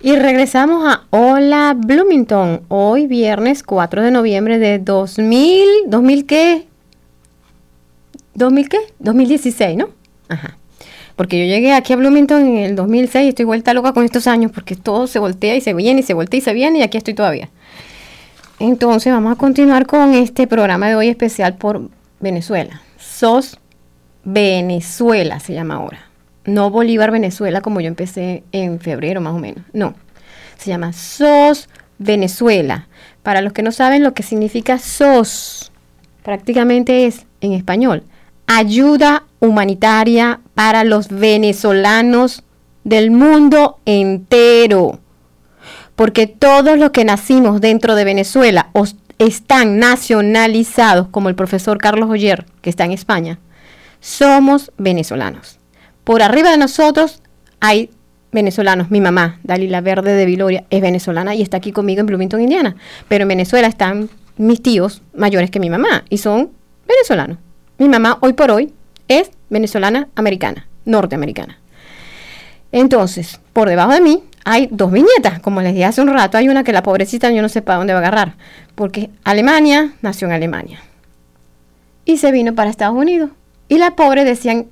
Y 0.00 0.16
regresamos 0.16 0.86
a 0.86 1.04
Hola 1.10 1.74
Bloomington, 1.76 2.62
hoy 2.68 3.06
viernes 3.06 3.62
4 3.62 4.02
de 4.02 4.10
noviembre 4.10 4.58
de 4.58 4.78
2000, 4.78 5.64
¿2000 5.88 6.26
qué? 6.26 6.66
¿2000 8.34 8.68
qué? 8.68 8.78
2016, 8.98 9.76
¿no? 9.76 9.88
Ajá. 10.28 10.56
Porque 11.16 11.38
yo 11.38 11.46
llegué 11.46 11.72
aquí 11.72 11.94
a 11.94 11.96
Bloomington 11.96 12.42
en 12.42 12.58
el 12.58 12.76
2006 12.76 13.24
y 13.24 13.28
estoy 13.30 13.46
vuelta 13.46 13.72
loca 13.72 13.92
con 13.92 14.04
estos 14.04 14.26
años 14.26 14.52
porque 14.52 14.76
todo 14.76 15.06
se 15.06 15.18
voltea 15.18 15.56
y 15.56 15.62
se 15.62 15.72
viene 15.72 16.00
y 16.00 16.02
se 16.02 16.12
voltea 16.12 16.38
y 16.38 16.42
se 16.42 16.52
viene 16.52 16.80
y 16.80 16.82
aquí 16.82 16.98
estoy 16.98 17.14
todavía. 17.14 17.48
Entonces 18.58 19.12
vamos 19.12 19.32
a 19.32 19.36
continuar 19.36 19.86
con 19.86 20.12
este 20.14 20.46
programa 20.46 20.88
de 20.88 20.94
hoy 20.94 21.08
especial 21.08 21.54
por 21.56 21.88
Venezuela. 22.20 22.82
SOS 23.18 23.58
Venezuela 24.24 25.40
se 25.40 25.54
llama 25.54 25.76
ahora. 25.76 26.10
No 26.44 26.70
Bolívar 26.70 27.10
Venezuela 27.10 27.60
como 27.60 27.80
yo 27.80 27.88
empecé 27.88 28.44
en 28.52 28.80
febrero 28.80 29.20
más 29.20 29.34
o 29.34 29.38
menos. 29.38 29.64
No. 29.72 29.94
Se 30.58 30.70
llama 30.70 30.92
SOS 30.92 31.68
Venezuela. 31.98 32.88
Para 33.22 33.40
los 33.40 33.52
que 33.52 33.62
no 33.62 33.72
saben 33.72 34.02
lo 34.02 34.14
que 34.14 34.22
significa 34.22 34.78
SOS, 34.78 35.72
prácticamente 36.22 37.06
es 37.06 37.26
en 37.40 37.52
español 37.52 38.04
ayuda 38.46 39.24
humanitaria 39.40 40.40
para 40.54 40.84
los 40.84 41.08
venezolanos 41.08 42.42
del 42.84 43.10
mundo 43.10 43.78
entero. 43.84 45.00
Porque 45.94 46.26
todos 46.26 46.78
los 46.78 46.90
que 46.90 47.04
nacimos 47.04 47.60
dentro 47.60 47.94
de 47.94 48.04
Venezuela 48.04 48.70
están 49.18 49.78
nacionalizados, 49.78 51.08
como 51.08 51.28
el 51.28 51.34
profesor 51.34 51.78
Carlos 51.78 52.10
Oyer, 52.10 52.44
que 52.60 52.70
está 52.70 52.84
en 52.84 52.92
España, 52.92 53.38
somos 54.00 54.72
venezolanos. 54.76 55.58
Por 56.04 56.22
arriba 56.22 56.50
de 56.50 56.58
nosotros 56.58 57.22
hay 57.60 57.90
venezolanos. 58.32 58.90
Mi 58.90 59.00
mamá, 59.00 59.40
Dalila 59.42 59.80
Verde 59.80 60.12
de 60.12 60.26
Viloria, 60.26 60.64
es 60.70 60.80
venezolana 60.80 61.34
y 61.34 61.42
está 61.42 61.56
aquí 61.56 61.72
conmigo 61.72 62.00
en 62.00 62.06
Bloomington, 62.06 62.40
Indiana. 62.40 62.76
Pero 63.08 63.22
en 63.22 63.28
Venezuela 63.28 63.66
están 63.66 64.10
mis 64.36 64.62
tíos 64.62 65.02
mayores 65.14 65.50
que 65.50 65.60
mi 65.60 65.70
mamá 65.70 66.04
y 66.10 66.18
son 66.18 66.50
venezolanos. 66.86 67.38
Mi 67.78 67.88
mamá 67.88 68.18
hoy 68.20 68.34
por 68.34 68.50
hoy 68.50 68.72
es 69.08 69.30
venezolana 69.48 70.08
americana, 70.14 70.66
norteamericana. 70.84 71.58
Entonces, 72.72 73.40
por 73.52 73.68
debajo 73.68 73.92
de 73.92 74.00
mí 74.00 74.22
hay 74.46 74.68
dos 74.70 74.92
viñetas. 74.92 75.40
Como 75.40 75.60
les 75.60 75.72
dije 75.72 75.84
hace 75.84 76.00
un 76.00 76.06
rato, 76.06 76.38
hay 76.38 76.48
una 76.48 76.62
que 76.62 76.72
la 76.72 76.84
pobrecita 76.84 77.30
yo 77.32 77.42
no 77.42 77.48
sé 77.48 77.62
para 77.62 77.78
dónde 77.78 77.92
va 77.92 77.98
a 77.98 78.02
agarrar. 78.02 78.34
Porque 78.76 79.10
Alemania 79.24 79.94
nació 80.02 80.28
en 80.28 80.34
Alemania. 80.34 80.78
Y 82.04 82.18
se 82.18 82.30
vino 82.30 82.54
para 82.54 82.70
Estados 82.70 82.96
Unidos. 82.96 83.30
Y 83.68 83.78
la 83.78 83.96
pobre 83.96 84.24
decían, 84.24 84.66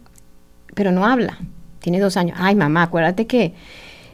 pero 0.75 0.93
no 0.93 1.05
habla. 1.05 1.39
Tiene 1.81 1.99
dos 1.99 2.17
años. 2.17 2.39
Ay, 2.41 2.55
mamá, 2.55 2.85
acuérdate 2.85 3.27
que 3.27 3.53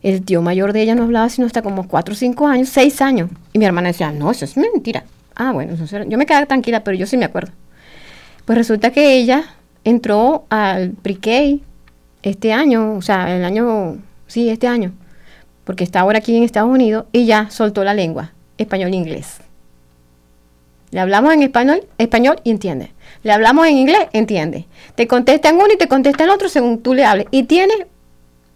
el 0.02 0.24
tío 0.24 0.40
mayor 0.40 0.72
de 0.72 0.80
ella 0.80 0.94
no 0.94 1.02
hablaba 1.02 1.28
sino 1.28 1.46
hasta 1.46 1.60
como 1.60 1.86
cuatro 1.86 2.14
o 2.14 2.16
cinco 2.16 2.48
años, 2.48 2.70
seis 2.70 3.02
años. 3.02 3.28
Y 3.52 3.58
mi 3.58 3.66
hermana 3.66 3.88
decía, 3.88 4.10
no, 4.12 4.30
eso 4.30 4.46
es 4.46 4.56
mentira. 4.56 5.04
Ah, 5.34 5.52
bueno, 5.52 5.74
yo 6.08 6.16
me 6.16 6.24
quedaba 6.24 6.46
tranquila, 6.46 6.82
pero 6.82 6.96
yo 6.96 7.06
sí 7.06 7.18
me 7.18 7.26
acuerdo. 7.26 7.52
Pues 8.46 8.56
resulta 8.56 8.92
que 8.92 9.12
ella 9.12 9.44
entró 9.84 10.46
al 10.48 10.92
pre 10.92 11.60
este 12.22 12.54
año, 12.54 12.94
o 12.94 13.02
sea, 13.02 13.36
el 13.36 13.44
año, 13.44 13.98
sí, 14.26 14.48
este 14.48 14.66
año, 14.66 14.92
porque 15.70 15.84
está 15.84 16.00
ahora 16.00 16.18
aquí 16.18 16.36
en 16.36 16.42
Estados 16.42 16.68
Unidos 16.68 17.04
y 17.12 17.26
ya 17.26 17.48
soltó 17.48 17.84
la 17.84 17.94
lengua, 17.94 18.32
español 18.58 18.92
e 18.92 18.96
inglés. 18.96 19.36
Le 20.90 20.98
hablamos 20.98 21.32
en 21.32 21.44
español, 21.44 21.84
español 21.96 22.40
y 22.42 22.50
entiende. 22.50 22.90
Le 23.22 23.30
hablamos 23.30 23.68
en 23.68 23.76
inglés, 23.76 24.08
entiende. 24.12 24.66
Te 24.96 25.06
contesta 25.06 25.48
en 25.48 25.54
uno 25.54 25.68
y 25.72 25.78
te 25.78 25.86
contesta 25.86 26.24
en 26.24 26.30
otro 26.30 26.48
según 26.48 26.82
tú 26.82 26.92
le 26.92 27.04
hables. 27.04 27.28
Y 27.30 27.44
tiene, 27.44 27.86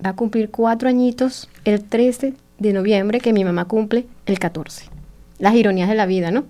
va 0.04 0.10
a 0.10 0.16
cumplir 0.16 0.50
cuatro 0.50 0.88
añitos 0.88 1.48
el 1.64 1.84
13 1.84 2.34
de 2.58 2.72
noviembre, 2.72 3.20
que 3.20 3.32
mi 3.32 3.44
mamá 3.44 3.66
cumple 3.66 4.06
el 4.26 4.40
14. 4.40 4.86
Las 5.38 5.54
ironías 5.54 5.88
de 5.88 5.94
la 5.94 6.06
vida, 6.06 6.32
¿no? 6.32 6.46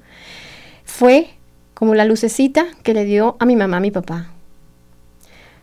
Fue 0.86 1.28
como 1.74 1.94
la 1.94 2.06
lucecita 2.06 2.68
que 2.82 2.94
le 2.94 3.04
dio 3.04 3.36
a 3.38 3.44
mi 3.44 3.54
mamá 3.54 3.76
a 3.76 3.80
mi 3.80 3.90
papá. 3.90 4.30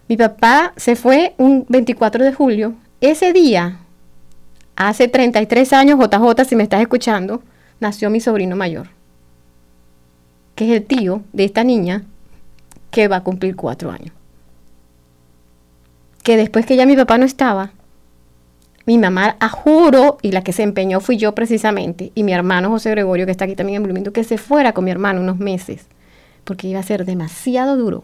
Mi 0.08 0.16
papá 0.16 0.74
se 0.78 0.95
fue 0.95 1.34
un 1.39 1.66
24 1.70 2.24
de 2.24 2.34
julio. 2.34 2.76
Ese 3.02 3.34
día, 3.34 3.80
hace 4.89 5.07
33 5.07 5.73
años, 5.73 5.99
JJ, 5.99 6.45
si 6.45 6.55
me 6.55 6.63
estás 6.63 6.82
escuchando, 6.82 7.41
nació 7.79 8.09
mi 8.09 8.19
sobrino 8.19 8.55
mayor, 8.55 8.88
que 10.55 10.65
es 10.65 10.71
el 10.82 10.86
tío 10.86 11.21
de 11.34 11.45
esta 11.45 11.63
niña 11.63 12.03
que 12.89 13.07
va 13.07 13.17
a 13.17 13.23
cumplir 13.23 13.55
cuatro 13.55 13.91
años. 13.91 14.13
Que 16.23 16.38
después 16.38 16.65
que 16.65 16.75
ya 16.75 16.86
mi 16.86 16.95
papá 16.95 17.17
no 17.17 17.25
estaba, 17.25 17.71
mi 18.86 18.97
mamá, 18.97 19.38
a 19.39 19.49
juro, 19.49 20.17
y 20.21 20.32
la 20.32 20.43
que 20.43 20.53
se 20.53 20.63
empeñó 20.63 20.99
fui 20.99 21.17
yo 21.17 21.34
precisamente, 21.34 22.11
y 22.15 22.23
mi 22.23 22.34
hermano 22.34 22.69
José 22.69 22.89
Gregorio, 22.91 23.25
que 23.25 23.32
está 23.32 23.45
aquí 23.45 23.55
también 23.55 23.77
en 23.77 23.84
Bloomington, 23.84 24.13
que 24.13 24.23
se 24.23 24.38
fuera 24.38 24.73
con 24.73 24.86
mi 24.86 24.91
hermano 24.91 25.21
unos 25.21 25.38
meses 25.38 25.88
porque 26.43 26.67
iba 26.67 26.79
a 26.79 26.84
ser 26.84 27.05
demasiado 27.05 27.77
duro 27.77 28.03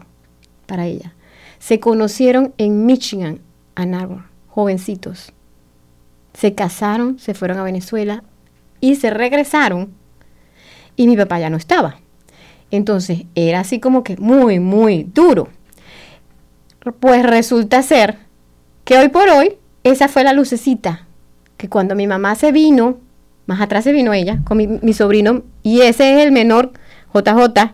para 0.66 0.86
ella. 0.86 1.14
Se 1.58 1.80
conocieron 1.80 2.54
en 2.58 2.86
Michigan, 2.86 3.40
Ann 3.74 3.94
Arbor, 3.94 4.24
jovencitos. 4.48 5.32
Se 6.38 6.54
casaron, 6.54 7.18
se 7.18 7.34
fueron 7.34 7.58
a 7.58 7.64
Venezuela 7.64 8.22
y 8.80 8.94
se 8.94 9.10
regresaron 9.10 9.92
y 10.94 11.08
mi 11.08 11.16
papá 11.16 11.40
ya 11.40 11.50
no 11.50 11.56
estaba. 11.56 11.96
Entonces 12.70 13.24
era 13.34 13.60
así 13.60 13.80
como 13.80 14.04
que 14.04 14.16
muy, 14.18 14.60
muy 14.60 15.02
duro. 15.02 15.48
Pues 17.00 17.24
resulta 17.24 17.82
ser 17.82 18.18
que 18.84 18.98
hoy 18.98 19.08
por 19.08 19.28
hoy 19.28 19.56
esa 19.82 20.06
fue 20.06 20.22
la 20.22 20.32
lucecita, 20.32 21.06
que 21.56 21.68
cuando 21.68 21.96
mi 21.96 22.06
mamá 22.06 22.36
se 22.36 22.52
vino, 22.52 22.98
más 23.46 23.60
atrás 23.60 23.82
se 23.82 23.92
vino 23.92 24.12
ella, 24.12 24.40
con 24.44 24.58
mi, 24.58 24.92
sobrino, 24.92 25.42
y 25.64 25.80
ese 25.80 26.14
es 26.14 26.24
el 26.24 26.30
menor, 26.30 26.72
JJ, 27.12 27.72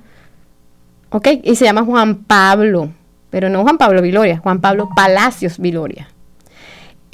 ¿ok? 1.11 1.29
Y 1.43 1.57
se 1.57 1.67
llama 1.67 1.85
Juan 1.85 2.25
Pablo, 2.25 2.91
pero 3.29 3.51
no 3.51 3.63
Juan 3.63 3.77
Pablo 3.77 4.01
Viloria, 4.01 4.39
Juan 4.39 4.63
Pablo 4.63 4.89
Palacios 4.97 5.59
Viloria. 5.59 6.09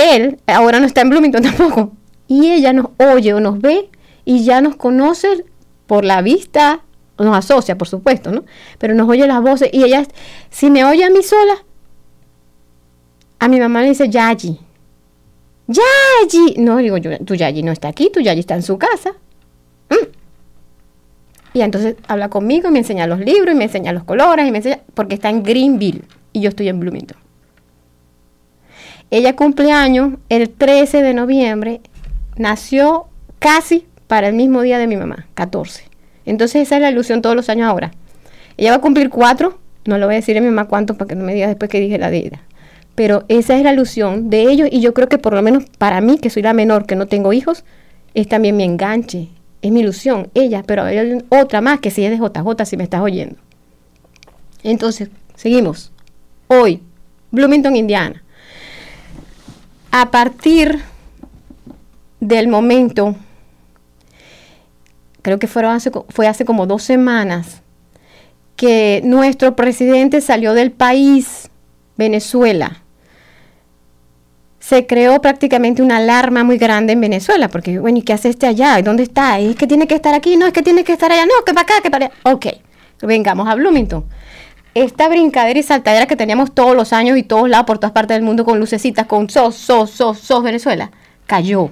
Él 0.01 0.40
ahora 0.46 0.80
no 0.80 0.86
está 0.86 1.03
en 1.03 1.11
Bloomington 1.11 1.42
tampoco. 1.57 1.92
Y 2.26 2.51
ella 2.51 2.72
nos 2.72 2.86
oye 2.98 3.34
o 3.34 3.40
nos 3.40 3.61
ve 3.61 3.90
y 4.24 4.44
ya 4.44 4.61
nos 4.61 4.76
conoce 4.76 5.44
por 5.86 6.05
la 6.05 6.22
vista, 6.22 6.80
nos 7.18 7.36
asocia, 7.36 7.76
por 7.76 7.88
supuesto, 7.88 8.30
¿no? 8.30 8.44
Pero 8.78 8.94
nos 8.94 9.09
oye 9.09 9.26
las 9.26 9.42
voces 9.42 9.70
y 9.72 9.82
ella, 9.82 10.07
si 10.48 10.70
me 10.70 10.84
oye 10.84 11.05
a 11.05 11.11
mí 11.11 11.22
sola, 11.22 11.64
a 13.40 13.48
mi 13.48 13.59
mamá 13.59 13.82
le 13.82 13.88
dice 13.88 14.09
Yayi. 14.09 14.61
Yayi. 15.66 16.55
No, 16.59 16.76
digo 16.76 16.96
yo, 16.98 17.18
tu 17.24 17.34
Yayi 17.34 17.62
no 17.62 17.72
está 17.72 17.88
aquí, 17.88 18.11
tu 18.11 18.20
Yayi 18.20 18.40
está 18.40 18.55
en 18.55 18.62
su 18.62 18.78
casa. 18.78 19.12
Mm. 19.88 20.07
Y 21.55 21.62
entonces 21.62 21.96
habla 22.07 22.28
conmigo 22.28 22.68
y 22.68 22.72
me 22.72 22.78
enseña 22.78 23.07
los 23.07 23.18
libros 23.18 23.55
y 23.55 23.59
me 23.59 23.64
enseña 23.64 23.92
los 23.92 24.05
colores 24.05 24.46
y 24.46 24.51
me 24.53 24.59
enseña, 24.59 24.80
porque 24.94 25.14
está 25.14 25.30
en 25.30 25.42
Greenville 25.42 26.03
y 26.32 26.40
yo 26.40 26.51
estoy 26.51 26.68
en 26.68 26.78
Bloomington. 26.78 27.18
Ella 29.11 29.35
cumple 29.35 29.73
años 29.73 30.15
el 30.29 30.51
13 30.51 31.03
de 31.03 31.15
noviembre, 31.15 31.81
nació 32.37 33.07
casi 33.39 33.87
para 34.07 34.29
el 34.29 34.35
mismo 34.35 34.63
día 34.63 34.79
de 34.79 34.87
mi 34.87 34.97
mamá, 34.97 35.27
14. 35.35 35.85
Entonces 36.27 36.63
esa 36.63 36.77
es 36.77 36.83
la 36.83 36.91
ilusión 36.91 37.23
todos 37.23 37.37
los 37.37 37.49
años 37.49 37.69
ahora. 37.69 37.93
Ella 38.57 38.71
va 38.71 38.77
a 38.77 38.81
cumplir 38.81 39.11
cuatro, 39.11 39.59
no 39.85 39.99
lo 39.99 40.07
voy 40.07 40.15
a 40.15 40.19
decir 40.19 40.37
a 40.37 40.41
mi 40.41 40.47
mamá 40.47 40.69
cuánto 40.69 40.95
para 40.95 41.09
que 41.09 41.15
no 41.15 41.25
me 41.25 41.35
diga 41.35 41.49
después 41.49 41.71
que 41.71 41.81
dije 41.81 41.99
la 41.99 42.11
de 42.11 42.19
ella. 42.19 42.41
Pero 42.95 43.25
esa 43.29 43.57
es 43.57 43.63
la 43.63 43.73
ilusión 43.73 44.31
de 44.31 44.43
ellos 44.43 44.69
y 44.71 44.81
yo 44.81 44.95
creo 44.95 45.09
que 45.09 45.19
por 45.19 45.35
lo 45.35 45.43
menos 45.43 45.65
para 45.79 46.01
mí, 46.01 46.19
que 46.19 46.31
soy 46.31 46.43
la 46.43 46.53
menor, 46.53 46.87
que 46.87 46.97
no 46.97 47.07
tengo 47.07 47.33
hijos, 47.33 47.65
es 48.15 48.29
también 48.29 48.57
mi 48.57 48.65
enganche 48.65 49.29
es 49.63 49.71
mi 49.71 49.81
ilusión, 49.81 50.31
ella, 50.35 50.63
pero 50.67 50.85
hay 50.85 51.19
otra 51.29 51.61
más 51.61 51.81
que 51.81 51.91
si 51.91 52.05
es 52.05 52.11
de 52.11 52.17
JJ, 52.17 52.65
si 52.65 52.77
me 52.77 52.85
estás 52.85 53.01
oyendo. 53.01 53.37
Entonces, 54.63 55.11
seguimos. 55.35 55.93
Hoy, 56.49 56.81
Bloomington, 57.31 57.77
Indiana. 57.77 58.23
A 59.91 60.11
partir 60.11 60.80
del 62.20 62.49
momento, 62.49 63.16
creo 65.22 65.38
que 65.38 65.49
fue 65.49 65.66
hace 66.26 66.45
como 66.45 66.66
dos 66.66 66.82
semanas, 66.82 67.62
que 68.55 69.01
nuestro 69.05 69.57
presidente 69.57 70.20
salió 70.20 70.55
del 70.55 70.70
país, 70.70 71.51
Venezuela. 71.97 72.82
Se 74.61 74.86
creó 74.86 75.20
prácticamente 75.20 75.82
una 75.82 75.97
alarma 75.97 76.45
muy 76.45 76.59
grande 76.59 76.93
en 76.93 77.01
Venezuela, 77.01 77.49
porque, 77.49 77.78
bueno, 77.78 77.99
¿y 77.99 78.03
qué 78.03 78.12
hace 78.12 78.28
este 78.28 78.47
allá? 78.47 78.80
¿Dónde 78.82 79.03
está? 79.03 79.41
¿Es 79.41 79.57
que 79.57 79.66
tiene 79.66 79.88
que 79.88 79.95
estar 79.97 80.14
aquí? 80.14 80.36
No, 80.36 80.47
es 80.47 80.53
que 80.53 80.62
tiene 80.62 80.84
que 80.84 80.93
estar 80.93 81.11
allá. 81.11 81.24
No, 81.24 81.45
que 81.45 81.53
para 81.53 81.62
acá, 81.62 81.82
que 81.82 81.91
para 81.91 82.07
allá. 82.07 82.14
Ok, 82.24 82.47
vengamos 83.03 83.49
a 83.49 83.55
Bloomington. 83.55 84.05
Esta 84.75 85.09
brincadera 85.09 85.59
y 85.59 85.62
saltadera 85.62 86.07
que 86.07 86.16
teníamos 86.16 86.55
todos 86.55 86.77
los 86.77 86.93
años 86.93 87.18
y 87.18 87.23
todos 87.23 87.49
lados 87.49 87.66
por 87.66 87.79
todas 87.79 87.93
partes 87.93 88.16
del 88.16 88.23
mundo 88.23 88.45
con 88.45 88.61
lucecitas, 88.61 89.07
con 89.07 89.29
sos, 89.29 89.57
sos, 89.57 89.91
sos, 89.91 90.18
sos 90.18 90.43
Venezuela, 90.43 90.91
cayó. 91.27 91.71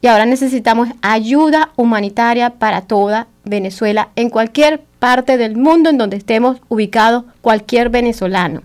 Y 0.00 0.08
ahora 0.08 0.26
necesitamos 0.26 0.88
ayuda 1.02 1.70
humanitaria 1.76 2.50
para 2.50 2.82
toda 2.82 3.28
Venezuela 3.44 4.10
en 4.16 4.28
cualquier 4.28 4.80
parte 4.98 5.38
del 5.38 5.56
mundo 5.56 5.88
en 5.88 5.98
donde 5.98 6.16
estemos 6.16 6.60
ubicados 6.68 7.24
cualquier 7.40 7.90
venezolano. 7.90 8.62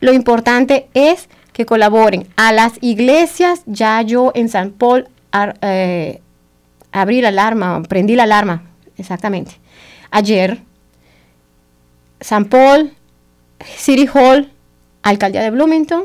Lo 0.00 0.12
importante 0.12 0.88
es 0.94 1.28
que 1.52 1.66
colaboren. 1.66 2.26
A 2.36 2.52
las 2.52 2.74
iglesias, 2.80 3.62
ya 3.66 4.00
yo 4.02 4.32
en 4.34 4.48
San 4.48 4.70
Paul 4.70 5.08
eh, 5.60 6.20
abrí 6.92 7.20
la 7.20 7.28
alarma, 7.28 7.82
prendí 7.82 8.16
la 8.16 8.22
alarma, 8.22 8.62
exactamente. 8.96 9.52
Ayer, 10.10 10.62
San 12.22 12.46
Paul, 12.46 12.92
City 13.76 14.08
Hall, 14.12 14.50
Alcaldía 15.02 15.42
de 15.42 15.50
Bloomington, 15.50 16.04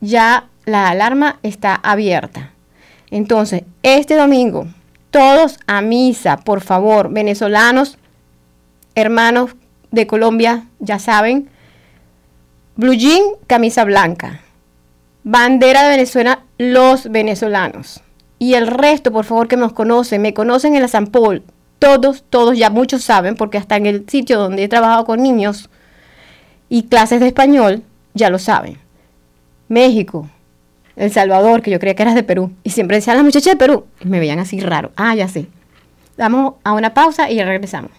ya 0.00 0.48
la 0.64 0.88
alarma 0.88 1.38
está 1.42 1.74
abierta. 1.74 2.52
Entonces, 3.10 3.62
este 3.82 4.14
domingo, 4.16 4.66
todos 5.10 5.58
a 5.66 5.80
misa, 5.80 6.38
por 6.38 6.60
favor, 6.60 7.10
venezolanos, 7.10 7.98
hermanos 8.94 9.52
de 9.90 10.06
Colombia, 10.06 10.66
ya 10.78 10.98
saben, 10.98 11.48
blue 12.76 12.94
jean, 12.94 13.22
camisa 13.46 13.84
blanca, 13.84 14.40
bandera 15.24 15.84
de 15.84 15.90
Venezuela, 15.90 16.44
los 16.58 17.10
venezolanos. 17.10 18.02
Y 18.38 18.54
el 18.54 18.66
resto, 18.66 19.12
por 19.12 19.24
favor, 19.24 19.48
que 19.48 19.56
nos 19.56 19.72
conocen, 19.72 20.22
me 20.22 20.34
conocen 20.34 20.74
en 20.74 20.82
la 20.82 20.88
San 20.88 21.08
Paul, 21.08 21.42
todos, 21.80 22.22
todos, 22.22 22.56
ya 22.56 22.70
muchos 22.70 23.02
saben, 23.02 23.34
porque 23.34 23.58
hasta 23.58 23.76
en 23.76 23.86
el 23.86 24.08
sitio 24.08 24.38
donde 24.38 24.62
he 24.62 24.68
trabajado 24.68 25.04
con 25.04 25.20
niños 25.20 25.68
y 26.68 26.84
clases 26.84 27.18
de 27.18 27.26
español, 27.26 27.82
ya 28.14 28.30
lo 28.30 28.38
saben. 28.38 28.78
México, 29.68 30.28
El 30.94 31.10
Salvador, 31.10 31.62
que 31.62 31.70
yo 31.70 31.80
creía 31.80 31.94
que 31.94 32.02
eras 32.02 32.14
de 32.14 32.22
Perú, 32.22 32.52
y 32.62 32.70
siempre 32.70 32.98
decían 32.98 33.16
las 33.16 33.24
muchachas 33.24 33.54
de 33.54 33.56
Perú, 33.56 33.86
y 34.00 34.08
me 34.08 34.20
veían 34.20 34.38
así 34.38 34.60
raro. 34.60 34.92
Ah, 34.94 35.14
ya 35.14 35.26
sé. 35.26 35.46
Damos 36.16 36.54
a 36.62 36.74
una 36.74 36.92
pausa 36.92 37.30
y 37.30 37.36
ya 37.36 37.44
regresamos. 37.46 37.90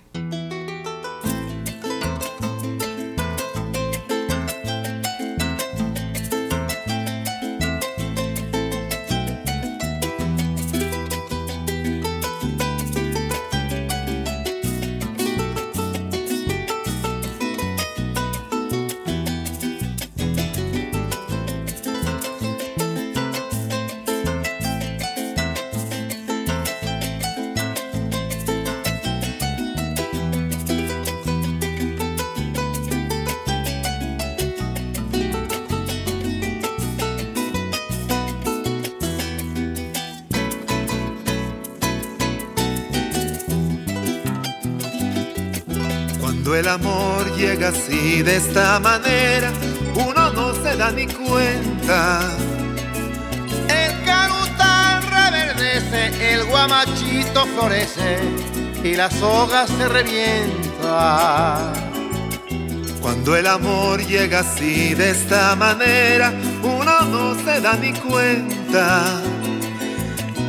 De 48.23 48.37
esta 48.37 48.79
manera, 48.79 49.51
uno 49.95 50.31
no 50.31 50.53
se 50.53 50.75
da 50.75 50.91
ni 50.91 51.07
cuenta. 51.07 52.19
El 53.67 54.03
carutal 54.05 55.03
reverdece, 55.03 56.33
el 56.33 56.45
guamachito 56.45 57.45
florece 57.47 58.19
y 58.83 58.95
la 58.95 59.09
soga 59.09 59.65
se 59.65 59.87
revienta. 59.87 61.73
Cuando 63.01 63.35
el 63.35 63.47
amor 63.47 64.05
llega 64.05 64.39
así 64.41 64.93
de 64.93 65.11
esta 65.11 65.55
manera, 65.55 66.33
uno 66.61 67.01
no 67.01 67.35
se 67.43 67.59
da 67.59 67.73
ni 67.73 67.93
cuenta. 67.93 69.21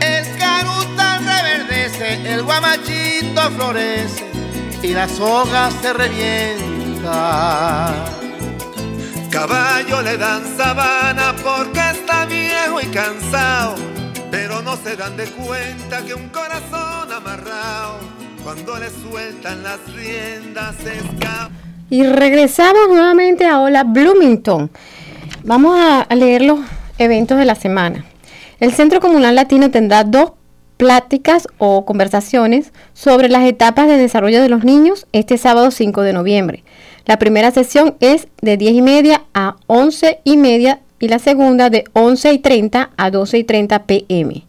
El 0.01 0.37
carutal 0.37 1.25
reverdece, 1.25 2.35
el 2.35 2.43
guamachito 2.43 3.51
florece 3.53 4.31
y 4.83 4.89
la 4.89 5.09
soga 5.09 5.71
se 5.81 5.93
Caballo 9.31 10.03
le 10.03 10.17
dan 10.17 10.43
porque 11.43 11.81
está 11.91 12.27
viejo 12.27 12.81
y 12.81 12.87
cansado, 12.87 13.75
pero 14.31 14.63
no 14.63 14.77
se 14.77 14.97
dan 14.97 15.17
cuenta 15.31 16.05
que 16.07 16.15
un 16.15 16.29
corazón 16.29 17.13
amarrado, 17.13 17.99
cuando. 18.45 18.73
Y 21.91 22.05
regresamos 22.05 22.89
nuevamente 22.89 23.47
a 23.47 23.61
Hola 23.61 23.85
Bloomington. 23.85 24.71
Vamos 25.45 25.79
a 25.79 26.07
leer 26.15 26.41
los 26.41 26.61
eventos 26.97 27.37
de 27.37 27.45
la 27.45 27.55
semana. 27.55 28.07
El 28.61 28.73
Centro 28.73 29.01
Comunal 29.01 29.35
Latino 29.35 29.71
tendrá 29.71 30.05
dos 30.05 30.33
pláticas 30.79 31.47
o 31.59 31.85
conversaciones 31.85 32.73
sobre 32.95 33.29
las 33.29 33.45
etapas 33.45 33.89
de 33.89 33.99
desarrollo 33.99 34.41
de 34.41 34.49
los 34.49 34.65
niños 34.65 35.07
este 35.13 35.37
sábado 35.37 35.71
5 35.71 36.01
de 36.01 36.13
noviembre. 36.13 36.65
La 37.05 37.19
primera 37.19 37.51
sesión 37.51 37.97
es 38.01 38.29
de 38.41 38.57
10 38.57 38.75
y 38.75 38.83
media 38.83 39.23
a 39.35 39.57
11 39.67 40.21
y 40.25 40.37
media 40.37 40.81
y 41.01 41.09
la 41.09 41.19
segunda 41.19 41.69
de 41.69 41.85
11 41.93 42.33
y 42.33 42.39
30 42.39 42.91
a 42.97 43.11
12 43.11 43.39
y 43.39 43.45
30 43.45 43.83
pm. 43.85 44.45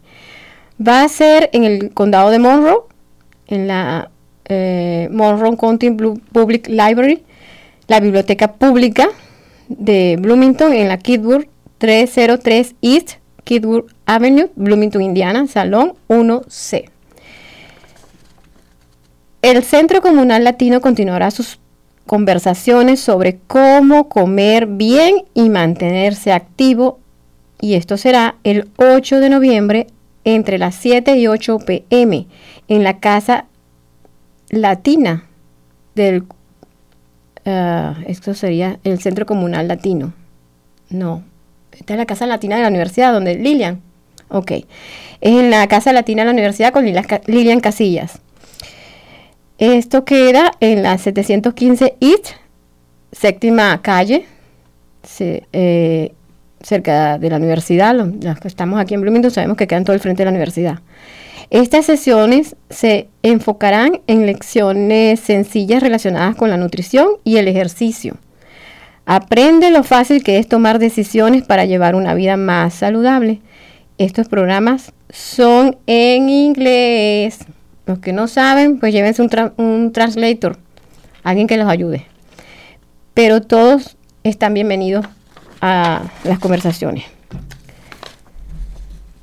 Va 0.86 1.02
a 1.02 1.08
ser 1.08 1.50
en 1.52 1.64
el 1.64 1.92
condado 1.92 2.30
de 2.30 2.38
Monroe, 2.38 2.82
en 3.48 3.66
la 3.66 4.10
eh, 4.46 5.08
Monroe 5.10 5.56
County 5.56 5.90
Public 5.90 6.68
Library, 6.68 7.22
la 7.88 8.00
biblioteca 8.00 8.52
pública 8.52 9.08
de 9.68 10.16
Bloomington 10.20 10.72
en 10.72 10.88
la 10.88 10.98
Kidwood 10.98 11.46
303 11.78 12.76
East 12.82 13.14
Kidwood 13.44 13.90
Avenue, 14.06 14.50
Bloomington, 14.56 15.02
Indiana, 15.02 15.46
Salón 15.46 15.94
1C. 16.08 16.90
El 19.42 19.62
Centro 19.62 20.00
Comunal 20.00 20.42
Latino 20.42 20.80
continuará 20.80 21.30
sus 21.30 21.58
conversaciones 22.06 23.00
sobre 23.00 23.38
cómo 23.46 24.08
comer 24.08 24.66
bien 24.66 25.24
y 25.34 25.48
mantenerse 25.48 26.32
activo 26.32 26.98
y 27.60 27.74
esto 27.74 27.96
será 27.96 28.36
el 28.44 28.68
8 28.76 29.20
de 29.20 29.30
noviembre 29.30 29.86
entre 30.24 30.58
las 30.58 30.74
7 30.74 31.16
y 31.16 31.28
8 31.28 31.58
pm 31.60 32.26
en 32.68 32.84
la 32.84 32.98
Casa 32.98 33.46
Latina 34.50 35.24
del... 35.94 36.24
Ah, 37.46 37.96
esto 38.06 38.34
sería 38.34 38.78
el 38.84 39.00
Centro 39.00 39.26
Comunal 39.26 39.68
Latino. 39.68 40.12
No, 40.90 41.22
esta 41.72 41.94
es 41.94 41.98
la 41.98 42.06
Casa 42.06 42.26
Latina 42.26 42.56
de 42.56 42.62
la 42.62 42.68
Universidad, 42.68 43.12
donde 43.12 43.36
Lilian. 43.36 43.80
Ok. 44.28 44.50
Es 44.50 44.66
en 45.22 45.50
la 45.50 45.66
Casa 45.66 45.92
Latina 45.92 46.22
de 46.22 46.26
la 46.26 46.32
Universidad 46.32 46.72
con 46.72 46.84
Lilian 46.84 47.60
Casillas. 47.60 48.20
Esto 49.72 50.04
queda 50.04 50.52
en 50.60 50.82
la 50.82 50.98
715 50.98 51.96
East, 51.98 52.32
séptima 53.12 53.80
calle, 53.80 54.26
eh, 55.20 56.12
cerca 56.60 57.16
de 57.16 57.30
la 57.30 57.38
universidad. 57.38 57.94
Los 57.94 58.40
que 58.40 58.48
estamos 58.48 58.78
aquí 58.78 58.92
en 58.92 59.00
Bloomington 59.00 59.30
sabemos 59.30 59.56
que 59.56 59.66
quedan 59.66 59.84
todo 59.84 59.94
el 59.94 60.00
frente 60.00 60.20
de 60.20 60.26
la 60.26 60.32
universidad. 60.32 60.80
Estas 61.48 61.86
sesiones 61.86 62.56
se 62.68 63.08
enfocarán 63.22 64.02
en 64.06 64.26
lecciones 64.26 65.20
sencillas 65.20 65.82
relacionadas 65.82 66.36
con 66.36 66.50
la 66.50 66.58
nutrición 66.58 67.08
y 67.24 67.38
el 67.38 67.48
ejercicio. 67.48 68.18
Aprende 69.06 69.70
lo 69.70 69.82
fácil 69.82 70.22
que 70.22 70.36
es 70.36 70.46
tomar 70.46 70.78
decisiones 70.78 71.42
para 71.42 71.64
llevar 71.64 71.94
una 71.94 72.12
vida 72.12 72.36
más 72.36 72.74
saludable. 72.74 73.40
Estos 73.96 74.28
programas 74.28 74.92
son 75.08 75.78
en 75.86 76.28
inglés. 76.28 77.38
Los 77.86 77.98
que 77.98 78.12
no 78.12 78.28
saben, 78.28 78.78
pues 78.78 78.92
llévense 78.92 79.22
un, 79.22 79.92
translator, 79.92 80.58
alguien 81.22 81.46
que 81.46 81.56
los 81.56 81.68
ayude. 81.68 82.06
Pero 83.12 83.42
todos 83.42 83.96
están 84.22 84.54
bienvenidos 84.54 85.06
a 85.60 86.02
las 86.24 86.38
conversaciones. 86.38 87.04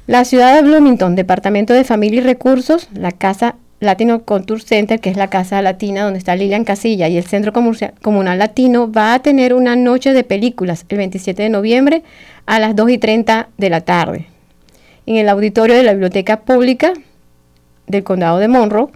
La 0.05 0.25
ciudad 0.25 0.55
de 0.55 0.61
Bloomington, 0.61 1.15
Departamento 1.15 1.73
de 1.73 1.83
Familia 1.83 2.19
y 2.19 2.23
Recursos, 2.23 2.87
la 2.93 3.11
Casa 3.11 3.55
Latino 3.79 4.25
Contour 4.25 4.61
Center, 4.61 4.99
que 4.99 5.09
es 5.09 5.17
la 5.17 5.27
casa 5.27 5.59
latina 5.63 6.03
donde 6.03 6.19
está 6.19 6.35
Lilian 6.35 6.65
Casilla, 6.65 7.07
y 7.07 7.17
el 7.17 7.25
Centro 7.25 7.51
Comunal 7.51 8.37
Latino, 8.37 8.91
va 8.91 9.15
a 9.15 9.19
tener 9.23 9.55
una 9.55 9.75
noche 9.75 10.13
de 10.13 10.23
películas 10.23 10.85
el 10.89 10.97
27 10.97 11.41
de 11.41 11.49
noviembre 11.49 12.03
a 12.45 12.59
las 12.59 12.75
2 12.75 12.91
y 12.91 12.97
30 12.99 13.49
de 13.57 13.69
la 13.71 13.81
tarde 13.81 14.27
en 15.05 15.15
el 15.15 15.29
auditorio 15.29 15.75
de 15.75 15.83
la 15.83 15.93
Biblioteca 15.93 16.41
Pública 16.41 16.93
del 17.91 18.03
Condado 18.03 18.39
de 18.39 18.47
Monroe 18.47 18.89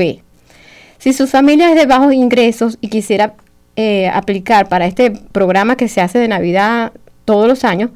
Si 0.97 1.13
su 1.13 1.27
familia 1.27 1.69
es 1.69 1.75
de 1.75 1.85
bajos 1.85 2.13
ingresos 2.13 2.77
y 2.81 2.89
quisiera 2.89 3.35
eh, 3.75 4.09
aplicar 4.09 4.67
para 4.67 4.85
este 4.85 5.11
programa 5.11 5.75
que 5.75 5.87
se 5.87 6.01
hace 6.01 6.19
de 6.19 6.27
Navidad 6.27 6.91
todos 7.25 7.47
los 7.47 7.63
años, 7.63 7.91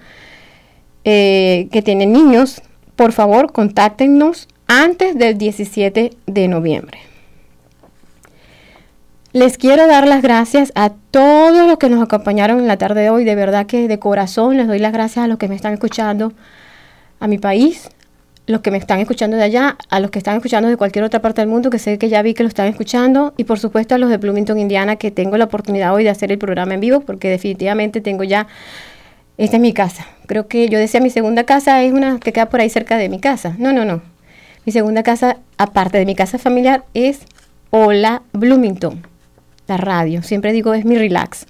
eh, 1.03 1.67
que 1.71 1.81
tienen 1.81 2.13
niños, 2.13 2.61
por 2.95 3.11
favor 3.11 3.51
contáctenos 3.51 4.47
antes 4.67 5.17
del 5.17 5.37
17 5.37 6.11
de 6.25 6.47
noviembre. 6.47 6.99
Les 9.35 9.57
quiero 9.57 9.85
dar 9.85 10.07
las 10.07 10.21
gracias 10.21 10.71
a 10.75 10.91
todos 11.11 11.67
los 11.67 11.77
que 11.77 11.89
nos 11.89 12.01
acompañaron 12.01 12.57
en 12.59 12.67
la 12.67 12.77
tarde 12.77 13.01
de 13.01 13.09
hoy. 13.09 13.25
De 13.25 13.35
verdad 13.35 13.65
que 13.65 13.89
de 13.89 13.99
corazón 13.99 14.55
les 14.55 14.65
doy 14.65 14.79
las 14.79 14.93
gracias 14.93 15.25
a 15.25 15.27
los 15.27 15.37
que 15.37 15.49
me 15.49 15.55
están 15.55 15.73
escuchando, 15.73 16.31
a 17.19 17.27
mi 17.27 17.37
país, 17.37 17.89
los 18.47 18.61
que 18.61 18.71
me 18.71 18.77
están 18.77 19.01
escuchando 19.01 19.35
de 19.35 19.43
allá, 19.43 19.75
a 19.89 19.99
los 19.99 20.09
que 20.09 20.19
están 20.19 20.37
escuchando 20.37 20.69
de 20.69 20.77
cualquier 20.77 21.03
otra 21.03 21.21
parte 21.21 21.41
del 21.41 21.49
mundo, 21.49 21.69
que 21.69 21.79
sé 21.79 21.97
que 21.97 22.07
ya 22.07 22.21
vi 22.21 22.33
que 22.33 22.43
lo 22.43 22.47
están 22.47 22.67
escuchando, 22.67 23.33
y 23.35 23.43
por 23.43 23.59
supuesto 23.59 23.93
a 23.93 23.97
los 23.97 24.09
de 24.09 24.15
Bloomington, 24.15 24.57
Indiana, 24.57 24.95
que 24.95 25.11
tengo 25.11 25.35
la 25.35 25.43
oportunidad 25.43 25.93
hoy 25.93 26.05
de 26.05 26.11
hacer 26.11 26.31
el 26.31 26.37
programa 26.37 26.73
en 26.75 26.79
vivo, 26.79 27.01
porque 27.01 27.29
definitivamente 27.29 27.99
tengo 27.99 28.23
ya, 28.23 28.47
esta 29.37 29.57
es 29.57 29.61
mi 29.61 29.73
casa. 29.73 30.07
Creo 30.27 30.47
que 30.47 30.69
yo 30.69 30.79
decía 30.79 31.01
mi 31.01 31.09
segunda 31.09 31.43
casa 31.43 31.83
es 31.83 31.91
una 31.91 32.21
que 32.21 32.31
queda 32.31 32.45
por 32.45 32.61
ahí 32.61 32.69
cerca 32.69 32.95
de 32.95 33.09
mi 33.09 33.19
casa. 33.19 33.53
No, 33.59 33.73
no, 33.73 33.83
no. 33.83 34.01
Mi 34.63 34.71
segunda 34.71 35.03
casa, 35.03 35.39
aparte 35.57 35.97
de 35.97 36.05
mi 36.05 36.15
casa 36.15 36.37
familiar, 36.37 36.85
es 36.93 37.19
Hola 37.69 38.21
Bloomington, 38.31 39.05
la 39.67 39.77
radio. 39.77 40.23
Siempre 40.23 40.53
digo 40.53 40.73
es 40.73 40.85
mi 40.85 40.97
relax. 40.97 41.47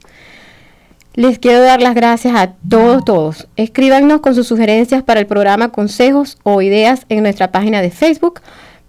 Les 1.14 1.40
quiero 1.40 1.62
dar 1.62 1.82
las 1.82 1.96
gracias 1.96 2.36
a 2.36 2.54
todos, 2.70 3.06
todos. 3.06 3.48
Escríbanos 3.56 4.20
con 4.20 4.36
sus 4.36 4.48
sugerencias 4.48 5.02
para 5.02 5.22
el 5.22 5.28
programa, 5.28 5.70
consejos 5.70 6.38
o 6.44 6.62
ideas 6.62 7.06
en 7.08 7.24
nuestra 7.24 7.52
página 7.52 7.82
de 7.82 7.90
Facebook. 7.90 8.42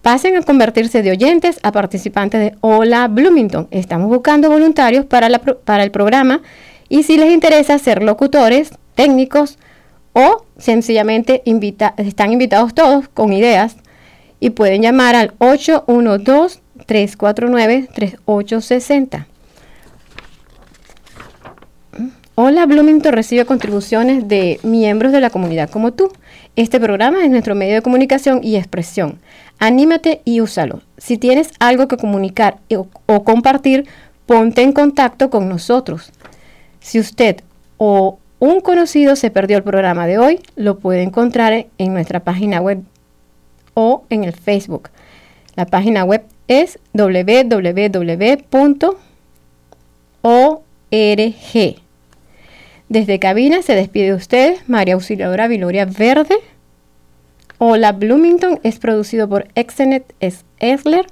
Pasen 0.03 0.37
a 0.37 0.43
convertirse 0.43 1.03
de 1.03 1.13
oyentes 1.13 1.61
a 1.63 1.71
participantes 1.71 2.41
de 2.41 2.59
Hola 2.61 3.07
Bloomington. 3.09 3.69
Estamos 3.71 4.09
buscando 4.09 4.51
voluntarios 4.51 5.05
para, 5.05 5.29
para 5.39 5.85
el 5.85 5.91
programa 5.93 6.43
y 6.89 7.05
si 7.05 7.17
les 7.17 7.33
interesa 7.33 7.79
ser 7.79 8.03
locutores, 8.03 8.71
técnicos 8.97 9.59
o 10.13 10.45
sencillamente 10.59 11.43
están 11.99 12.33
invitados 12.33 12.75
todos 12.75 13.09
con 13.09 13.33
ideas 13.33 13.77
y 14.41 14.51
pueden 14.51 14.83
llamar 14.83 15.15
al 15.15 15.33
812-349-3860. 16.79 19.27
Hola 22.35 22.67
Bloomington 22.67 23.13
recibe 23.15 23.47
contribuciones 23.47 24.29
de 24.29 24.61
miembros 24.63 25.13
de 25.13 25.23
la 25.23 25.31
comunidad 25.31 25.71
como 25.71 25.95
tú. 25.95 26.13
Este 26.55 26.79
programa 26.79 27.25
es 27.25 27.31
nuestro 27.31 27.55
medio 27.55 27.77
de 27.77 27.83
comunicación 27.83 28.41
y 28.43 28.57
expresión. 28.57 29.19
Anímate 29.59 30.21
y 30.25 30.43
úsalo. 30.43 30.83
Si 30.99 31.17
tienes 31.17 31.49
algo 31.61 31.89
que 31.89 31.97
comunicar 31.97 32.59
o 33.07 33.25
compartir, 33.25 33.87
ponte 34.27 34.61
en 34.63 34.73
contacto 34.73 35.31
con 35.31 35.49
nosotros. 35.49 36.13
Si 36.81 37.01
usted 37.01 37.41
o 37.79 38.19
un 38.39 38.61
conocido 38.61 39.17
se 39.17 39.31
perdió 39.31 39.57
el 39.57 39.63
programa 39.63 40.07
de 40.07 40.19
hoy, 40.19 40.41
lo 40.57 40.79
puede 40.79 41.03
encontrar 41.03 41.69
en 41.79 41.95
nuestra 41.95 42.21
página 42.21 42.61
web 42.61 42.83
o 43.73 44.05
en 44.11 44.25
el 44.25 44.35
Facebook. 44.35 44.91
La 45.55 45.65
página 45.65 46.05
web 46.05 46.23
es 46.49 46.79
www.org. 46.93 47.77
Desde 52.89 53.19
cabina 53.19 53.63
se 53.63 53.75
despide 53.75 54.07
de 54.07 54.15
ustedes 54.15 54.69
María 54.69 54.95
Auxiliadora 54.95 55.49
Viloria 55.49 55.87
Verde. 55.87 56.37
Hola 57.59 57.93
Bloomington 57.93 58.61
es 58.63 58.79
producido 58.79 59.29
por 59.29 59.49
Exenet 59.55 60.15
Esler 60.61 61.07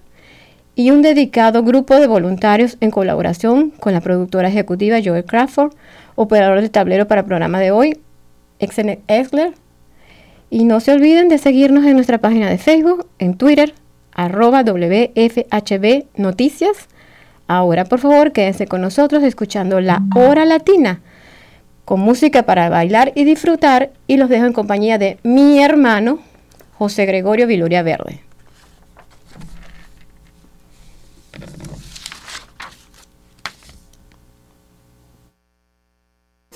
y 0.76 0.90
un 0.90 1.02
dedicado 1.02 1.62
grupo 1.62 1.98
de 1.98 2.06
voluntarios 2.06 2.76
en 2.80 2.90
colaboración 2.90 3.70
con 3.70 3.92
la 3.92 4.00
productora 4.00 4.48
ejecutiva 4.48 4.98
Joel 5.04 5.24
Crawford, 5.24 5.72
operador 6.16 6.60
de 6.60 6.68
tablero 6.68 7.08
para 7.08 7.22
el 7.22 7.26
programa 7.26 7.60
de 7.60 7.70
hoy, 7.70 7.98
Exenet 8.58 9.00
Esler. 9.08 9.54
Y 10.50 10.64
no 10.64 10.80
se 10.80 10.92
olviden 10.92 11.28
de 11.28 11.38
seguirnos 11.38 11.84
en 11.84 11.94
nuestra 11.94 12.18
página 12.18 12.48
de 12.48 12.58
Facebook, 12.58 13.08
en 13.18 13.36
Twitter, 13.36 13.74
arroba 14.14 14.62
WFHB 14.62 16.06
Noticias. 16.16 16.88
Ahora, 17.46 17.84
por 17.84 17.98
favor, 17.98 18.32
quédense 18.32 18.66
con 18.66 18.80
nosotros 18.80 19.22
escuchando 19.22 19.80
la 19.80 20.02
hora 20.14 20.44
latina 20.44 21.00
con 21.84 22.00
música 22.00 22.44
para 22.44 22.68
bailar 22.68 23.12
y 23.14 23.24
disfrutar 23.24 23.90
y 24.06 24.16
los 24.16 24.28
dejo 24.28 24.46
en 24.46 24.52
compañía 24.52 24.98
de 24.98 25.18
mi 25.22 25.62
hermano 25.62 26.18
José 26.78 27.06
Gregorio 27.06 27.46
Viloria 27.46 27.82
Verde. 27.82 28.20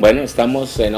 Bueno, 0.00 0.22
estamos 0.22 0.78
en 0.78 0.94